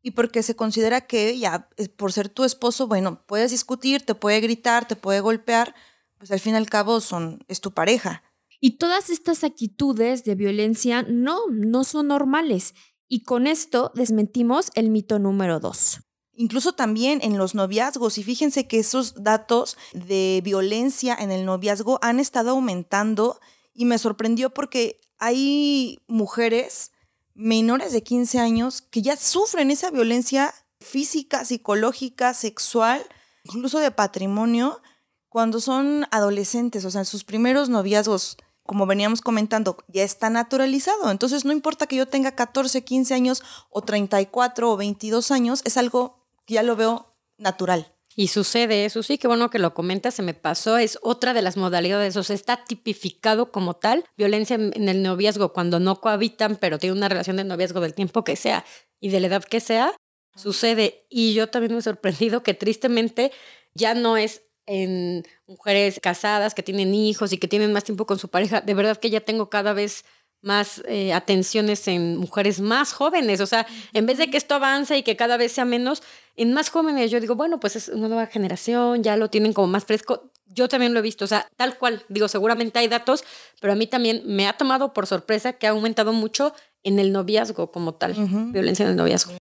Y 0.03 0.13
porque 0.13 0.43
se 0.43 0.55
considera 0.57 1.03
que 1.03 1.39
ya 1.39 1.69
por 1.97 2.13
ser 2.13 2.29
tu 2.29 2.45
esposo, 2.45 2.87
bueno, 2.87 3.25
puedes 3.27 3.51
discutir, 3.51 4.03
te 4.03 4.15
puede 4.15 4.41
gritar, 4.41 4.87
te 4.87 4.97
puede 4.97 5.21
golpear, 5.21 5.75
pues 6.19 6.31
al 6.31 6.41
fin 6.41 6.55
y 6.55 6.57
al 6.57 6.69
cabo 6.69 7.01
son, 7.01 7.45
es 7.49 7.61
tu 7.61 7.73
pareja. 7.73 8.23
Y 8.61 8.79
todas 8.79 9.11
estas 9.11 9.45
actitudes 9.45 10.25
de 10.25 10.35
violencia 10.35 11.03
no, 11.03 11.47
no 11.49 11.85
son 11.85 12.09
normales. 12.09 12.75
Y 13.09 13.23
con 13.23 13.47
esto 13.47 13.93
desmentimos 13.95 14.71
el 14.75 14.91
mito 14.91 15.19
número 15.19 15.61
dos 15.61 16.01
incluso 16.39 16.73
también 16.73 17.19
en 17.23 17.37
los 17.37 17.55
noviazgos. 17.55 18.17
Y 18.17 18.23
fíjense 18.23 18.69
que 18.69 18.79
esos 18.79 19.23
datos 19.23 19.77
de 19.93 20.41
violencia 20.45 21.17
en 21.19 21.33
el 21.33 21.45
noviazgo 21.45 21.99
han 22.01 22.21
estado 22.21 22.51
aumentando 22.51 23.41
y 23.75 23.85
me 23.85 23.99
sorprendió 23.99 24.51
porque 24.51 25.01
hay 25.19 25.99
mujeres 26.07 26.93
menores 27.35 27.93
de 27.93 28.05
15 28.05 28.39
años 28.39 28.83
que 28.83 29.03
ya 29.03 29.17
sufren 29.17 29.73
esa 29.73 29.91
violencia 29.91 30.55
física, 30.81 31.45
psicológica, 31.45 32.33
sexual, 32.35 33.05
incluso 33.43 33.81
de 33.81 33.91
patrimonio, 33.91 34.81
cuando 35.29 35.61
son 35.61 36.07
adolescentes, 36.13 36.85
o 36.85 36.91
sea, 36.91 37.01
en 37.01 37.05
sus 37.05 37.25
primeros 37.25 37.69
noviazgos, 37.69 38.37
como 38.63 38.87
veníamos 38.87 39.23
comentando, 39.23 39.77
ya 39.89 40.05
está 40.05 40.31
naturalizado. 40.31 41.11
Entonces, 41.11 41.45
no 41.45 41.53
importa 41.53 41.89
que 41.89 41.97
yo 41.97 42.07
tenga 42.07 42.33
14, 42.33 42.85
15 42.85 43.15
años 43.15 43.43
o 43.71 43.83
34 43.83 44.71
o 44.71 44.77
22 44.77 45.31
años, 45.33 45.63
es 45.65 45.77
algo 45.77 46.28
ya 46.49 46.63
lo 46.63 46.77
veo 46.77 47.15
natural. 47.39 47.95
Y 48.17 48.29
sucede 48.29 48.85
eso, 48.85 49.05
sí, 49.05 49.17
qué 49.17 49.29
bueno 49.29 49.49
que 49.49 49.61
lo 49.61 49.75
comentas, 49.75 50.15
se 50.15 50.23
me 50.23 50.35
pasó, 50.35 50.77
es 50.77 50.99
otra 51.03 51.35
de 51.35 51.43
las 51.43 51.57
modalidades, 51.57 52.17
o 52.17 52.25
sea, 52.25 52.35
está 52.35 52.65
tipificado 52.65 53.53
como 53.53 53.75
tal, 53.75 54.05
violencia 54.17 54.57
en 54.57 54.89
el 54.89 55.05
noviazgo 55.05 55.53
cuando 55.53 55.79
no 55.79 56.01
cohabitan, 56.01 56.57
pero 56.57 56.81
tiene 56.81 56.97
una 56.97 57.09
relación 57.09 57.37
de 57.37 57.45
noviazgo 57.45 57.81
del 57.81 57.95
tiempo 57.95 58.25
que 58.25 58.35
sea 58.35 58.65
y 58.99 59.11
de 59.11 59.21
la 59.21 59.29
edad 59.29 59.45
que 59.45 59.61
sea, 59.61 59.95
sucede. 60.35 61.07
Y 61.09 61.35
yo 61.35 61.49
también 61.49 61.73
me 61.75 61.79
he 61.79 61.83
sorprendido 61.83 62.43
que 62.43 62.55
tristemente 62.55 63.31
ya 63.75 63.95
no 63.95 64.17
es 64.17 64.43
en 64.67 65.25
mujeres 65.47 66.01
casadas 66.03 66.55
que 66.55 66.65
tienen 66.65 66.95
hijos 66.95 67.33
y 67.33 67.39
que 67.39 67.47
tienen 67.47 67.73
más 67.73 67.85
tiempo 67.85 68.05
con 68.05 68.19
su 68.19 68.29
pareja, 68.29 68.61
de 68.61 68.75
verdad 68.75 68.97
que 68.97 69.11
ya 69.11 69.21
tengo 69.21 69.49
cada 69.49 69.73
vez 69.73 70.05
más 70.41 70.83
eh, 70.87 71.13
atenciones 71.13 71.87
en 71.89 72.17
mujeres 72.17 72.61
más 72.61 72.93
jóvenes. 72.93 73.41
O 73.41 73.47
sea, 73.47 73.67
en 73.93 74.07
vez 74.07 74.19
de 74.19 74.31
que 74.31 74.37
esto 74.37 74.55
avance 74.55 74.97
y 74.97 75.03
que 75.03 75.17
cada 75.17 75.37
vez 75.37 75.53
sea 75.53 75.65
menos, 75.65 76.03
en 76.37 76.53
más 76.53 76.71
jóvenes 76.71 77.11
yo 77.11 77.21
digo, 77.21 77.35
bueno, 77.35 77.59
pues 77.61 77.77
es 77.77 77.89
una 77.89 78.09
nueva 78.09 78.27
generación, 78.27 79.03
ya 79.03 79.17
lo 79.17 79.31
tienen 79.31 79.53
como 79.53 79.67
más 79.67 79.85
fresco. 79.85 80.31
Yo 80.47 80.69
también 80.69 80.95
lo 80.95 81.01
he 81.01 81.03
visto, 81.03 81.25
o 81.25 81.29
sea, 81.29 81.47
tal 81.57 81.77
cual, 81.77 82.05
digo, 82.09 82.27
seguramente 82.29 82.79
hay 82.79 82.89
datos, 82.89 83.23
pero 83.61 83.75
a 83.75 83.77
mí 83.77 83.87
también 83.87 84.23
me 84.25 84.47
ha 84.47 84.57
tomado 84.57 84.95
por 84.95 85.07
sorpresa 85.07 85.53
que 85.53 85.67
ha 85.67 85.71
aumentado 85.71 86.13
mucho 86.13 86.55
en 86.83 86.99
el 86.99 87.13
noviazgo 87.13 87.71
como 87.71 87.95
tal, 87.95 88.15
violencia 88.51 88.85
en 88.85 88.93
el 88.93 88.97
noviazgo. 88.97 89.35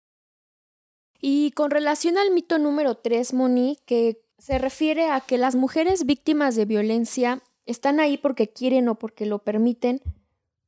Y 1.20 1.52
con 1.52 1.72
relación 1.72 2.18
al 2.18 2.32
mito 2.32 2.60
número 2.60 2.96
tres, 2.96 3.34
Moni, 3.34 3.80
que 3.86 4.22
se 4.38 4.58
refiere 4.60 5.10
a 5.10 5.22
que 5.22 5.38
las 5.38 5.56
mujeres 5.56 6.06
víctimas 6.06 6.56
de 6.56 6.66
violencia 6.66 7.42
están 7.66 8.00
ahí 8.00 8.18
porque 8.18 8.50
quieren 8.50 8.88
o 8.88 8.96
porque 8.96 9.26
lo 9.26 9.40
permiten, 9.40 10.02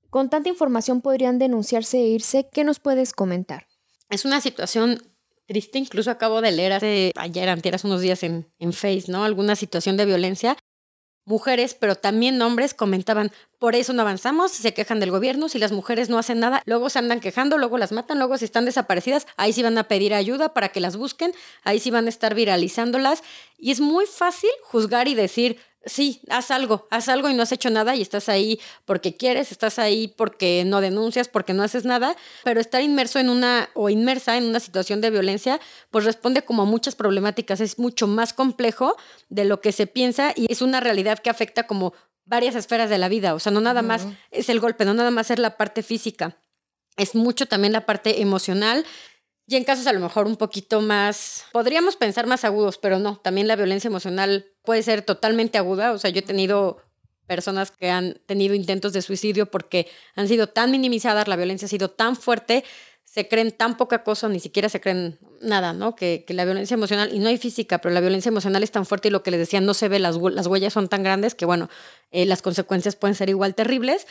con 0.10 0.30
tanta 0.30 0.50
información 0.50 1.02
podrían 1.02 1.40
denunciarse 1.40 1.98
e 1.98 2.08
irse. 2.08 2.48
¿Qué 2.52 2.64
nos 2.64 2.80
puedes 2.80 3.14
comentar? 3.14 3.68
Es 4.10 4.26
una 4.26 4.42
situación 4.42 5.02
triste, 5.46 5.80
incluso 5.80 6.12
acabo 6.12 6.42
de 6.42 6.52
leer 6.52 6.74
hace 6.74 7.12
ayer, 7.16 7.50
antes, 7.50 7.84
unos 7.84 8.02
días 8.02 8.24
en, 8.24 8.48
en 8.60 8.72
Face, 8.72 9.06
¿no? 9.08 9.24
Alguna 9.24 9.56
situación 9.56 9.98
de 9.98 10.06
violencia. 10.06 10.56
Mujeres, 11.26 11.76
pero 11.76 11.96
también 11.96 12.42
hombres 12.42 12.74
comentaban, 12.74 13.32
por 13.60 13.76
eso 13.76 13.94
no 13.94 14.02
avanzamos, 14.02 14.52
se 14.52 14.74
quejan 14.74 15.00
del 15.00 15.12
gobierno, 15.12 15.48
si 15.48 15.60
las 15.60 15.72
mujeres 15.72 16.10
no 16.10 16.18
hacen 16.18 16.40
nada, 16.40 16.64
luego 16.66 16.90
se 16.90 16.98
andan 16.98 17.20
quejando, 17.20 17.60
luego 17.60 17.78
las 17.78 17.92
matan, 17.92 18.18
luego 18.18 18.38
si 18.40 18.46
están 18.46 18.66
desaparecidas, 18.66 19.28
ahí 19.38 19.54
sí 19.54 19.62
van 19.62 19.78
a 19.78 19.88
pedir 19.88 20.16
ayuda 20.16 20.56
para 20.56 20.70
que 20.70 20.80
las 20.80 20.98
busquen, 20.98 21.34
ahí 21.64 21.80
sí 21.80 21.92
van 21.92 22.08
a 22.08 22.10
estar 22.10 22.34
viralizándolas. 22.34 23.22
Y 23.60 23.70
es 23.70 23.80
muy 23.80 24.06
fácil 24.08 24.50
juzgar 24.64 25.08
y 25.08 25.14
decir, 25.14 25.60
sí, 25.86 26.22
haz 26.30 26.52
algo, 26.52 26.88
haz 26.92 27.10
algo 27.10 27.30
y 27.30 27.34
no 27.34 27.44
has 27.44 27.52
hecho 27.52 27.70
nada 27.70 27.96
y 27.96 28.02
estás 28.02 28.30
ahí 28.30 28.60
porque 28.86 29.16
quieres, 29.16 29.52
estás 29.52 29.80
ahí 29.80 30.14
porque 30.16 30.64
no 30.66 30.82
denuncias, 30.82 31.28
porque 31.28 31.54
no 31.54 31.64
haces 31.64 31.86
nada, 31.86 32.16
pero 32.44 32.60
estar 32.60 32.82
inmerso 32.82 33.20
en 33.20 33.30
una 33.30 33.70
o 33.74 33.90
inmersa 33.90 34.38
en 34.38 34.46
una 34.46 34.60
situación 34.60 35.02
de 35.02 35.10
violencia, 35.10 35.60
pues 35.92 36.06
responde 36.06 36.44
como 36.44 36.64
a 36.64 36.66
muchas 36.66 36.96
problemáticas, 36.96 37.62
es 37.62 37.80
mucho 37.80 38.08
más 38.08 38.34
complejo 38.34 38.96
de 39.30 39.46
lo 39.46 39.62
que 39.62 39.72
se 39.72 39.88
piensa 39.88 40.34
y 40.36 40.52
es 40.52 40.62
una 40.62 40.80
realidad 40.80 41.20
que 41.20 41.30
afecta 41.30 41.68
como 41.68 41.94
varias 42.26 42.56
esferas 42.56 42.90
de 42.90 42.98
la 42.98 43.10
vida, 43.10 43.34
o 43.34 43.40
sea, 43.40 43.52
no 43.52 43.60
nada 43.60 43.82
más 43.82 44.06
es 44.30 44.50
el 44.50 44.60
golpe, 44.60 44.86
no 44.86 44.94
nada 44.94 45.10
más 45.10 45.32
es 45.32 45.40
la 45.40 45.58
parte 45.58 45.82
física, 45.82 46.38
es 46.96 47.16
mucho 47.16 47.48
también 47.48 47.74
la 47.74 47.88
parte 47.88 48.22
emocional, 48.22 48.86
y 49.50 49.56
en 49.56 49.64
casos 49.64 49.88
a 49.88 49.94
lo 49.94 50.00
mejor 50.00 50.28
un 50.28 50.36
poquito 50.36 50.80
más, 50.80 51.46
podríamos 51.52 51.96
pensar 51.96 52.28
más 52.28 52.46
agudos, 52.46 52.78
pero 52.78 53.00
no, 53.00 53.18
también 53.18 53.48
la 53.48 53.56
violencia 53.56 53.88
emocional 53.88 54.46
puede 54.64 54.84
ser 54.84 55.02
totalmente 55.02 55.58
aguda. 55.58 55.92
O 55.92 55.98
sea, 55.98 56.12
yo 56.12 56.20
he 56.20 56.22
tenido 56.22 56.78
personas 57.26 57.72
que 57.72 57.90
han 57.90 58.22
tenido 58.28 58.54
intentos 58.54 58.94
de 58.94 59.02
suicidio 59.02 59.48
porque 59.48 59.88
han 60.16 60.28
sido 60.28 60.48
tan 60.48 60.70
minimizadas, 60.70 61.28
la 61.28 61.36
violencia 61.36 61.66
ha 61.66 61.70
sido 61.70 61.90
tan 61.90 62.16
fuerte, 62.16 62.64
se 63.04 63.28
creen 63.28 63.52
tan 63.52 63.76
poca 63.76 64.04
cosa, 64.04 64.30
ni 64.30 64.40
siquiera 64.40 64.70
se 64.70 64.80
creen 64.80 65.18
nada, 65.42 65.74
¿no? 65.74 65.96
Que, 65.96 66.24
la 66.30 66.46
violencia 66.46 66.76
emocional, 66.76 67.10
y 67.12 67.18
no 67.18 67.30
hay 67.30 67.40
física, 67.40 67.80
pero 67.80 67.92
la 67.92 68.02
violencia 68.02 68.30
emocional 68.30 68.62
es 68.62 68.70
tan 68.70 68.86
fuerte 68.86 69.08
y 69.08 69.12
lo 69.12 69.24
que 69.24 69.32
les 69.32 69.40
decía, 69.40 69.62
no 69.62 69.74
se 69.74 69.90
ve, 69.90 69.98
las, 69.98 70.16
las 70.18 70.46
huellas 70.46 70.74
son 70.74 70.90
tan 70.90 71.02
grandes 71.02 71.34
que, 71.34 71.46
bueno, 71.46 71.70
eh, 72.12 72.28
las 72.28 72.44
consecuencias 72.44 72.96
pueden 72.96 73.16
ser 73.16 73.30
igual 73.30 73.56
terribles. 73.56 74.06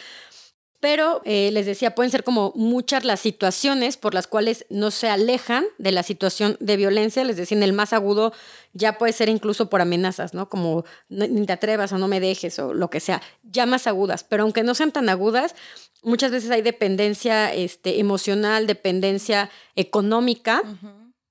Pero 0.81 1.23
eh, 1.25 1.51
les 1.53 1.67
decía, 1.67 1.97
pueden 1.97 2.13
ser 2.13 2.23
como 2.23 2.53
muchas 2.55 3.05
las 3.05 3.19
situaciones 3.19 3.97
por 3.97 4.15
las 4.15 4.29
cuales 4.29 4.65
no 4.71 4.93
se 4.93 5.09
alejan 5.09 5.65
de 5.79 5.91
la 5.91 6.05
situación 6.05 6.57
de 6.61 6.77
violencia. 6.77 7.25
Les 7.25 7.37
decía, 7.37 7.57
en 7.57 7.65
el 7.65 7.73
más 7.73 7.93
agudo 7.93 8.33
ya 8.75 8.97
puede 8.97 9.13
ser 9.13 9.29
incluso 9.29 9.69
por 9.69 9.81
amenazas, 9.81 10.35
¿no? 10.35 10.49
Como 10.49 10.85
ni 11.09 11.47
te 11.47 11.53
atrevas 11.53 11.93
o 11.93 11.99
no 11.99 12.07
me 12.07 12.21
dejes 12.21 12.61
o 12.61 12.75
lo 12.75 12.91
que 12.91 13.01
sea, 13.01 13.21
ya 13.43 13.67
más 13.67 13.89
agudas. 13.89 14.23
Pero 14.23 14.45
aunque 14.45 14.63
no 14.63 14.77
sean 14.77 14.93
tan 14.93 15.09
agudas, 15.09 15.57
muchas 16.03 16.31
veces 16.31 16.51
hay 16.53 16.63
dependencia 16.63 17.53
este, 17.53 17.99
emocional, 17.99 18.69
dependencia 18.69 19.51
económica, 19.75 20.63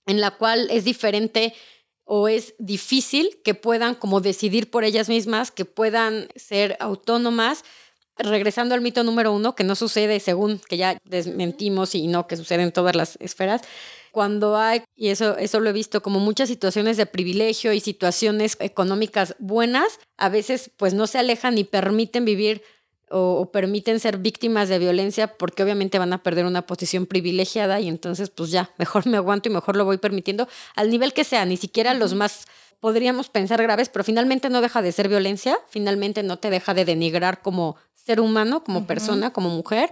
en 0.05 0.19
la 0.19 0.31
cual 0.31 0.67
es 0.71 0.83
diferente 0.83 1.53
o 2.03 2.27
es 2.27 2.53
difícil 2.59 3.39
que 3.45 3.53
puedan 3.53 3.95
como 3.95 4.19
decidir 4.19 4.69
por 4.69 4.83
ellas 4.83 5.07
mismas, 5.07 5.51
que 5.51 5.65
puedan 5.65 6.27
ser 6.35 6.75
autónomas 6.79 7.63
regresando 8.19 8.75
al 8.75 8.81
mito 8.81 9.03
número 9.03 9.33
uno, 9.33 9.55
que 9.55 9.63
no 9.63 9.75
sucede 9.75 10.19
según 10.19 10.59
que 10.59 10.77
ya 10.77 10.97
desmentimos 11.03 11.95
y 11.95 12.07
no, 12.07 12.27
que 12.27 12.37
sucede 12.37 12.63
en 12.63 12.71
todas 12.71 12.95
las 12.95 13.17
esferas, 13.19 13.61
cuando 14.11 14.57
hay, 14.57 14.81
y 14.95 15.09
eso, 15.09 15.37
eso 15.37 15.59
lo 15.59 15.69
he 15.69 15.73
visto, 15.73 16.01
como 16.01 16.19
muchas 16.19 16.49
situaciones 16.49 16.97
de 16.97 17.05
privilegio 17.05 17.73
y 17.73 17.79
situaciones 17.79 18.57
económicas 18.59 19.35
buenas, 19.37 19.99
a 20.17 20.29
veces 20.29 20.71
pues 20.77 20.93
no 20.93 21.05
se 21.05 21.19
alejan 21.19 21.57
y 21.57 21.63
permiten 21.63 22.25
vivir 22.25 22.63
o, 23.09 23.51
permiten 23.51 23.99
ser 23.99 24.17
víctimas 24.17 24.69
de 24.69 24.79
violencia 24.79 25.27
porque 25.37 25.63
obviamente 25.63 25.99
van 25.99 26.13
a 26.13 26.23
perder 26.23 26.45
una 26.45 26.65
posición 26.65 27.05
privilegiada 27.05 27.79
y 27.79 27.87
entonces 27.87 28.29
pues 28.29 28.51
ya, 28.51 28.71
mejor 28.77 29.07
me 29.07 29.17
aguanto 29.17 29.49
y 29.49 29.51
mejor 29.51 29.75
lo 29.75 29.85
voy 29.85 29.97
permitiendo 29.97 30.47
al 30.75 30.89
nivel 30.89 31.13
que 31.13 31.23
sea, 31.23 31.45
ni 31.45 31.57
siquiera 31.57 31.93
los 31.93 32.13
más 32.13 32.45
podríamos 32.79 33.29
pensar 33.29 33.61
graves, 33.61 33.89
pero 33.89 34.03
finalmente 34.03 34.49
no 34.49 34.61
deja 34.61 34.81
de 34.81 34.91
ser 34.91 35.07
violencia, 35.07 35.57
finalmente 35.69 36.23
no 36.23 36.37
te 36.37 36.49
deja 36.49 36.73
de 36.73 36.85
denigrar 36.85 37.41
como 37.41 37.75
ser 37.93 38.21
humano, 38.21 38.63
como 38.63 38.87
persona, 38.87 39.33
como 39.33 39.49
mujer. 39.49 39.91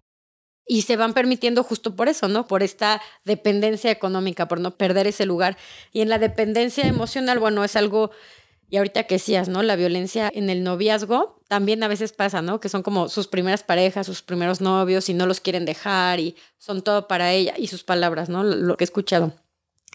Y 0.68 0.82
se 0.84 0.96
van 0.96 1.14
permitiendo 1.14 1.64
justo 1.64 1.96
por 1.96 2.10
eso, 2.10 2.28
¿no? 2.28 2.48
Por 2.48 2.64
esta 2.64 3.02
dependencia 3.24 3.92
económica, 3.92 4.48
por 4.48 4.60
no 4.60 4.78
perder 4.78 5.06
ese 5.06 5.26
lugar. 5.26 5.58
Y 5.92 6.02
en 6.02 6.10
la 6.10 6.18
dependencia 6.18 6.88
emocional, 6.88 7.38
bueno, 7.38 7.64
es 7.64 7.76
algo, 7.76 8.10
y 8.70 8.78
ahorita 8.78 9.04
que 9.04 9.16
decías, 9.16 9.48
¿no? 9.48 9.64
La 9.64 9.76
violencia 9.76 10.32
en 10.34 10.50
el 10.50 10.64
noviazgo 10.64 11.42
también 11.48 11.84
a 11.84 11.88
veces 11.88 12.14
pasa, 12.14 12.42
¿no? 12.42 12.60
Que 12.60 12.70
son 12.70 12.84
como 12.84 13.10
sus 13.10 13.28
primeras 13.28 13.64
parejas, 13.64 14.08
sus 14.08 14.22
primeros 14.22 14.62
novios 14.62 15.10
y 15.10 15.14
no 15.14 15.28
los 15.28 15.40
quieren 15.40 15.66
dejar 15.66 16.20
y 16.20 16.36
son 16.58 16.82
todo 16.82 17.08
para 17.08 17.32
ella 17.32 17.54
y 17.58 17.68
sus 17.68 17.84
palabras, 17.84 18.30
¿no? 18.30 18.44
Lo 18.44 18.78
que 18.78 18.84
he 18.84 18.86
escuchado 18.86 19.34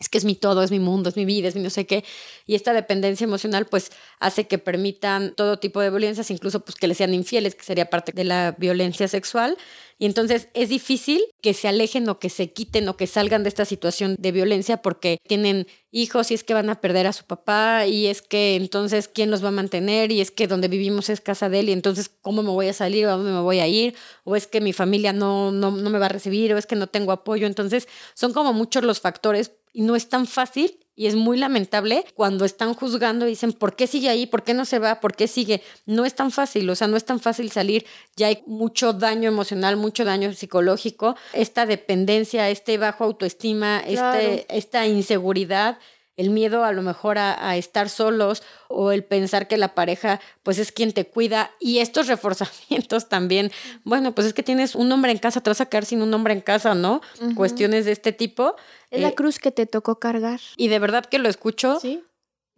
es 0.01 0.09
que 0.09 0.17
es 0.17 0.25
mi 0.25 0.35
todo, 0.35 0.63
es 0.63 0.71
mi 0.71 0.79
mundo, 0.79 1.11
es 1.11 1.17
mi 1.17 1.27
vida, 1.27 1.47
es 1.47 1.55
mi 1.55 1.63
no 1.63 1.69
sé 1.69 1.87
qué. 1.87 2.05
Y 2.47 2.55
esta 2.55 2.73
dependencia 2.73 3.25
emocional 3.25 3.67
pues 3.67 3.93
hace 4.19 4.47
que 4.47 4.57
permitan 4.57 5.35
todo 5.37 5.59
tipo 5.59 5.79
de 5.81 5.91
violencias, 5.91 6.31
incluso 6.31 6.61
pues 6.61 6.77
que 6.77 6.89
le 6.89 6.95
sean 6.95 7.13
infieles, 7.13 7.55
que 7.55 7.65
sería 7.65 7.91
parte 7.91 8.13
de 8.13 8.25
la 8.25 8.57
violencia 8.59 9.07
sexual. 9.09 9.59
Y 9.99 10.07
entonces 10.07 10.49
es 10.55 10.71
difícil 10.71 11.21
que 11.43 11.53
se 11.53 11.69
alejen 11.69 12.09
o 12.09 12.19
que 12.19 12.31
se 12.31 12.51
quiten 12.51 12.89
o 12.89 12.97
que 12.97 13.07
salgan 13.07 13.43
de 13.43 13.51
esta 13.51 13.67
situación 13.67 14.17
de 14.19 14.33
violencia 14.33 14.81
porque 14.81 15.19
tienen 15.29 15.67
hijos 15.93 16.31
y 16.31 16.35
es 16.35 16.45
que 16.45 16.55
van 16.55 16.71
a 16.71 16.81
perder 16.81 17.07
a 17.07 17.13
su 17.13 17.25
papá 17.25 17.87
y 17.87 18.07
es 18.07 18.23
que 18.23 18.57
entonces 18.57 19.09
quién 19.09 19.31
los 19.31 19.45
va 19.45 19.49
a 19.49 19.51
mantener 19.51 20.13
y 20.13 20.23
es 20.23 20.31
que 20.31 20.47
donde 20.47 20.69
vivimos 20.69 21.11
es 21.11 21.21
casa 21.21 21.51
de 21.51 21.61
él 21.61 21.69
y 21.69 21.73
entonces 21.73 22.09
cómo 22.23 22.43
me 22.43 22.49
voy 22.49 22.69
a 22.69 22.73
salir 22.73 23.07
o 23.07 23.11
a 23.11 23.17
dónde 23.17 23.33
me 23.33 23.41
voy 23.41 23.59
a 23.59 23.69
ir 23.69 23.95
o 24.25 24.37
es 24.37 24.47
que 24.47 24.63
mi 24.63 24.73
familia 24.73 25.13
no, 25.13 25.53
no, 25.53 25.71
no 25.71 25.91
me 25.91 25.99
va 25.99 26.07
a 26.07 26.11
recibir 26.11 26.55
o 26.55 26.57
es 26.57 26.65
que 26.65 26.77
no 26.77 26.87
tengo 26.87 27.13
apoyo. 27.13 27.47
Entonces 27.47 27.87
son 28.15 28.33
como 28.33 28.55
muchos 28.55 28.83
los 28.85 29.01
factores 29.01 29.53
y 29.73 29.83
no 29.83 29.97
es 29.97 30.09
tan 30.09 30.27
fácil 30.27 30.79
y 31.01 31.07
es 31.07 31.15
muy 31.15 31.39
lamentable 31.39 32.05
cuando 32.15 32.45
están 32.45 32.75
juzgando 32.75 33.27
y 33.27 33.31
dicen, 33.31 33.55
¿por 33.55 33.75
qué 33.75 33.87
sigue 33.87 34.11
ahí? 34.11 34.27
¿Por 34.27 34.43
qué 34.43 34.53
no 34.53 34.67
se 34.67 34.79
va? 34.79 35.01
¿Por 35.01 35.17
qué 35.17 35.29
sigue? 35.29 35.63
No 35.87 36.05
es 36.05 36.15
tan 36.15 36.31
fácil, 36.31 36.69
o 36.69 36.75
sea, 36.75 36.89
no 36.89 36.97
es 36.99 37.07
tan 37.07 37.21
fácil 37.21 37.51
salir. 37.51 37.87
Ya 38.17 38.27
hay 38.27 38.43
mucho 38.47 38.93
daño 38.93 39.27
emocional, 39.27 39.79
mucho 39.79 40.05
daño 40.05 40.33
psicológico, 40.35 41.17
esta 41.33 41.65
dependencia, 41.65 42.51
este 42.51 42.77
bajo 42.77 43.05
autoestima, 43.05 43.81
este, 43.81 44.45
esta 44.55 44.87
inseguridad 44.87 45.79
el 46.21 46.29
miedo 46.29 46.65
a 46.65 46.73
lo 46.73 46.83
mejor 46.83 47.17
a, 47.17 47.57
estar 47.57 47.89
solos 47.89 48.43
o 48.69 48.93
el 48.93 49.05
pensar 49.05 49.49
que 49.49 49.57
la 49.57 49.75
pareja 49.75 50.21
pues 50.43 50.59
es 50.59 50.71
quien 50.71 50.93
te 50.93 51.07
cuida 51.07 51.51
y 51.59 51.79
estos 51.79 52.07
reforzamientos 52.09 53.09
también, 53.09 53.51
bueno, 53.85 54.15
pues 54.15 54.27
es 54.27 54.35
que 54.35 54.43
tienes 54.43 54.75
un 54.75 54.93
hombre 54.93 55.13
en 55.13 55.19
casa, 55.19 55.41
te 55.41 55.49
vas 55.49 55.63
a 55.63 55.67
quedar 55.67 55.87
sin 55.87 56.03
un 56.03 56.13
hombre 56.13 56.35
en 56.35 56.43
casa, 56.43 56.75
¿no? 56.75 57.01
Cuestiones 57.35 57.87
de 57.87 57.93
este 57.93 58.13
tipo. 58.13 58.55
Es 58.91 59.01
la 59.01 59.09
eh, 59.09 59.15
cruz 59.15 59.39
que 59.39 59.51
te 59.51 59.65
tocó 59.65 59.99
cargar. 59.99 60.41
Y 60.59 60.69
de 60.69 60.79
verdad 60.79 61.07
que 61.07 61.19
lo 61.19 61.29
escucho 61.29 61.81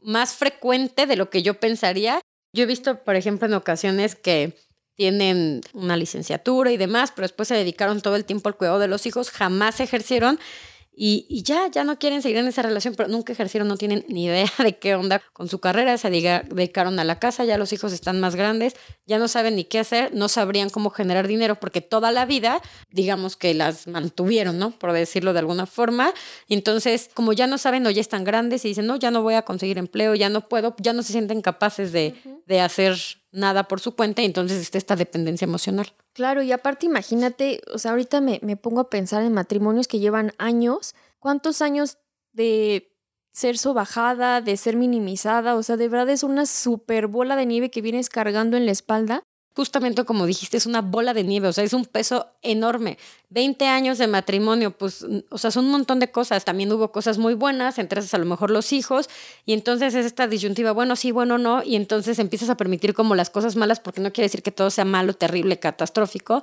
más 0.01 0.35
frecuente 0.35 1.07
de 1.07 1.15
lo 1.15 1.31
que 1.31 1.43
yo 1.43 1.55
pensaría. 1.55 2.21
Yo 2.53 2.65
he 2.65 2.67
visto, 2.67 3.05
por 3.05 3.15
ejemplo, 3.15 3.47
en 3.47 3.55
ocasiones 3.55 4.17
que 4.17 4.57
tienen 4.97 5.61
una 5.73 5.97
licenciatura 5.97 6.73
y 6.73 6.77
demás, 6.77 7.13
pero 7.15 7.27
después 7.27 7.49
se 7.49 7.55
dedicaron 7.55 8.01
todo 8.01 8.17
el 8.17 8.25
tiempo 8.25 8.49
al 8.49 8.57
cuidado 8.57 8.81
de 8.81 8.89
los 8.89 9.07
hijos, 9.07 9.31
jamás 9.31 9.79
ejercieron 9.81 10.39
y, 10.95 11.43
ya, 11.43 11.69
ya 11.69 11.85
no 11.85 11.99
quieren 11.99 12.21
seguir 12.21 12.37
en 12.37 12.49
esa 12.49 12.61
relación, 12.61 12.95
pero 12.95 13.09
nunca 13.09 13.33
ejercieron, 13.33 13.67
no 13.67 13.79
tienen 13.79 14.05
ni 14.09 14.27
idea 14.27 14.47
de 14.59 14.77
qué 14.77 14.95
onda 14.95 15.23
con 15.33 15.49
su 15.49 15.59
carrera, 15.59 15.97
se 15.97 16.11
dedicaron 16.11 16.99
a 16.99 17.05
la 17.05 17.19
casa, 17.19 17.45
ya 17.47 17.57
los 17.57 17.73
hijos 17.73 17.95
están 17.95 18.21
más 18.21 18.37
grandes, 18.37 18.75
ya 19.07 19.19
no 19.19 19.27
saben 19.27 19.57
ni 19.57 19.65
qué 19.65 19.79
hacer, 19.79 20.15
no 20.15 20.29
sabrían 20.29 20.69
cómo 20.69 20.91
generar 20.91 21.29
dinero 21.29 21.59
porque 21.59 21.81
toda 21.81 22.13
la 22.13 22.27
vida, 22.27 22.61
digamos 22.91 23.37
que 23.37 23.55
las 23.55 23.87
mantuvieron, 23.87 24.59
¿no? 24.59 24.73
Por 24.73 24.93
decirlo 24.93 25.33
de 25.33 25.39
alguna 25.39 25.65
forma. 25.65 26.13
Y 26.47 26.55
entonces, 26.55 27.09
como 27.15 27.33
ya 27.33 27.47
no 27.47 27.57
saben 27.57 27.87
o 27.87 27.91
ya 27.91 28.03
están 28.03 28.25
grandes 28.25 28.65
y 28.67 28.69
dicen, 28.69 28.87
no, 28.87 28.97
ya 28.97 29.11
no 29.11 29.23
voy 29.23 29.35
a 29.35 29.43
conseguir 29.43 29.79
empleo, 29.79 30.15
ya 30.15 30.29
no 30.29 30.47
puedo, 30.49 30.77
ya 30.79 30.93
no 30.93 31.03
se 31.03 31.13
sienten 31.13 31.41
capaces 31.41 31.93
de, 31.93 32.15
de 32.47 32.61
hacer 32.61 32.99
nada 33.33 33.65
por 33.65 33.81
su 33.81 33.97
cuenta 33.97 34.23
y 34.23 34.27
entonces 34.27 34.61
está 34.61 34.79
esta 34.79 34.97
dependencia 34.97 35.45
emocional. 35.45 35.93
Claro, 36.13 36.43
y 36.43 36.53
aparte 36.53 36.87
imagínate, 36.87 37.61
o 37.73 37.79
sea, 37.79 37.93
ahorita 37.93 38.21
me, 38.21 38.39
me 38.43 38.57
pongo 38.57 38.81
a 38.81 38.91
pensar 38.91 39.23
en 39.23 39.33
matrimonios 39.33 39.89
que 39.89 39.99
llevan 39.99 40.33
años, 40.39 40.95
¿cuántos 41.19 41.63
años 41.63 41.99
de 42.33 42.95
ser 43.33 43.59
sobajada, 43.59 44.41
de 44.41 44.57
ser 44.57 44.77
minimizada? 44.77 45.55
O 45.57 45.63
sea, 45.63 45.77
de 45.77 45.89
verdad 45.89 46.11
es 46.11 46.23
una 46.23 46.47
super 46.47 47.07
bola 47.07 47.35
de 47.35 47.47
nieve 47.47 47.71
que 47.71 47.83
vienes 47.83 48.11
cargando 48.11 48.57
en 48.57 48.67
la 48.67 48.73
espalda 48.73 49.25
justamente 49.55 50.05
como 50.05 50.27
dijiste, 50.27 50.57
es 50.57 50.67
una 50.67 50.81
bola 50.81 51.15
de 51.15 51.25
nieve, 51.25 51.49
o 51.49 51.53
sea, 51.53 51.65
es 51.65 51.73
un 51.73 51.85
peso 51.85 52.27
enorme. 52.43 52.99
20 53.31 53.67
años 53.67 53.99
de 53.99 54.07
matrimonio, 54.07 54.77
pues, 54.77 55.05
o 55.31 55.39
sea, 55.39 55.51
son 55.51 55.67
un 55.67 55.73
montón 55.73 55.99
de 55.99 56.11
cosas. 56.11 56.45
También 56.45 56.73
hubo 56.73 56.93
cosas 56.93 57.19
muy 57.19 57.35
buenas, 57.35 57.79
esas 57.79 58.15
a 58.15 58.19
lo 58.19 58.27
mejor 58.27 58.51
los 58.51 58.73
hijos, 58.73 59.09
y 59.45 59.53
entonces 59.53 59.95
es 59.95 60.07
esta 60.07 60.27
disyuntiva, 60.27 60.73
bueno, 60.73 60.97
sí, 60.97 61.13
bueno, 61.13 61.39
no, 61.39 61.63
y 61.63 61.77
entonces 61.77 62.19
empiezas 62.19 62.51
a 62.51 62.57
permitir 62.57 62.95
como 62.95 63.15
las 63.15 63.31
cosas 63.31 63.57
malas, 63.57 63.81
porque 63.81 64.01
no 64.01 64.13
quiere 64.13 64.27
decir 64.27 64.43
que 64.43 64.53
todo 64.53 64.71
sea 64.71 64.85
malo, 64.85 65.15
terrible, 65.15 65.59
catastrófico. 65.59 66.43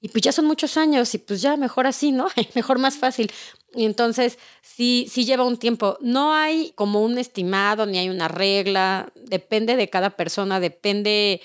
Y 0.00 0.08
pues 0.10 0.22
ya 0.22 0.30
son 0.30 0.46
muchos 0.46 0.76
años, 0.76 1.12
y 1.14 1.18
pues 1.18 1.42
ya 1.42 1.56
mejor 1.56 1.86
así, 1.86 2.12
¿no? 2.12 2.28
mejor 2.54 2.78
más 2.78 2.96
fácil. 2.96 3.30
Y 3.74 3.84
entonces 3.84 4.38
sí, 4.62 5.06
sí 5.10 5.24
lleva 5.24 5.44
un 5.44 5.58
tiempo. 5.58 5.98
No 6.00 6.34
hay 6.34 6.72
como 6.74 7.02
un 7.02 7.18
estimado, 7.18 7.84
ni 7.84 7.98
hay 7.98 8.08
una 8.08 8.28
regla, 8.28 9.12
depende 9.14 9.76
de 9.76 9.90
cada 9.90 10.10
persona, 10.10 10.60
depende 10.60 11.40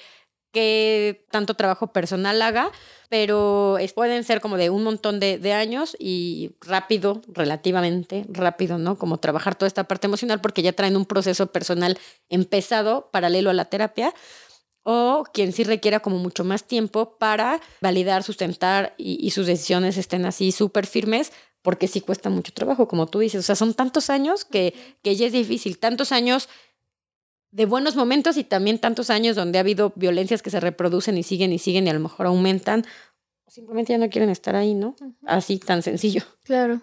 qué 0.54 1.26
tanto 1.32 1.56
trabajo 1.56 1.88
personal 1.88 2.41
haga, 2.41 2.72
pero 3.10 3.78
pueden 3.93 4.24
ser 4.24 4.39
como 4.39 4.56
de 4.56 4.70
un 4.70 4.84
montón 4.84 5.20
de, 5.20 5.54
años 5.54 5.97
y 5.99 6.56
rápido, 6.62 7.22
relativamente 7.28 8.26
rápido, 8.30 8.78
¿no? 8.78 8.97
Como 8.97 9.18
trabajar 9.18 9.56
toda 9.56 9.68
esta 9.68 9.84
parte 9.84 10.08
emocional 10.08 10.39
porque 10.39 10.62
ya 10.62 10.72
traen 10.72 10.95
un 10.95 11.06
proceso 11.06 11.47
personal 11.47 11.97
empezado 12.30 13.10
paralelo 13.12 13.49
a 13.49 13.54
la 13.54 13.66
terapia 13.66 14.14
o 14.84 15.24
quien 15.34 15.51
sí 15.54 15.64
requiera 15.64 15.99
como 15.99 16.18
mucho 16.18 16.43
más 16.43 16.66
tiempo 16.66 17.18
para 17.18 17.60
validar, 17.82 18.24
sustentar 18.24 18.93
y, 18.97 19.32
sus 19.32 19.47
decisiones 19.47 19.97
estén 19.97 20.26
así 20.26 20.51
súper 20.51 20.86
firmes, 20.86 21.32
porque 21.62 21.88
sí 21.88 22.01
cuesta 22.01 22.30
mucho 22.30 22.51
trabajo, 22.54 22.88
como 22.88 23.08
tú 23.08 23.20
dices. 23.20 23.39
O 23.39 23.43
sea, 23.43 23.56
son 23.56 23.74
tantos 23.74 24.10
años 24.10 24.43
que, 24.43 24.74
que 25.01 25.16
ya 25.16 25.28
es 25.28 25.32
difícil, 25.34 25.80
tantos 25.80 26.12
años 26.12 26.49
de 27.54 27.68
buenos 27.68 27.95
momentos 27.95 28.36
y 28.38 28.43
también 28.43 28.80
tantos 28.80 29.12
años 29.12 29.36
donde 29.36 29.60
ha 29.60 29.62
habido 29.62 29.93
violencias 29.95 30.41
que 30.41 30.49
se 30.49 30.60
reproducen 30.60 31.18
y 31.20 31.24
siguen 31.24 31.54
y 31.54 31.60
siguen 31.60 31.86
y 31.86 31.91
a 31.91 31.93
lo 31.93 31.99
mejor 31.99 32.26
aumentan, 32.26 32.84
simplemente 33.47 33.93
ya 33.93 33.99
no 33.99 34.10
quieren 34.10 34.32
estar 34.32 34.56
ahí, 34.56 34.74
¿no? 34.74 34.95
Así 35.26 35.60
tan 35.60 35.84
sencillo. 35.84 36.24
Claro. 36.43 36.82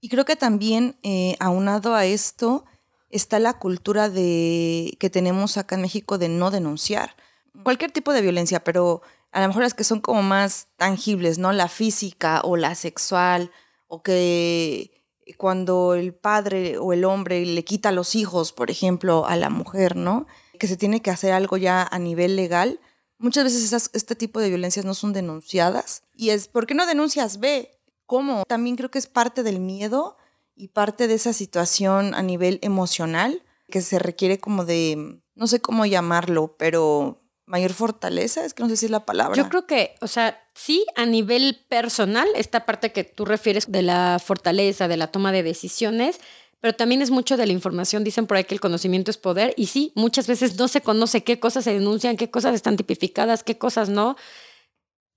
Y 0.00 0.08
creo 0.08 0.24
que 0.24 0.34
también, 0.34 0.96
eh, 1.04 1.36
aunado 1.38 1.94
a 1.94 2.04
esto, 2.04 2.64
está 3.10 3.38
la 3.38 3.54
cultura 3.54 4.10
de 4.10 4.96
que 4.98 5.08
tenemos 5.08 5.56
acá 5.56 5.76
en 5.76 5.82
México 5.82 6.18
de 6.18 6.28
no 6.28 6.50
denunciar. 6.50 7.14
Cualquier 7.62 7.92
tipo 7.92 8.12
de 8.12 8.22
violencia, 8.22 8.64
pero 8.64 9.02
a 9.30 9.40
lo 9.40 9.46
mejor 9.46 9.62
las 9.62 9.74
que 9.74 9.84
son 9.84 10.00
como 10.00 10.22
más 10.22 10.66
tangibles, 10.78 11.38
¿no? 11.38 11.52
La 11.52 11.68
física 11.68 12.40
o 12.42 12.56
la 12.56 12.74
sexual, 12.74 13.52
o 13.86 14.02
que 14.02 14.99
cuando 15.36 15.94
el 15.94 16.14
padre 16.14 16.78
o 16.78 16.92
el 16.92 17.04
hombre 17.04 17.44
le 17.44 17.64
quita 17.64 17.92
los 17.92 18.14
hijos, 18.14 18.52
por 18.52 18.70
ejemplo, 18.70 19.26
a 19.26 19.36
la 19.36 19.50
mujer, 19.50 19.96
¿no? 19.96 20.26
Que 20.58 20.66
se 20.66 20.76
tiene 20.76 21.02
que 21.02 21.10
hacer 21.10 21.32
algo 21.32 21.56
ya 21.56 21.82
a 21.82 21.98
nivel 21.98 22.36
legal. 22.36 22.80
Muchas 23.18 23.44
veces 23.44 23.90
este 23.92 24.14
tipo 24.14 24.40
de 24.40 24.48
violencias 24.48 24.84
no 24.84 24.94
son 24.94 25.12
denunciadas. 25.12 26.02
Y 26.14 26.30
es, 26.30 26.48
¿por 26.48 26.66
qué 26.66 26.74
no 26.74 26.86
denuncias? 26.86 27.40
Ve, 27.40 27.78
¿cómo? 28.06 28.44
También 28.46 28.76
creo 28.76 28.90
que 28.90 28.98
es 28.98 29.06
parte 29.06 29.42
del 29.42 29.60
miedo 29.60 30.16
y 30.54 30.68
parte 30.68 31.06
de 31.06 31.14
esa 31.14 31.32
situación 31.32 32.14
a 32.14 32.22
nivel 32.22 32.58
emocional 32.62 33.42
que 33.70 33.80
se 33.80 33.98
requiere 33.98 34.38
como 34.38 34.64
de, 34.64 35.22
no 35.34 35.46
sé 35.46 35.60
cómo 35.60 35.86
llamarlo, 35.86 36.56
pero 36.58 37.19
mayor 37.50 37.72
fortaleza, 37.72 38.44
es 38.44 38.54
que 38.54 38.62
no 38.62 38.68
sé 38.68 38.76
si 38.76 38.86
es 38.86 38.92
la 38.92 39.04
palabra. 39.04 39.36
Yo 39.36 39.48
creo 39.48 39.66
que, 39.66 39.96
o 40.00 40.06
sea, 40.06 40.40
sí, 40.54 40.86
a 40.94 41.04
nivel 41.04 41.66
personal, 41.68 42.28
esta 42.36 42.64
parte 42.64 42.92
que 42.92 43.04
tú 43.04 43.24
refieres 43.24 43.70
de 43.70 43.82
la 43.82 44.20
fortaleza, 44.24 44.86
de 44.86 44.96
la 44.96 45.08
toma 45.08 45.32
de 45.32 45.42
decisiones, 45.42 46.20
pero 46.60 46.74
también 46.74 47.02
es 47.02 47.10
mucho 47.10 47.36
de 47.36 47.46
la 47.46 47.52
información. 47.52 48.04
Dicen 48.04 48.26
por 48.26 48.36
ahí 48.36 48.44
que 48.44 48.54
el 48.54 48.60
conocimiento 48.60 49.10
es 49.10 49.18
poder 49.18 49.52
y 49.56 49.66
sí, 49.66 49.92
muchas 49.96 50.28
veces 50.28 50.56
no 50.58 50.68
se 50.68 50.80
conoce 50.80 51.24
qué 51.24 51.40
cosas 51.40 51.64
se 51.64 51.72
denuncian, 51.72 52.16
qué 52.16 52.30
cosas 52.30 52.54
están 52.54 52.76
tipificadas, 52.76 53.42
qué 53.42 53.58
cosas 53.58 53.88
no. 53.88 54.16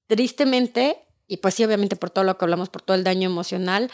Tristemente, 0.08 0.98
y 1.28 1.38
pues 1.38 1.54
sí, 1.54 1.64
obviamente 1.64 1.96
por 1.96 2.10
todo 2.10 2.24
lo 2.24 2.38
que 2.38 2.46
hablamos, 2.46 2.70
por 2.70 2.82
todo 2.82 2.96
el 2.98 3.04
daño 3.04 3.30
emocional, 3.30 3.92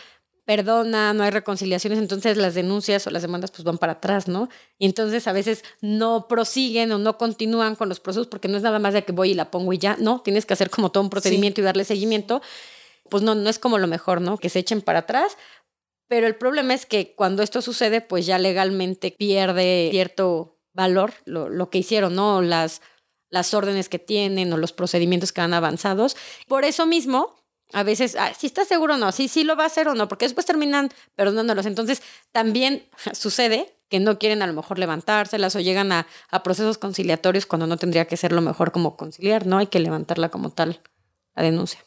perdona, 0.50 1.14
no 1.14 1.24
hay 1.24 1.30
reconciliaciones, 1.30 2.00
entonces 2.00 2.36
las 2.36 2.56
denuncias 2.56 3.06
o 3.06 3.12
las 3.12 3.22
demandas 3.22 3.52
pues 3.52 3.64
van 3.64 3.78
para 3.78 3.92
atrás, 3.92 4.28
¿no? 4.28 4.50
Y 4.80 4.88
entonces 4.88 5.28
a 5.28 5.32
veces 5.32 5.64
no 5.80 6.28
prosiguen 6.28 6.92
o 6.92 6.98
no 6.98 7.20
continúan 7.20 7.76
con 7.76 7.88
los 7.88 8.00
procesos 8.00 8.26
porque 8.26 8.48
no 8.48 8.58
es 8.58 8.64
nada 8.64 8.80
más 8.80 8.96
de 8.96 9.04
que 9.04 9.12
voy 9.12 9.30
y 9.30 9.34
la 9.36 9.52
pongo 9.52 9.74
y 9.74 9.78
ya, 9.78 9.96
no, 10.00 10.22
tienes 10.22 10.48
que 10.48 10.54
hacer 10.54 10.72
como 10.72 10.92
todo 10.92 11.04
un 11.04 11.12
procedimiento 11.12 11.62
y 11.62 11.64
darle 11.64 11.84
seguimiento, 11.84 12.42
pues 13.12 13.22
no, 13.22 13.36
no 13.36 13.48
es 13.48 13.60
como 13.60 13.78
lo 13.78 13.86
mejor, 13.86 14.22
¿no? 14.22 14.40
Que 14.40 14.50
se 14.50 14.58
echen 14.58 14.82
para 14.82 15.00
atrás, 15.00 15.38
pero 16.08 16.26
el 16.26 16.36
problema 16.36 16.74
es 16.74 16.88
que 16.88 17.14
cuando 17.14 17.44
esto 17.44 17.62
sucede, 17.62 18.02
pues 18.02 18.26
ya 18.26 18.40
legalmente 18.40 19.14
pierde 19.16 19.90
cierto 19.92 20.58
valor 20.74 21.14
lo, 21.26 21.48
lo 21.48 21.70
que 21.70 21.78
hicieron, 21.78 22.16
¿no? 22.16 22.42
Las, 22.42 22.82
las 23.30 23.54
órdenes 23.54 23.88
que 23.88 24.00
tienen 24.00 24.52
o 24.52 24.58
los 24.58 24.74
procedimientos 24.74 25.32
que 25.32 25.42
han 25.42 25.54
avanzados. 25.54 26.18
Por 26.48 26.66
eso 26.66 26.88
mismo, 26.88 27.36
a 27.72 27.84
veces, 27.84 28.18
si 28.38 28.48
estás 28.48 28.68
seguro 28.68 28.96
o 28.96 28.98
no, 28.98 29.12
si 29.12 29.28
sí 29.28 29.44
lo 29.44 29.56
va 29.56 29.64
a 29.64 29.68
hacer 29.68 29.88
o 29.88 29.96
no, 29.96 30.08
porque 30.08 30.26
después 30.26 30.46
terminan 30.46 30.90
perdonándolos. 31.16 31.66
Entonces, 31.66 32.02
también 32.32 32.84
sucede 33.14 33.76
que 33.90 34.00
no 34.00 34.20
quieren 34.20 34.42
a 34.42 34.48
lo 34.48 34.54
mejor 34.54 34.80
levantárselas 34.80 35.56
o 35.56 35.60
llegan 35.60 35.92
a, 35.92 36.08
a, 36.30 36.44
procesos 36.44 36.78
conciliatorios 36.78 37.46
cuando 37.46 37.68
no 37.68 37.78
tendría 37.78 38.06
que 38.06 38.18
ser 38.18 38.32
lo 38.32 38.42
mejor 38.42 38.72
como 38.72 38.96
conciliar, 38.96 39.46
¿no? 39.48 39.58
Hay 39.58 39.68
que 39.68 39.80
levantarla 39.80 40.30
como 40.30 40.52
tal, 40.52 40.82
la 41.36 41.44
denuncia. 41.44 41.84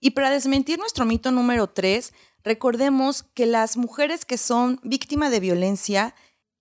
Y 0.00 0.10
para 0.10 0.30
desmentir 0.30 0.78
nuestro 0.78 1.04
mito 1.04 1.30
número 1.30 1.68
tres, 1.68 2.12
recordemos 2.44 3.22
que 3.22 3.46
las 3.46 3.76
mujeres 3.76 4.24
que 4.24 4.38
son 4.38 4.78
víctimas 4.82 5.30
de 5.30 5.40
violencia 5.40 6.14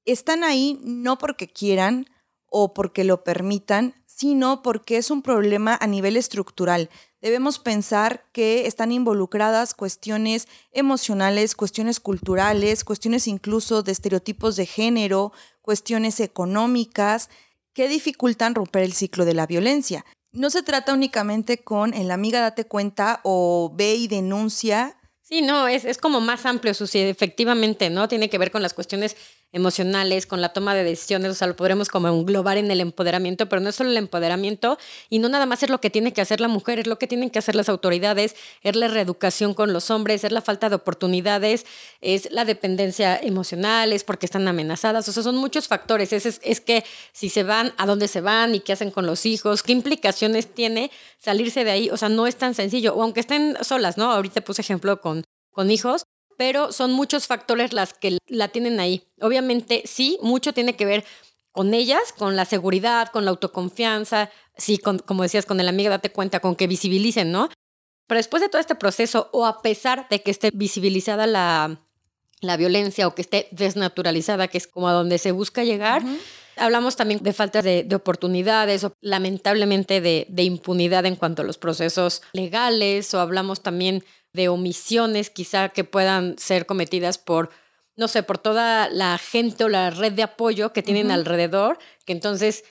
están 0.06 0.44
ahí 0.44 0.80
no 0.84 1.18
porque 1.18 1.48
quieran 1.48 2.08
o 2.48 2.74
porque 2.74 3.04
lo 3.04 3.24
permitan, 3.24 3.94
sino 4.18 4.64
porque 4.64 4.98
es 4.98 5.12
un 5.12 5.22
problema 5.22 5.78
a 5.80 5.86
nivel 5.86 6.18
estructural. 6.18 6.90
Debemos 7.22 7.60
pensar 7.60 8.26
que 8.32 8.66
están 8.66 8.92
involucradas 8.92 9.76
cuestiones 9.76 10.48
emocionales, 10.72 11.54
cuestiones 11.54 12.00
culturales, 12.00 12.84
cuestiones 12.84 13.28
incluso 13.28 13.84
de 13.84 13.92
estereotipos 13.92 14.56
de 14.56 14.66
género, 14.66 15.34
cuestiones 15.62 16.20
económicas, 16.20 17.30
que 17.74 17.88
dificultan 17.88 18.56
romper 18.56 18.82
el 18.82 18.94
ciclo 18.94 19.24
de 19.24 19.36
la 19.36 19.46
violencia. 19.46 20.04
No 20.32 20.50
se 20.50 20.64
trata 20.64 20.96
únicamente 20.96 21.64
con 21.64 21.94
el 21.94 22.10
amiga 22.10 22.42
date 22.42 22.66
cuenta 22.66 23.20
o 23.24 23.72
ve 23.76 23.94
y 23.94 24.08
denuncia. 24.08 24.98
Sí, 25.22 25.44
no, 25.44 25.68
es, 25.68 25.86
es 25.86 26.00
como 26.00 26.22
más 26.22 26.48
amplio, 26.48 26.74
Susi, 26.74 27.02
efectivamente, 27.02 27.92
¿no? 27.92 28.08
Tiene 28.08 28.32
que 28.32 28.40
ver 28.40 28.50
con 28.50 28.64
las 28.64 28.74
cuestiones 28.74 29.16
emocionales, 29.52 30.28
con 30.28 30.42
la 30.42 30.50
toma 30.50 30.76
de 30.76 30.84
decisiones, 30.84 31.32
o 31.32 31.34
sea, 31.34 31.48
lo 31.48 31.56
podremos 31.56 31.88
como 31.88 32.08
englobar 32.10 32.58
en 32.58 32.70
el 32.70 32.82
empoderamiento, 32.82 33.48
pero 33.48 33.62
no 33.62 33.70
es 33.70 33.76
solo 33.76 33.90
el 33.90 33.98
empoderamiento 33.98 34.78
y 35.10 35.20
no 35.20 35.30
nada 35.30 35.46
más 35.46 35.64
es 35.64 35.70
lo 35.70 35.80
que 35.80 35.90
tiene 35.90 36.12
que 36.14 36.22
hacer 36.22 36.42
la 36.42 36.48
mujer, 36.48 36.80
es 36.80 36.88
lo 36.88 37.00
que 37.00 37.08
tienen 37.08 37.30
que 37.30 37.40
hacer 37.40 37.56
las 37.56 37.70
autoridades, 37.70 38.36
es 38.62 38.76
la 38.76 38.88
reeducación 38.88 39.54
con 39.54 39.72
los 39.72 39.90
hombres, 39.90 40.24
es 40.24 40.32
la 40.32 40.42
falta 40.42 40.70
de 40.70 40.76
oportunidades, 40.76 41.66
es 42.02 42.30
la 42.32 42.46
dependencia 42.46 43.18
emocional, 43.18 43.94
es 43.94 44.04
porque 44.04 44.26
están 44.26 44.48
amenazadas, 44.48 45.08
o 45.08 45.12
sea, 45.12 45.24
son 45.24 45.38
muchos 45.38 45.68
factores, 45.68 46.12
es, 46.12 46.26
es, 46.26 46.42
es 46.44 46.62
que 46.62 46.84
si 47.14 47.30
se 47.30 47.44
van, 47.44 47.74
a 47.78 47.86
dónde 47.86 48.08
se 48.08 48.22
van 48.22 48.54
y 48.54 48.60
qué 48.60 48.74
hacen 48.74 48.92
con 48.92 49.06
los 49.06 49.26
hijos, 49.26 49.64
qué 49.64 49.72
implicaciones 49.72 50.54
tiene 50.54 50.92
salirse 51.20 51.64
de 51.64 51.72
ahí, 51.72 51.90
o 51.90 51.98
sea, 51.98 52.10
no 52.10 52.28
es 52.28 52.36
tan 52.36 52.54
sencillo, 52.54 52.94
o 52.96 53.02
aunque 53.02 53.22
estén 53.22 53.58
solas, 53.62 53.98
¿no? 53.98 54.12
Ahorita 54.12 54.42
puse 54.42 54.62
ejemplo 54.62 55.00
con, 55.00 55.24
con 55.52 55.72
hijos, 55.72 56.04
pero 56.38 56.72
son 56.72 56.94
muchos 56.94 57.28
factores 57.28 57.74
las 57.74 57.94
que 57.94 58.20
la 58.28 58.48
tienen 58.48 58.80
ahí. 58.80 59.04
Obviamente, 59.20 59.84
sí, 59.86 60.18
mucho 60.22 60.54
tiene 60.54 60.76
que 60.76 60.86
ver 60.86 61.04
con 61.52 61.74
ellas, 61.74 62.14
con 62.16 62.36
la 62.36 62.46
seguridad, 62.46 63.10
con 63.10 63.26
la 63.26 63.32
autoconfianza, 63.32 64.30
sí, 64.56 64.78
con, 64.78 65.00
como 65.00 65.24
decías, 65.24 65.48
con 65.48 65.60
el 65.60 65.68
amigo, 65.68 65.90
date 65.90 66.12
cuenta, 66.12 66.40
con 66.40 66.56
que 66.56 66.68
visibilicen, 66.68 67.32
¿no? 67.32 67.50
Pero 68.06 68.20
después 68.20 68.42
de 68.42 68.50
todo 68.50 68.62
este 68.62 68.76
proceso, 68.76 69.30
o 69.34 69.46
a 69.46 69.62
pesar 69.62 70.08
de 70.10 70.22
que 70.22 70.32
esté 70.32 70.52
visibilizada 70.54 71.26
la, 71.26 71.82
la 72.42 72.58
violencia 72.58 73.08
o 73.08 73.16
que 73.16 73.24
esté 73.24 73.48
desnaturalizada, 73.52 74.48
que 74.48 74.60
es 74.60 74.68
como 74.68 74.88
a 74.88 74.94
donde 74.94 75.18
se 75.18 75.32
busca 75.32 75.64
llegar, 75.64 76.04
hablamos 76.58 76.96
también 76.96 77.22
de 77.24 77.34
falta 77.34 77.62
de, 77.62 77.84
de 77.84 77.96
oportunidades 77.96 78.84
o 78.84 78.94
lamentablemente 79.02 80.00
de, 80.00 80.28
de 80.30 80.44
impunidad 80.44 81.06
en 81.06 81.16
cuanto 81.16 81.42
a 81.42 81.46
los 81.46 81.58
procesos 81.58 82.22
legales, 82.34 83.14
o 83.14 83.20
hablamos 83.20 83.62
también 83.62 84.04
de 84.34 84.50
omisiones 84.50 85.30
quizá 85.30 85.70
que 85.70 85.84
puedan 85.84 86.38
ser 86.38 86.66
cometidas 86.66 87.18
por, 87.18 87.50
no 87.96 88.08
sé, 88.08 88.24
por 88.24 88.38
toda 88.38 88.90
la 88.90 89.18
gente 89.18 89.64
o 89.64 89.70
la 89.70 89.90
red 89.90 90.14
de 90.14 90.24
apoyo 90.24 90.74
que 90.74 90.84
tienen 90.84 91.12
alrededor, 91.12 91.80
que 92.06 92.14
entonces 92.14 92.64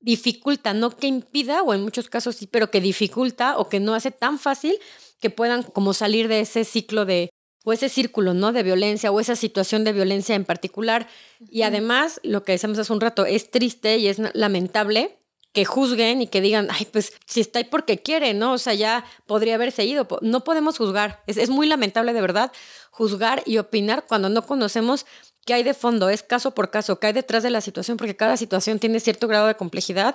dificulta, 0.00 0.74
no 0.74 0.90
que 0.90 1.06
impida, 1.06 1.62
o 1.62 1.74
en 1.74 1.82
muchos 1.82 2.08
casos 2.08 2.36
sí, 2.36 2.46
pero 2.46 2.70
que 2.70 2.80
dificulta 2.80 3.58
o 3.58 3.68
que 3.68 3.80
no 3.80 3.94
hace 3.94 4.10
tan 4.10 4.38
fácil 4.38 4.78
que 5.20 5.30
puedan 5.30 5.62
como 5.62 5.94
salir 5.94 6.28
de 6.28 6.40
ese 6.40 6.64
ciclo 6.64 7.04
de, 7.04 7.30
o 7.64 7.72
ese 7.72 7.88
círculo, 7.88 8.34
¿no? 8.34 8.52
De 8.52 8.62
violencia 8.62 9.10
o 9.10 9.18
esa 9.18 9.34
situación 9.34 9.84
de 9.84 9.92
violencia 9.92 10.34
en 10.34 10.44
particular. 10.44 11.08
Y 11.40 11.62
además, 11.62 12.20
lo 12.22 12.44
que 12.44 12.52
decíamos 12.52 12.78
hace 12.78 12.92
un 12.92 13.00
rato, 13.00 13.26
es 13.26 13.50
triste 13.50 13.98
y 13.98 14.08
es 14.08 14.20
lamentable 14.34 15.18
que 15.56 15.64
juzguen 15.64 16.20
y 16.20 16.26
que 16.26 16.42
digan, 16.42 16.68
ay, 16.70 16.86
pues 16.92 17.14
si 17.24 17.40
está 17.40 17.60
ahí 17.60 17.64
porque 17.64 18.02
quiere, 18.02 18.34
¿no? 18.34 18.52
O 18.52 18.58
sea, 18.58 18.74
ya 18.74 19.06
podría 19.24 19.54
haberse 19.54 19.86
ido. 19.86 20.06
No 20.20 20.44
podemos 20.44 20.76
juzgar. 20.76 21.22
Es, 21.26 21.38
es 21.38 21.48
muy 21.48 21.66
lamentable 21.66 22.12
de 22.12 22.20
verdad 22.20 22.52
juzgar 22.90 23.42
y 23.46 23.56
opinar 23.56 24.04
cuando 24.06 24.28
no 24.28 24.44
conocemos 24.44 25.06
qué 25.46 25.54
hay 25.54 25.62
de 25.62 25.72
fondo, 25.72 26.10
es 26.10 26.22
caso 26.22 26.50
por 26.50 26.70
caso, 26.70 27.00
qué 27.00 27.06
hay 27.06 27.12
detrás 27.14 27.42
de 27.42 27.48
la 27.48 27.62
situación, 27.62 27.96
porque 27.96 28.14
cada 28.14 28.36
situación 28.36 28.78
tiene 28.78 29.00
cierto 29.00 29.28
grado 29.28 29.46
de 29.46 29.54
complejidad 29.54 30.14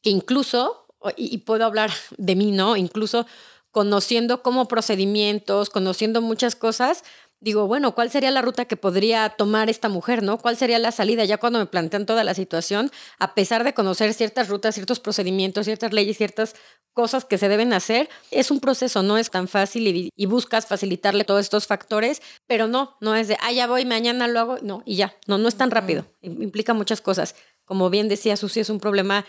que 0.00 0.08
incluso, 0.08 0.86
y, 1.18 1.36
puedo 1.38 1.66
hablar 1.66 1.90
de 2.16 2.34
mí, 2.34 2.50
¿no? 2.50 2.78
Incluso 2.78 3.26
conociendo 3.72 4.42
como 4.42 4.68
procedimientos, 4.68 5.68
conociendo 5.68 6.22
muchas 6.22 6.56
cosas, 6.56 7.04
digo, 7.40 7.66
bueno, 7.66 7.94
¿cuál 7.94 8.10
sería 8.10 8.30
la 8.30 8.42
ruta 8.42 8.66
que 8.66 8.76
podría 8.76 9.30
tomar 9.30 9.70
esta 9.70 9.88
mujer, 9.88 10.22
no? 10.22 10.38
¿Cuál 10.38 10.56
sería 10.56 10.78
la 10.78 10.92
salida? 10.92 11.24
Ya 11.24 11.38
cuando 11.38 11.58
me 11.58 11.66
plantean 11.66 12.06
toda 12.06 12.22
la 12.22 12.34
situación, 12.34 12.90
a 13.18 13.34
pesar 13.34 13.64
de 13.64 13.72
conocer 13.72 14.12
ciertas 14.14 14.48
rutas, 14.48 14.74
ciertos 14.74 15.00
procedimientos, 15.00 15.64
ciertas 15.64 15.92
leyes, 15.92 16.18
ciertas 16.18 16.54
cosas 16.92 17.24
que 17.24 17.38
se 17.38 17.48
deben 17.48 17.72
hacer, 17.72 18.08
es 18.30 18.50
un 18.50 18.60
proceso, 18.60 19.02
no 19.02 19.16
es 19.16 19.30
tan 19.30 19.48
fácil 19.48 20.10
y, 20.16 20.26
buscas 20.26 20.66
facilitarle 20.66 21.24
todos 21.24 21.40
estos 21.40 21.66
factores, 21.66 22.22
pero 22.46 22.68
no, 22.68 22.96
no 23.00 23.16
es 23.16 23.26
de, 23.26 23.36
ah, 23.40 23.50
ya 23.50 23.66
voy, 23.66 23.84
mañana 23.84 24.28
lo 24.28 24.38
hago, 24.38 24.58
no, 24.62 24.82
y 24.86 24.94
ya, 24.94 25.16
no, 25.26 25.38
no 25.38 25.48
es 25.48 25.56
tan 25.56 25.72
rápido, 25.72 26.06
implica 26.20 26.72
muchas 26.72 27.00
cosas. 27.00 27.34
Como 27.64 27.90
bien 27.90 28.08
decía 28.08 28.36
Susi, 28.36 28.60
es 28.60 28.70
un 28.70 28.78
problema 28.78 29.26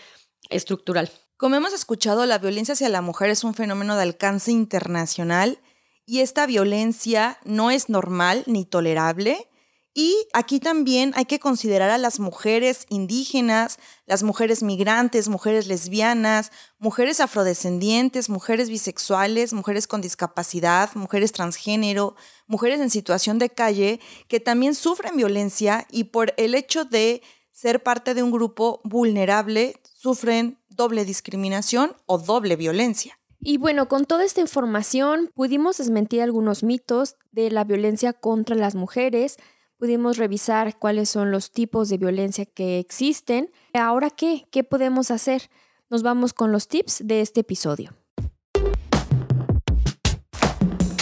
estructural. 0.48 1.10
Como 1.36 1.56
hemos 1.56 1.72
escuchado, 1.72 2.24
la 2.24 2.38
violencia 2.38 2.74
hacia 2.74 2.88
la 2.88 3.00
mujer 3.00 3.30
es 3.30 3.42
un 3.42 3.54
fenómeno 3.54 3.96
de 3.96 4.02
alcance 4.02 4.52
internacional 4.52 5.58
y 6.06 6.20
esta 6.20 6.46
violencia 6.46 7.38
no 7.44 7.70
es 7.70 7.88
normal 7.88 8.44
ni 8.46 8.64
tolerable. 8.64 9.48
Y 9.94 10.16
aquí 10.32 10.58
también 10.58 11.12
hay 11.16 11.26
que 11.26 11.38
considerar 11.38 11.90
a 11.90 11.98
las 11.98 12.18
mujeres 12.18 12.86
indígenas, 12.88 13.78
las 14.06 14.22
mujeres 14.22 14.62
migrantes, 14.62 15.28
mujeres 15.28 15.66
lesbianas, 15.66 16.50
mujeres 16.78 17.20
afrodescendientes, 17.20 18.30
mujeres 18.30 18.70
bisexuales, 18.70 19.52
mujeres 19.52 19.86
con 19.86 20.00
discapacidad, 20.00 20.88
mujeres 20.94 21.32
transgénero, 21.32 22.16
mujeres 22.46 22.80
en 22.80 22.88
situación 22.88 23.38
de 23.38 23.50
calle, 23.50 24.00
que 24.28 24.40
también 24.40 24.74
sufren 24.74 25.14
violencia 25.14 25.86
y 25.90 26.04
por 26.04 26.32
el 26.38 26.54
hecho 26.54 26.86
de 26.86 27.22
ser 27.52 27.82
parte 27.82 28.14
de 28.14 28.22
un 28.22 28.30
grupo 28.30 28.80
vulnerable, 28.84 29.78
sufren 29.94 30.58
doble 30.70 31.04
discriminación 31.04 31.94
o 32.06 32.16
doble 32.16 32.56
violencia. 32.56 33.18
Y 33.44 33.56
bueno, 33.56 33.88
con 33.88 34.04
toda 34.04 34.24
esta 34.24 34.40
información 34.40 35.32
pudimos 35.34 35.78
desmentir 35.78 36.22
algunos 36.22 36.62
mitos 36.62 37.16
de 37.32 37.50
la 37.50 37.64
violencia 37.64 38.12
contra 38.12 38.54
las 38.54 38.76
mujeres, 38.76 39.36
pudimos 39.78 40.16
revisar 40.16 40.78
cuáles 40.78 41.08
son 41.08 41.32
los 41.32 41.50
tipos 41.50 41.88
de 41.88 41.98
violencia 41.98 42.46
que 42.46 42.78
existen. 42.78 43.50
Ahora, 43.74 44.10
¿qué? 44.10 44.46
¿Qué 44.52 44.62
podemos 44.62 45.10
hacer? 45.10 45.50
Nos 45.90 46.04
vamos 46.04 46.34
con 46.34 46.52
los 46.52 46.68
tips 46.68 47.02
de 47.04 47.20
este 47.20 47.40
episodio. 47.40 47.96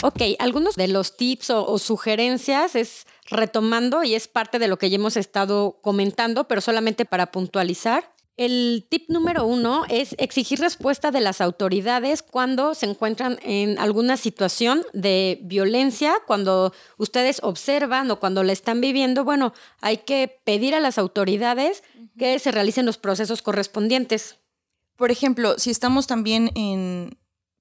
Ok, 0.03 0.23
algunos 0.39 0.77
de 0.77 0.89
los 0.89 1.19
tips 1.19 1.51
o, 1.51 1.79
sugerencias 1.79 2.75
es 2.75 3.05
retomando 3.31 4.03
y 4.03 4.15
es 4.15 4.29
parte 4.29 4.59
de 4.59 4.67
lo 4.67 4.79
que 4.79 4.89
ya 4.89 4.97
hemos 4.97 5.19
estado 5.19 5.79
comentando, 5.83 6.49
pero 6.49 6.63
solamente 6.63 7.05
para 7.05 7.31
puntualizar. 7.33 8.15
El 8.41 8.87
tip 8.89 9.11
número 9.11 9.45
uno 9.45 9.85
es 9.91 10.15
exigir 10.17 10.61
respuesta 10.61 11.11
de 11.11 11.21
las 11.21 11.43
autoridades 11.43 12.23
cuando 12.23 12.75
se 12.75 12.87
encuentran 12.87 13.39
en 13.43 13.79
alguna 13.79 14.17
situación 14.17 14.83
de 14.95 15.41
violencia, 15.43 16.15
cuando 16.27 16.73
ustedes 16.97 17.41
observan 17.43 18.11
o 18.11 18.19
cuando 18.19 18.43
la 18.43 18.55
están 18.55 18.81
viviendo. 18.81 19.25
Bueno, 19.25 19.53
hay 19.83 19.99
que 19.99 20.41
pedir 20.43 20.75
a 20.75 20.81
las 20.81 20.97
autoridades 20.97 21.83
que 22.17 22.39
se 22.39 22.51
realicen 22.51 22.87
los 22.87 22.97
procesos 22.97 23.43
correspondientes. 23.43 24.39
Por 24.97 25.11
ejemplo, 25.11 25.59
si 25.59 25.71
estamos 25.71 26.07
también 26.07 26.51
en, 26.55 27.19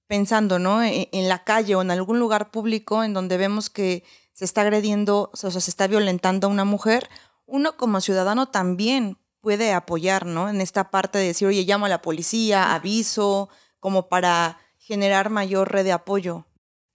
pensando, 0.07 0.59
¿no? 0.59 0.81
E, 0.81 1.09
en, 1.11 1.27
la 1.27 1.43
calle 1.43 1.75
o 1.75 1.81
en 1.81 1.91
algún 1.91 2.19
lugar 2.19 2.51
público 2.51 3.03
en 3.03 3.13
donde 3.13 3.35
vemos 3.35 3.69
que 3.69 4.05
se 4.31 4.45
está 4.45 4.61
agrediendo, 4.61 5.29
o 5.33 5.35
sea, 5.35 5.51
se 5.51 5.71
está 5.71 5.87
violentando 5.87 6.47
a 6.47 6.49
una 6.49 6.63
mujer, 6.63 7.09
uno 7.45 7.75
como 7.75 7.99
ciudadano 7.99 8.45
también 8.45 9.17
puede 9.41 9.73
apoyar, 9.73 10.25
¿no? 10.25 10.49
En 10.49 10.61
esta 10.61 10.91
parte 10.91 11.17
de 11.17 11.27
decir, 11.27 11.47
oye, 11.47 11.63
llamo 11.63 11.85
a 11.85 11.89
la 11.89 12.01
policía, 12.01 12.73
aviso, 12.73 13.49
como 13.79 14.09
para 14.09 14.57
generar 14.77 15.29
mayor 15.29 15.71
red 15.71 15.83
de 15.83 15.91
apoyo. 15.91 16.45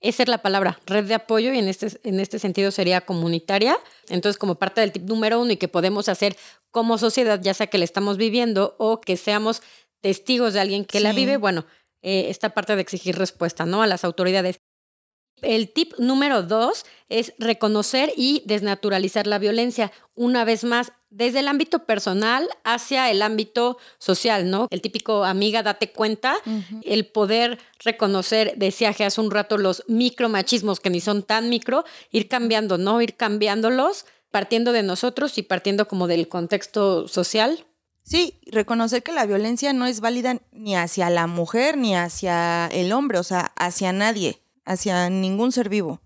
Esa 0.00 0.22
es 0.22 0.28
la 0.28 0.42
palabra, 0.42 0.78
red 0.84 1.06
de 1.06 1.14
apoyo, 1.14 1.54
y 1.54 1.58
en 1.58 1.68
este, 1.68 1.88
en 2.04 2.20
este 2.20 2.38
sentido 2.38 2.70
sería 2.70 3.06
comunitaria. 3.06 3.78
Entonces, 4.08 4.38
como 4.38 4.56
parte 4.56 4.82
del 4.82 4.92
tip 4.92 5.04
número 5.04 5.40
uno 5.40 5.52
y 5.52 5.56
que 5.56 5.68
podemos 5.68 6.10
hacer 6.10 6.36
como 6.70 6.98
sociedad, 6.98 7.40
ya 7.40 7.54
sea 7.54 7.68
que 7.68 7.78
la 7.78 7.84
estamos 7.84 8.18
viviendo 8.18 8.76
o 8.78 9.00
que 9.00 9.16
seamos 9.16 9.62
testigos 10.02 10.52
de 10.52 10.60
alguien 10.60 10.84
que 10.84 11.00
la 11.00 11.12
vive, 11.12 11.38
bueno, 11.38 11.64
eh, 12.02 12.26
esta 12.28 12.50
parte 12.50 12.76
de 12.76 12.82
exigir 12.82 13.16
respuesta, 13.16 13.64
¿no? 13.64 13.80
A 13.80 13.86
las 13.86 14.04
autoridades. 14.04 14.60
El 15.44 15.72
tip 15.72 15.92
número 15.98 16.42
dos 16.42 16.84
es 17.08 17.34
reconocer 17.38 18.12
y 18.16 18.42
desnaturalizar 18.46 19.26
la 19.26 19.38
violencia. 19.38 19.92
Una 20.14 20.44
vez 20.44 20.64
más, 20.64 20.92
desde 21.10 21.40
el 21.40 21.48
ámbito 21.48 21.86
personal 21.86 22.48
hacia 22.64 23.10
el 23.10 23.22
ámbito 23.22 23.78
social, 23.98 24.50
¿no? 24.50 24.66
El 24.70 24.80
típico 24.80 25.24
amiga, 25.24 25.62
date 25.62 25.92
cuenta, 25.92 26.36
el 26.82 27.06
poder 27.06 27.58
reconocer, 27.84 28.54
decía 28.56 28.92
que 28.94 29.04
hace 29.04 29.20
un 29.20 29.30
rato, 29.30 29.58
los 29.58 29.84
micromachismos 29.86 30.80
que 30.80 30.90
ni 30.90 31.00
son 31.00 31.22
tan 31.22 31.48
micro, 31.48 31.84
ir 32.10 32.28
cambiando, 32.28 32.78
¿no? 32.78 33.00
Ir 33.00 33.16
cambiándolos, 33.16 34.06
partiendo 34.30 34.72
de 34.72 34.82
nosotros 34.82 35.38
y 35.38 35.42
partiendo 35.42 35.86
como 35.86 36.08
del 36.08 36.26
contexto 36.26 37.06
social. 37.06 37.64
Sí, 38.02 38.40
reconocer 38.46 39.02
que 39.02 39.12
la 39.12 39.24
violencia 39.24 39.72
no 39.72 39.86
es 39.86 40.00
válida 40.00 40.38
ni 40.52 40.76
hacia 40.76 41.08
la 41.08 41.26
mujer 41.26 41.78
ni 41.78 41.96
hacia 41.96 42.66
el 42.66 42.92
hombre, 42.92 43.18
o 43.18 43.22
sea, 43.22 43.52
hacia 43.56 43.92
nadie, 43.92 44.42
hacia 44.64 45.08
ningún 45.10 45.52
ser 45.52 45.68
vivo. 45.68 46.00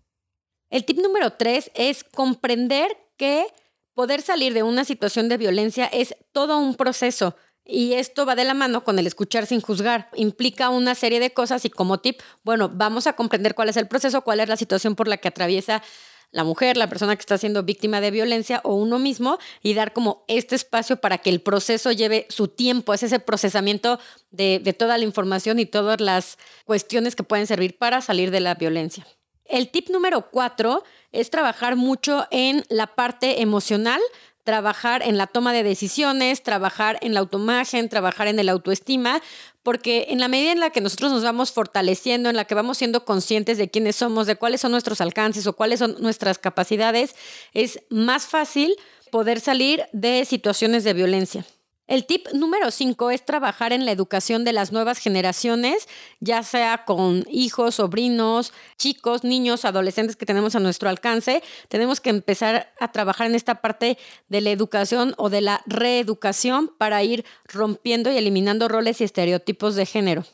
El 0.70 0.84
tip 0.84 0.98
número 0.98 1.32
tres 1.32 1.70
es 1.74 2.04
comprender 2.04 2.96
que 3.16 3.46
poder 3.94 4.22
salir 4.22 4.54
de 4.54 4.62
una 4.62 4.84
situación 4.84 5.28
de 5.28 5.38
violencia 5.38 5.86
es 5.86 6.14
todo 6.32 6.58
un 6.58 6.74
proceso. 6.74 7.36
Y 7.64 7.94
esto 7.94 8.24
va 8.24 8.34
de 8.34 8.44
la 8.44 8.54
mano 8.54 8.82
con 8.82 8.98
el 8.98 9.06
escuchar 9.06 9.44
sin 9.46 9.60
juzgar. 9.60 10.08
Implica 10.14 10.70
una 10.70 10.94
serie 10.94 11.20
de 11.20 11.34
cosas 11.34 11.64
y 11.64 11.70
como 11.70 12.00
tip, 12.00 12.20
bueno, 12.42 12.70
vamos 12.72 13.06
a 13.06 13.14
comprender 13.14 13.54
cuál 13.54 13.68
es 13.68 13.76
el 13.76 13.88
proceso, 13.88 14.22
cuál 14.22 14.40
es 14.40 14.48
la 14.48 14.56
situación 14.56 14.94
por 14.94 15.08
la 15.08 15.18
que 15.18 15.28
atraviesa 15.28 15.82
la 16.30 16.44
mujer, 16.44 16.76
la 16.76 16.88
persona 16.88 17.16
que 17.16 17.20
está 17.20 17.38
siendo 17.38 17.62
víctima 17.62 18.00
de 18.00 18.10
violencia 18.10 18.60
o 18.64 18.74
uno 18.74 18.98
mismo 18.98 19.38
y 19.62 19.74
dar 19.74 19.92
como 19.92 20.24
este 20.28 20.54
espacio 20.54 21.00
para 21.00 21.18
que 21.18 21.30
el 21.30 21.40
proceso 21.40 21.92
lleve 21.92 22.26
su 22.28 22.48
tiempo, 22.48 22.92
es 22.92 23.02
ese 23.02 23.18
procesamiento 23.18 23.98
de, 24.30 24.60
toda 24.78 24.98
la 24.98 25.04
información 25.04 25.58
y 25.58 25.66
todas 25.66 26.00
las 26.00 26.38
cuestiones 26.64 27.16
que 27.16 27.22
pueden 27.22 27.46
servir 27.46 27.78
para 27.78 28.00
salir 28.00 28.30
de 28.30 28.40
la 28.40 28.54
violencia. 28.54 29.06
El 29.44 29.70
tip 29.70 29.88
número 29.88 30.30
cuatro 30.30 30.84
es 31.10 31.30
trabajar 31.30 31.76
mucho 31.76 32.26
en 32.30 32.64
la 32.68 32.86
parte 32.86 33.40
emocional, 33.40 34.00
trabajar 34.44 35.02
en 35.02 35.16
la 35.16 35.26
toma 35.26 35.54
de 35.54 35.62
decisiones, 35.62 36.42
trabajar 36.42 36.98
en 37.00 37.14
la 37.14 37.20
automagen, 37.20 37.88
trabajar 37.88 38.28
en 38.28 38.38
el 38.38 38.50
autoestima, 38.50 39.22
porque 39.68 40.06
en 40.08 40.18
la 40.18 40.28
medida 40.28 40.52
en 40.52 40.60
la 40.60 40.70
que 40.70 40.80
nosotros 40.80 41.12
nos 41.12 41.22
vamos 41.22 41.52
fortaleciendo, 41.52 42.30
en 42.30 42.36
la 42.36 42.46
que 42.46 42.54
vamos 42.54 42.78
siendo 42.78 43.04
conscientes 43.04 43.58
de 43.58 43.68
quiénes 43.68 43.96
somos, 43.96 44.26
de 44.26 44.34
cuáles 44.34 44.62
son 44.62 44.70
nuestros 44.70 45.02
alcances 45.02 45.46
o 45.46 45.52
cuáles 45.52 45.80
son 45.80 45.94
nuestras 46.00 46.38
capacidades, 46.38 47.14
es 47.52 47.82
más 47.90 48.24
fácil 48.24 48.74
poder 49.10 49.40
salir 49.40 49.84
de 49.92 50.24
situaciones 50.24 50.84
de 50.84 50.94
violencia. 50.94 51.44
El 51.88 52.04
tip 52.04 52.28
número 52.34 52.70
cinco 52.70 53.10
es 53.10 53.24
trabajar 53.24 53.72
en 53.72 53.86
la 53.86 53.92
educación 53.92 54.44
de 54.44 54.52
las 54.52 54.72
nuevas 54.72 54.98
generaciones, 54.98 55.88
ya 56.20 56.42
sea 56.42 56.84
con 56.84 57.24
hijos, 57.30 57.76
sobrinos, 57.76 58.52
chicos, 58.76 59.24
niños, 59.24 59.64
adolescentes 59.64 60.14
que 60.14 60.26
tenemos 60.26 60.54
a 60.54 60.60
nuestro 60.60 60.90
alcance. 60.90 61.42
Tenemos 61.68 62.02
que 62.02 62.10
empezar 62.10 62.74
a 62.78 62.92
trabajar 62.92 63.26
en 63.26 63.34
esta 63.34 63.62
parte 63.62 63.96
de 64.28 64.40
la 64.42 64.50
educación 64.50 65.14
o 65.16 65.30
de 65.30 65.40
la 65.40 65.62
reeducación 65.64 66.70
para 66.76 67.02
ir 67.02 67.24
rompiendo 67.46 68.12
y 68.12 68.18
eliminando 68.18 68.68
roles 68.68 69.00
y 69.00 69.04
estereotipos 69.04 69.74
de 69.74 69.86
género. 69.86 70.24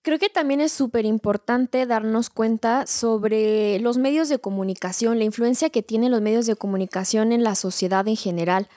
Creo 0.00 0.18
que 0.18 0.30
también 0.30 0.62
es 0.62 0.72
súper 0.72 1.04
importante 1.04 1.84
darnos 1.84 2.30
cuenta 2.30 2.86
sobre 2.86 3.78
los 3.78 3.98
medios 3.98 4.30
de 4.30 4.38
comunicación, 4.38 5.18
la 5.18 5.24
influencia 5.24 5.68
que 5.68 5.82
tienen 5.82 6.12
los 6.12 6.22
medios 6.22 6.46
de 6.46 6.56
comunicación 6.56 7.30
en 7.30 7.44
la 7.44 7.54
sociedad 7.54 8.08
en 8.08 8.16
general. 8.16 8.68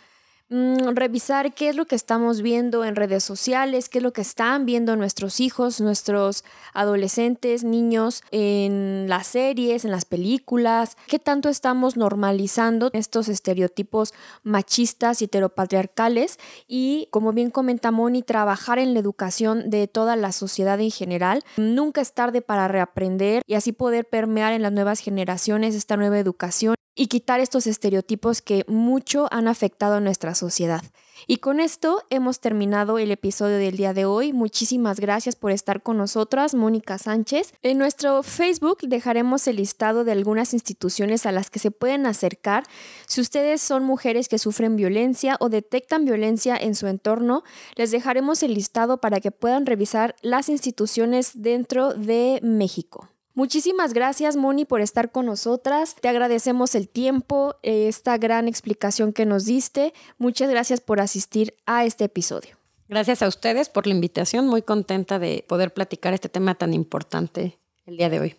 Mm, 0.49 0.95
revisar 0.95 1.53
qué 1.53 1.67
es 1.67 1.75
lo 1.75 1.85
que 1.87 1.95
estamos 1.95 2.41
viendo 2.41 2.85
en 2.85 2.95
redes 2.95 3.21
sociales, 3.21 3.89
qué 3.89 3.97
es 3.97 4.03
lo 4.03 4.13
que 4.13 4.21
están 4.21 4.65
viendo 4.65 4.95
nuestros 4.95 5.41
hijos, 5.41 5.81
nuestros 5.81 6.45
adolescentes, 6.73 7.65
niños 7.65 8.23
en 8.31 9.07
las 9.09 9.27
series, 9.27 9.83
en 9.83 9.91
las 9.91 10.05
películas, 10.05 10.95
qué 11.07 11.19
tanto 11.19 11.49
estamos 11.49 11.97
normalizando 11.97 12.91
estos 12.93 13.27
estereotipos 13.27 14.13
machistas 14.43 15.21
y 15.21 15.25
heteropatriarcales 15.25 16.39
y, 16.65 17.09
como 17.11 17.33
bien 17.33 17.51
comenta 17.51 17.91
Moni, 17.91 18.23
trabajar 18.23 18.79
en 18.79 18.93
la 18.93 19.01
educación 19.01 19.69
de 19.69 19.89
toda 19.89 20.15
la 20.15 20.31
sociedad 20.31 20.79
en 20.79 20.91
general. 20.91 21.43
Nunca 21.57 21.99
es 21.99 22.13
tarde 22.13 22.41
para 22.41 22.69
reaprender 22.69 23.41
y 23.45 23.55
así 23.55 23.73
poder 23.73 24.05
permear 24.05 24.53
en 24.53 24.61
las 24.61 24.71
nuevas 24.71 25.01
generaciones 25.01 25.75
esta 25.75 25.97
nueva 25.97 26.19
educación 26.19 26.77
y 26.97 27.07
quitar 27.07 27.39
estos 27.39 27.67
estereotipos 27.67 28.41
que 28.41 28.65
mucho 28.67 29.27
han 29.31 29.47
afectado 29.47 29.95
a 29.95 30.01
nuestra 30.01 30.35
sociedad. 30.35 30.81
Y 31.25 31.37
con 31.37 31.59
esto 31.59 32.03
hemos 32.09 32.39
terminado 32.39 32.99
el 32.99 33.11
episodio 33.11 33.57
del 33.57 33.77
día 33.77 33.93
de 33.93 34.05
hoy. 34.05 34.33
Muchísimas 34.33 34.99
gracias 34.99 35.35
por 35.35 35.51
estar 35.51 35.81
con 35.81 35.97
nosotras, 35.97 36.53
Mónica 36.53 36.97
Sánchez. 36.97 37.53
En 37.63 37.77
nuestro 37.77 38.21
Facebook 38.23 38.79
dejaremos 38.81 39.47
el 39.47 39.55
listado 39.55 40.03
de 40.03 40.11
algunas 40.11 40.53
instituciones 40.53 41.25
a 41.25 41.31
las 41.31 41.49
que 41.49 41.59
se 41.59 41.71
pueden 41.71 42.05
acercar. 42.05 42.65
Si 43.07 43.21
ustedes 43.21 43.61
son 43.61 43.83
mujeres 43.83 44.27
que 44.27 44.37
sufren 44.37 44.75
violencia 44.75 45.37
o 45.39 45.49
detectan 45.49 46.05
violencia 46.05 46.55
en 46.55 46.75
su 46.75 46.87
entorno, 46.87 47.43
les 47.75 47.91
dejaremos 47.91 48.43
el 48.43 48.53
listado 48.53 49.01
para 49.01 49.19
que 49.19 49.31
puedan 49.31 49.65
revisar 49.65 50.15
las 50.21 50.49
instituciones 50.49 51.31
dentro 51.41 51.93
de 51.93 52.39
México. 52.43 53.09
Muchísimas 53.37 53.93
gracias, 53.93 54.35
Moni, 54.35 54.65
por 54.65 54.81
estar 54.81 55.11
con 55.11 55.27
nosotras. 55.27 55.95
Te 56.01 56.09
agradecemos 56.09 56.73
el 56.73 56.89
tiempo, 56.89 57.53
esta 57.61 58.17
gran 58.17 58.47
explicación 58.47 59.13
que 59.13 59.27
nos 59.27 59.45
diste. 59.45 59.93
Muchas 60.17 60.49
gracias 60.49 60.81
por 60.81 60.99
asistir 60.99 61.53
a 61.67 61.85
este 61.85 62.05
episodio. 62.05 62.57
Gracias 62.89 63.21
a 63.21 63.27
ustedes 63.27 63.69
por 63.69 63.85
la 63.85 63.93
invitación. 63.93 64.47
Muy 64.47 64.63
contenta 64.63 65.19
de 65.19 65.45
poder 65.47 65.71
platicar 65.71 66.15
este 66.15 66.29
tema 66.29 66.55
tan 66.55 66.73
importante 66.73 67.59
el 67.85 67.97
día 67.97 68.09
de 68.09 68.21
hoy. 68.21 68.35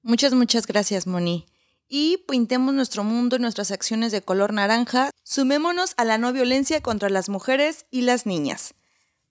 Muchas, 0.00 0.32
muchas 0.32 0.66
gracias, 0.66 1.06
Moni. 1.06 1.44
Y 1.86 2.24
pintemos 2.26 2.72
nuestro 2.72 3.04
mundo 3.04 3.36
y 3.36 3.40
nuestras 3.40 3.70
acciones 3.72 4.10
de 4.10 4.22
color 4.22 4.54
naranja. 4.54 5.10
Sumémonos 5.22 5.92
a 5.98 6.06
la 6.06 6.16
no 6.16 6.32
violencia 6.32 6.80
contra 6.80 7.10
las 7.10 7.28
mujeres 7.28 7.84
y 7.90 8.00
las 8.00 8.24
niñas. 8.24 8.72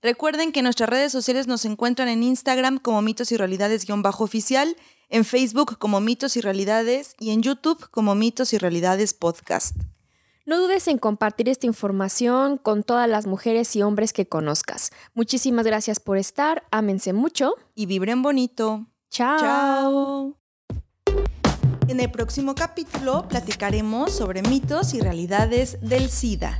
Recuerden 0.01 0.51
que 0.51 0.63
nuestras 0.63 0.89
redes 0.89 1.11
sociales 1.11 1.45
nos 1.45 1.63
encuentran 1.63 2.07
en 2.07 2.23
Instagram 2.23 2.79
como 2.79 3.03
mitos 3.03 3.31
y 3.31 3.37
realidades-oficial, 3.37 4.75
en 5.09 5.25
Facebook 5.25 5.77
como 5.77 6.01
mitos 6.01 6.35
y 6.37 6.41
realidades 6.41 7.13
y 7.19 7.29
en 7.31 7.43
YouTube 7.43 7.87
como 7.91 8.15
mitos 8.15 8.53
y 8.53 8.57
realidades 8.57 9.13
podcast. 9.13 9.75
No 10.47 10.59
dudes 10.59 10.87
en 10.87 10.97
compartir 10.97 11.49
esta 11.49 11.67
información 11.67 12.57
con 12.57 12.81
todas 12.81 13.07
las 13.07 13.27
mujeres 13.27 13.75
y 13.75 13.83
hombres 13.83 14.11
que 14.11 14.27
conozcas. 14.27 14.91
Muchísimas 15.13 15.67
gracias 15.67 15.99
por 15.99 16.17
estar, 16.17 16.63
ámense 16.71 17.13
mucho 17.13 17.53
y 17.75 17.85
vibren 17.85 18.23
bonito. 18.23 18.87
Chao. 19.11 19.39
Chao. 19.39 20.37
En 21.87 21.99
el 21.99 22.09
próximo 22.09 22.55
capítulo 22.55 23.27
platicaremos 23.27 24.13
sobre 24.13 24.41
mitos 24.41 24.95
y 24.95 25.01
realidades 25.01 25.77
del 25.81 26.09
SIDA. 26.09 26.59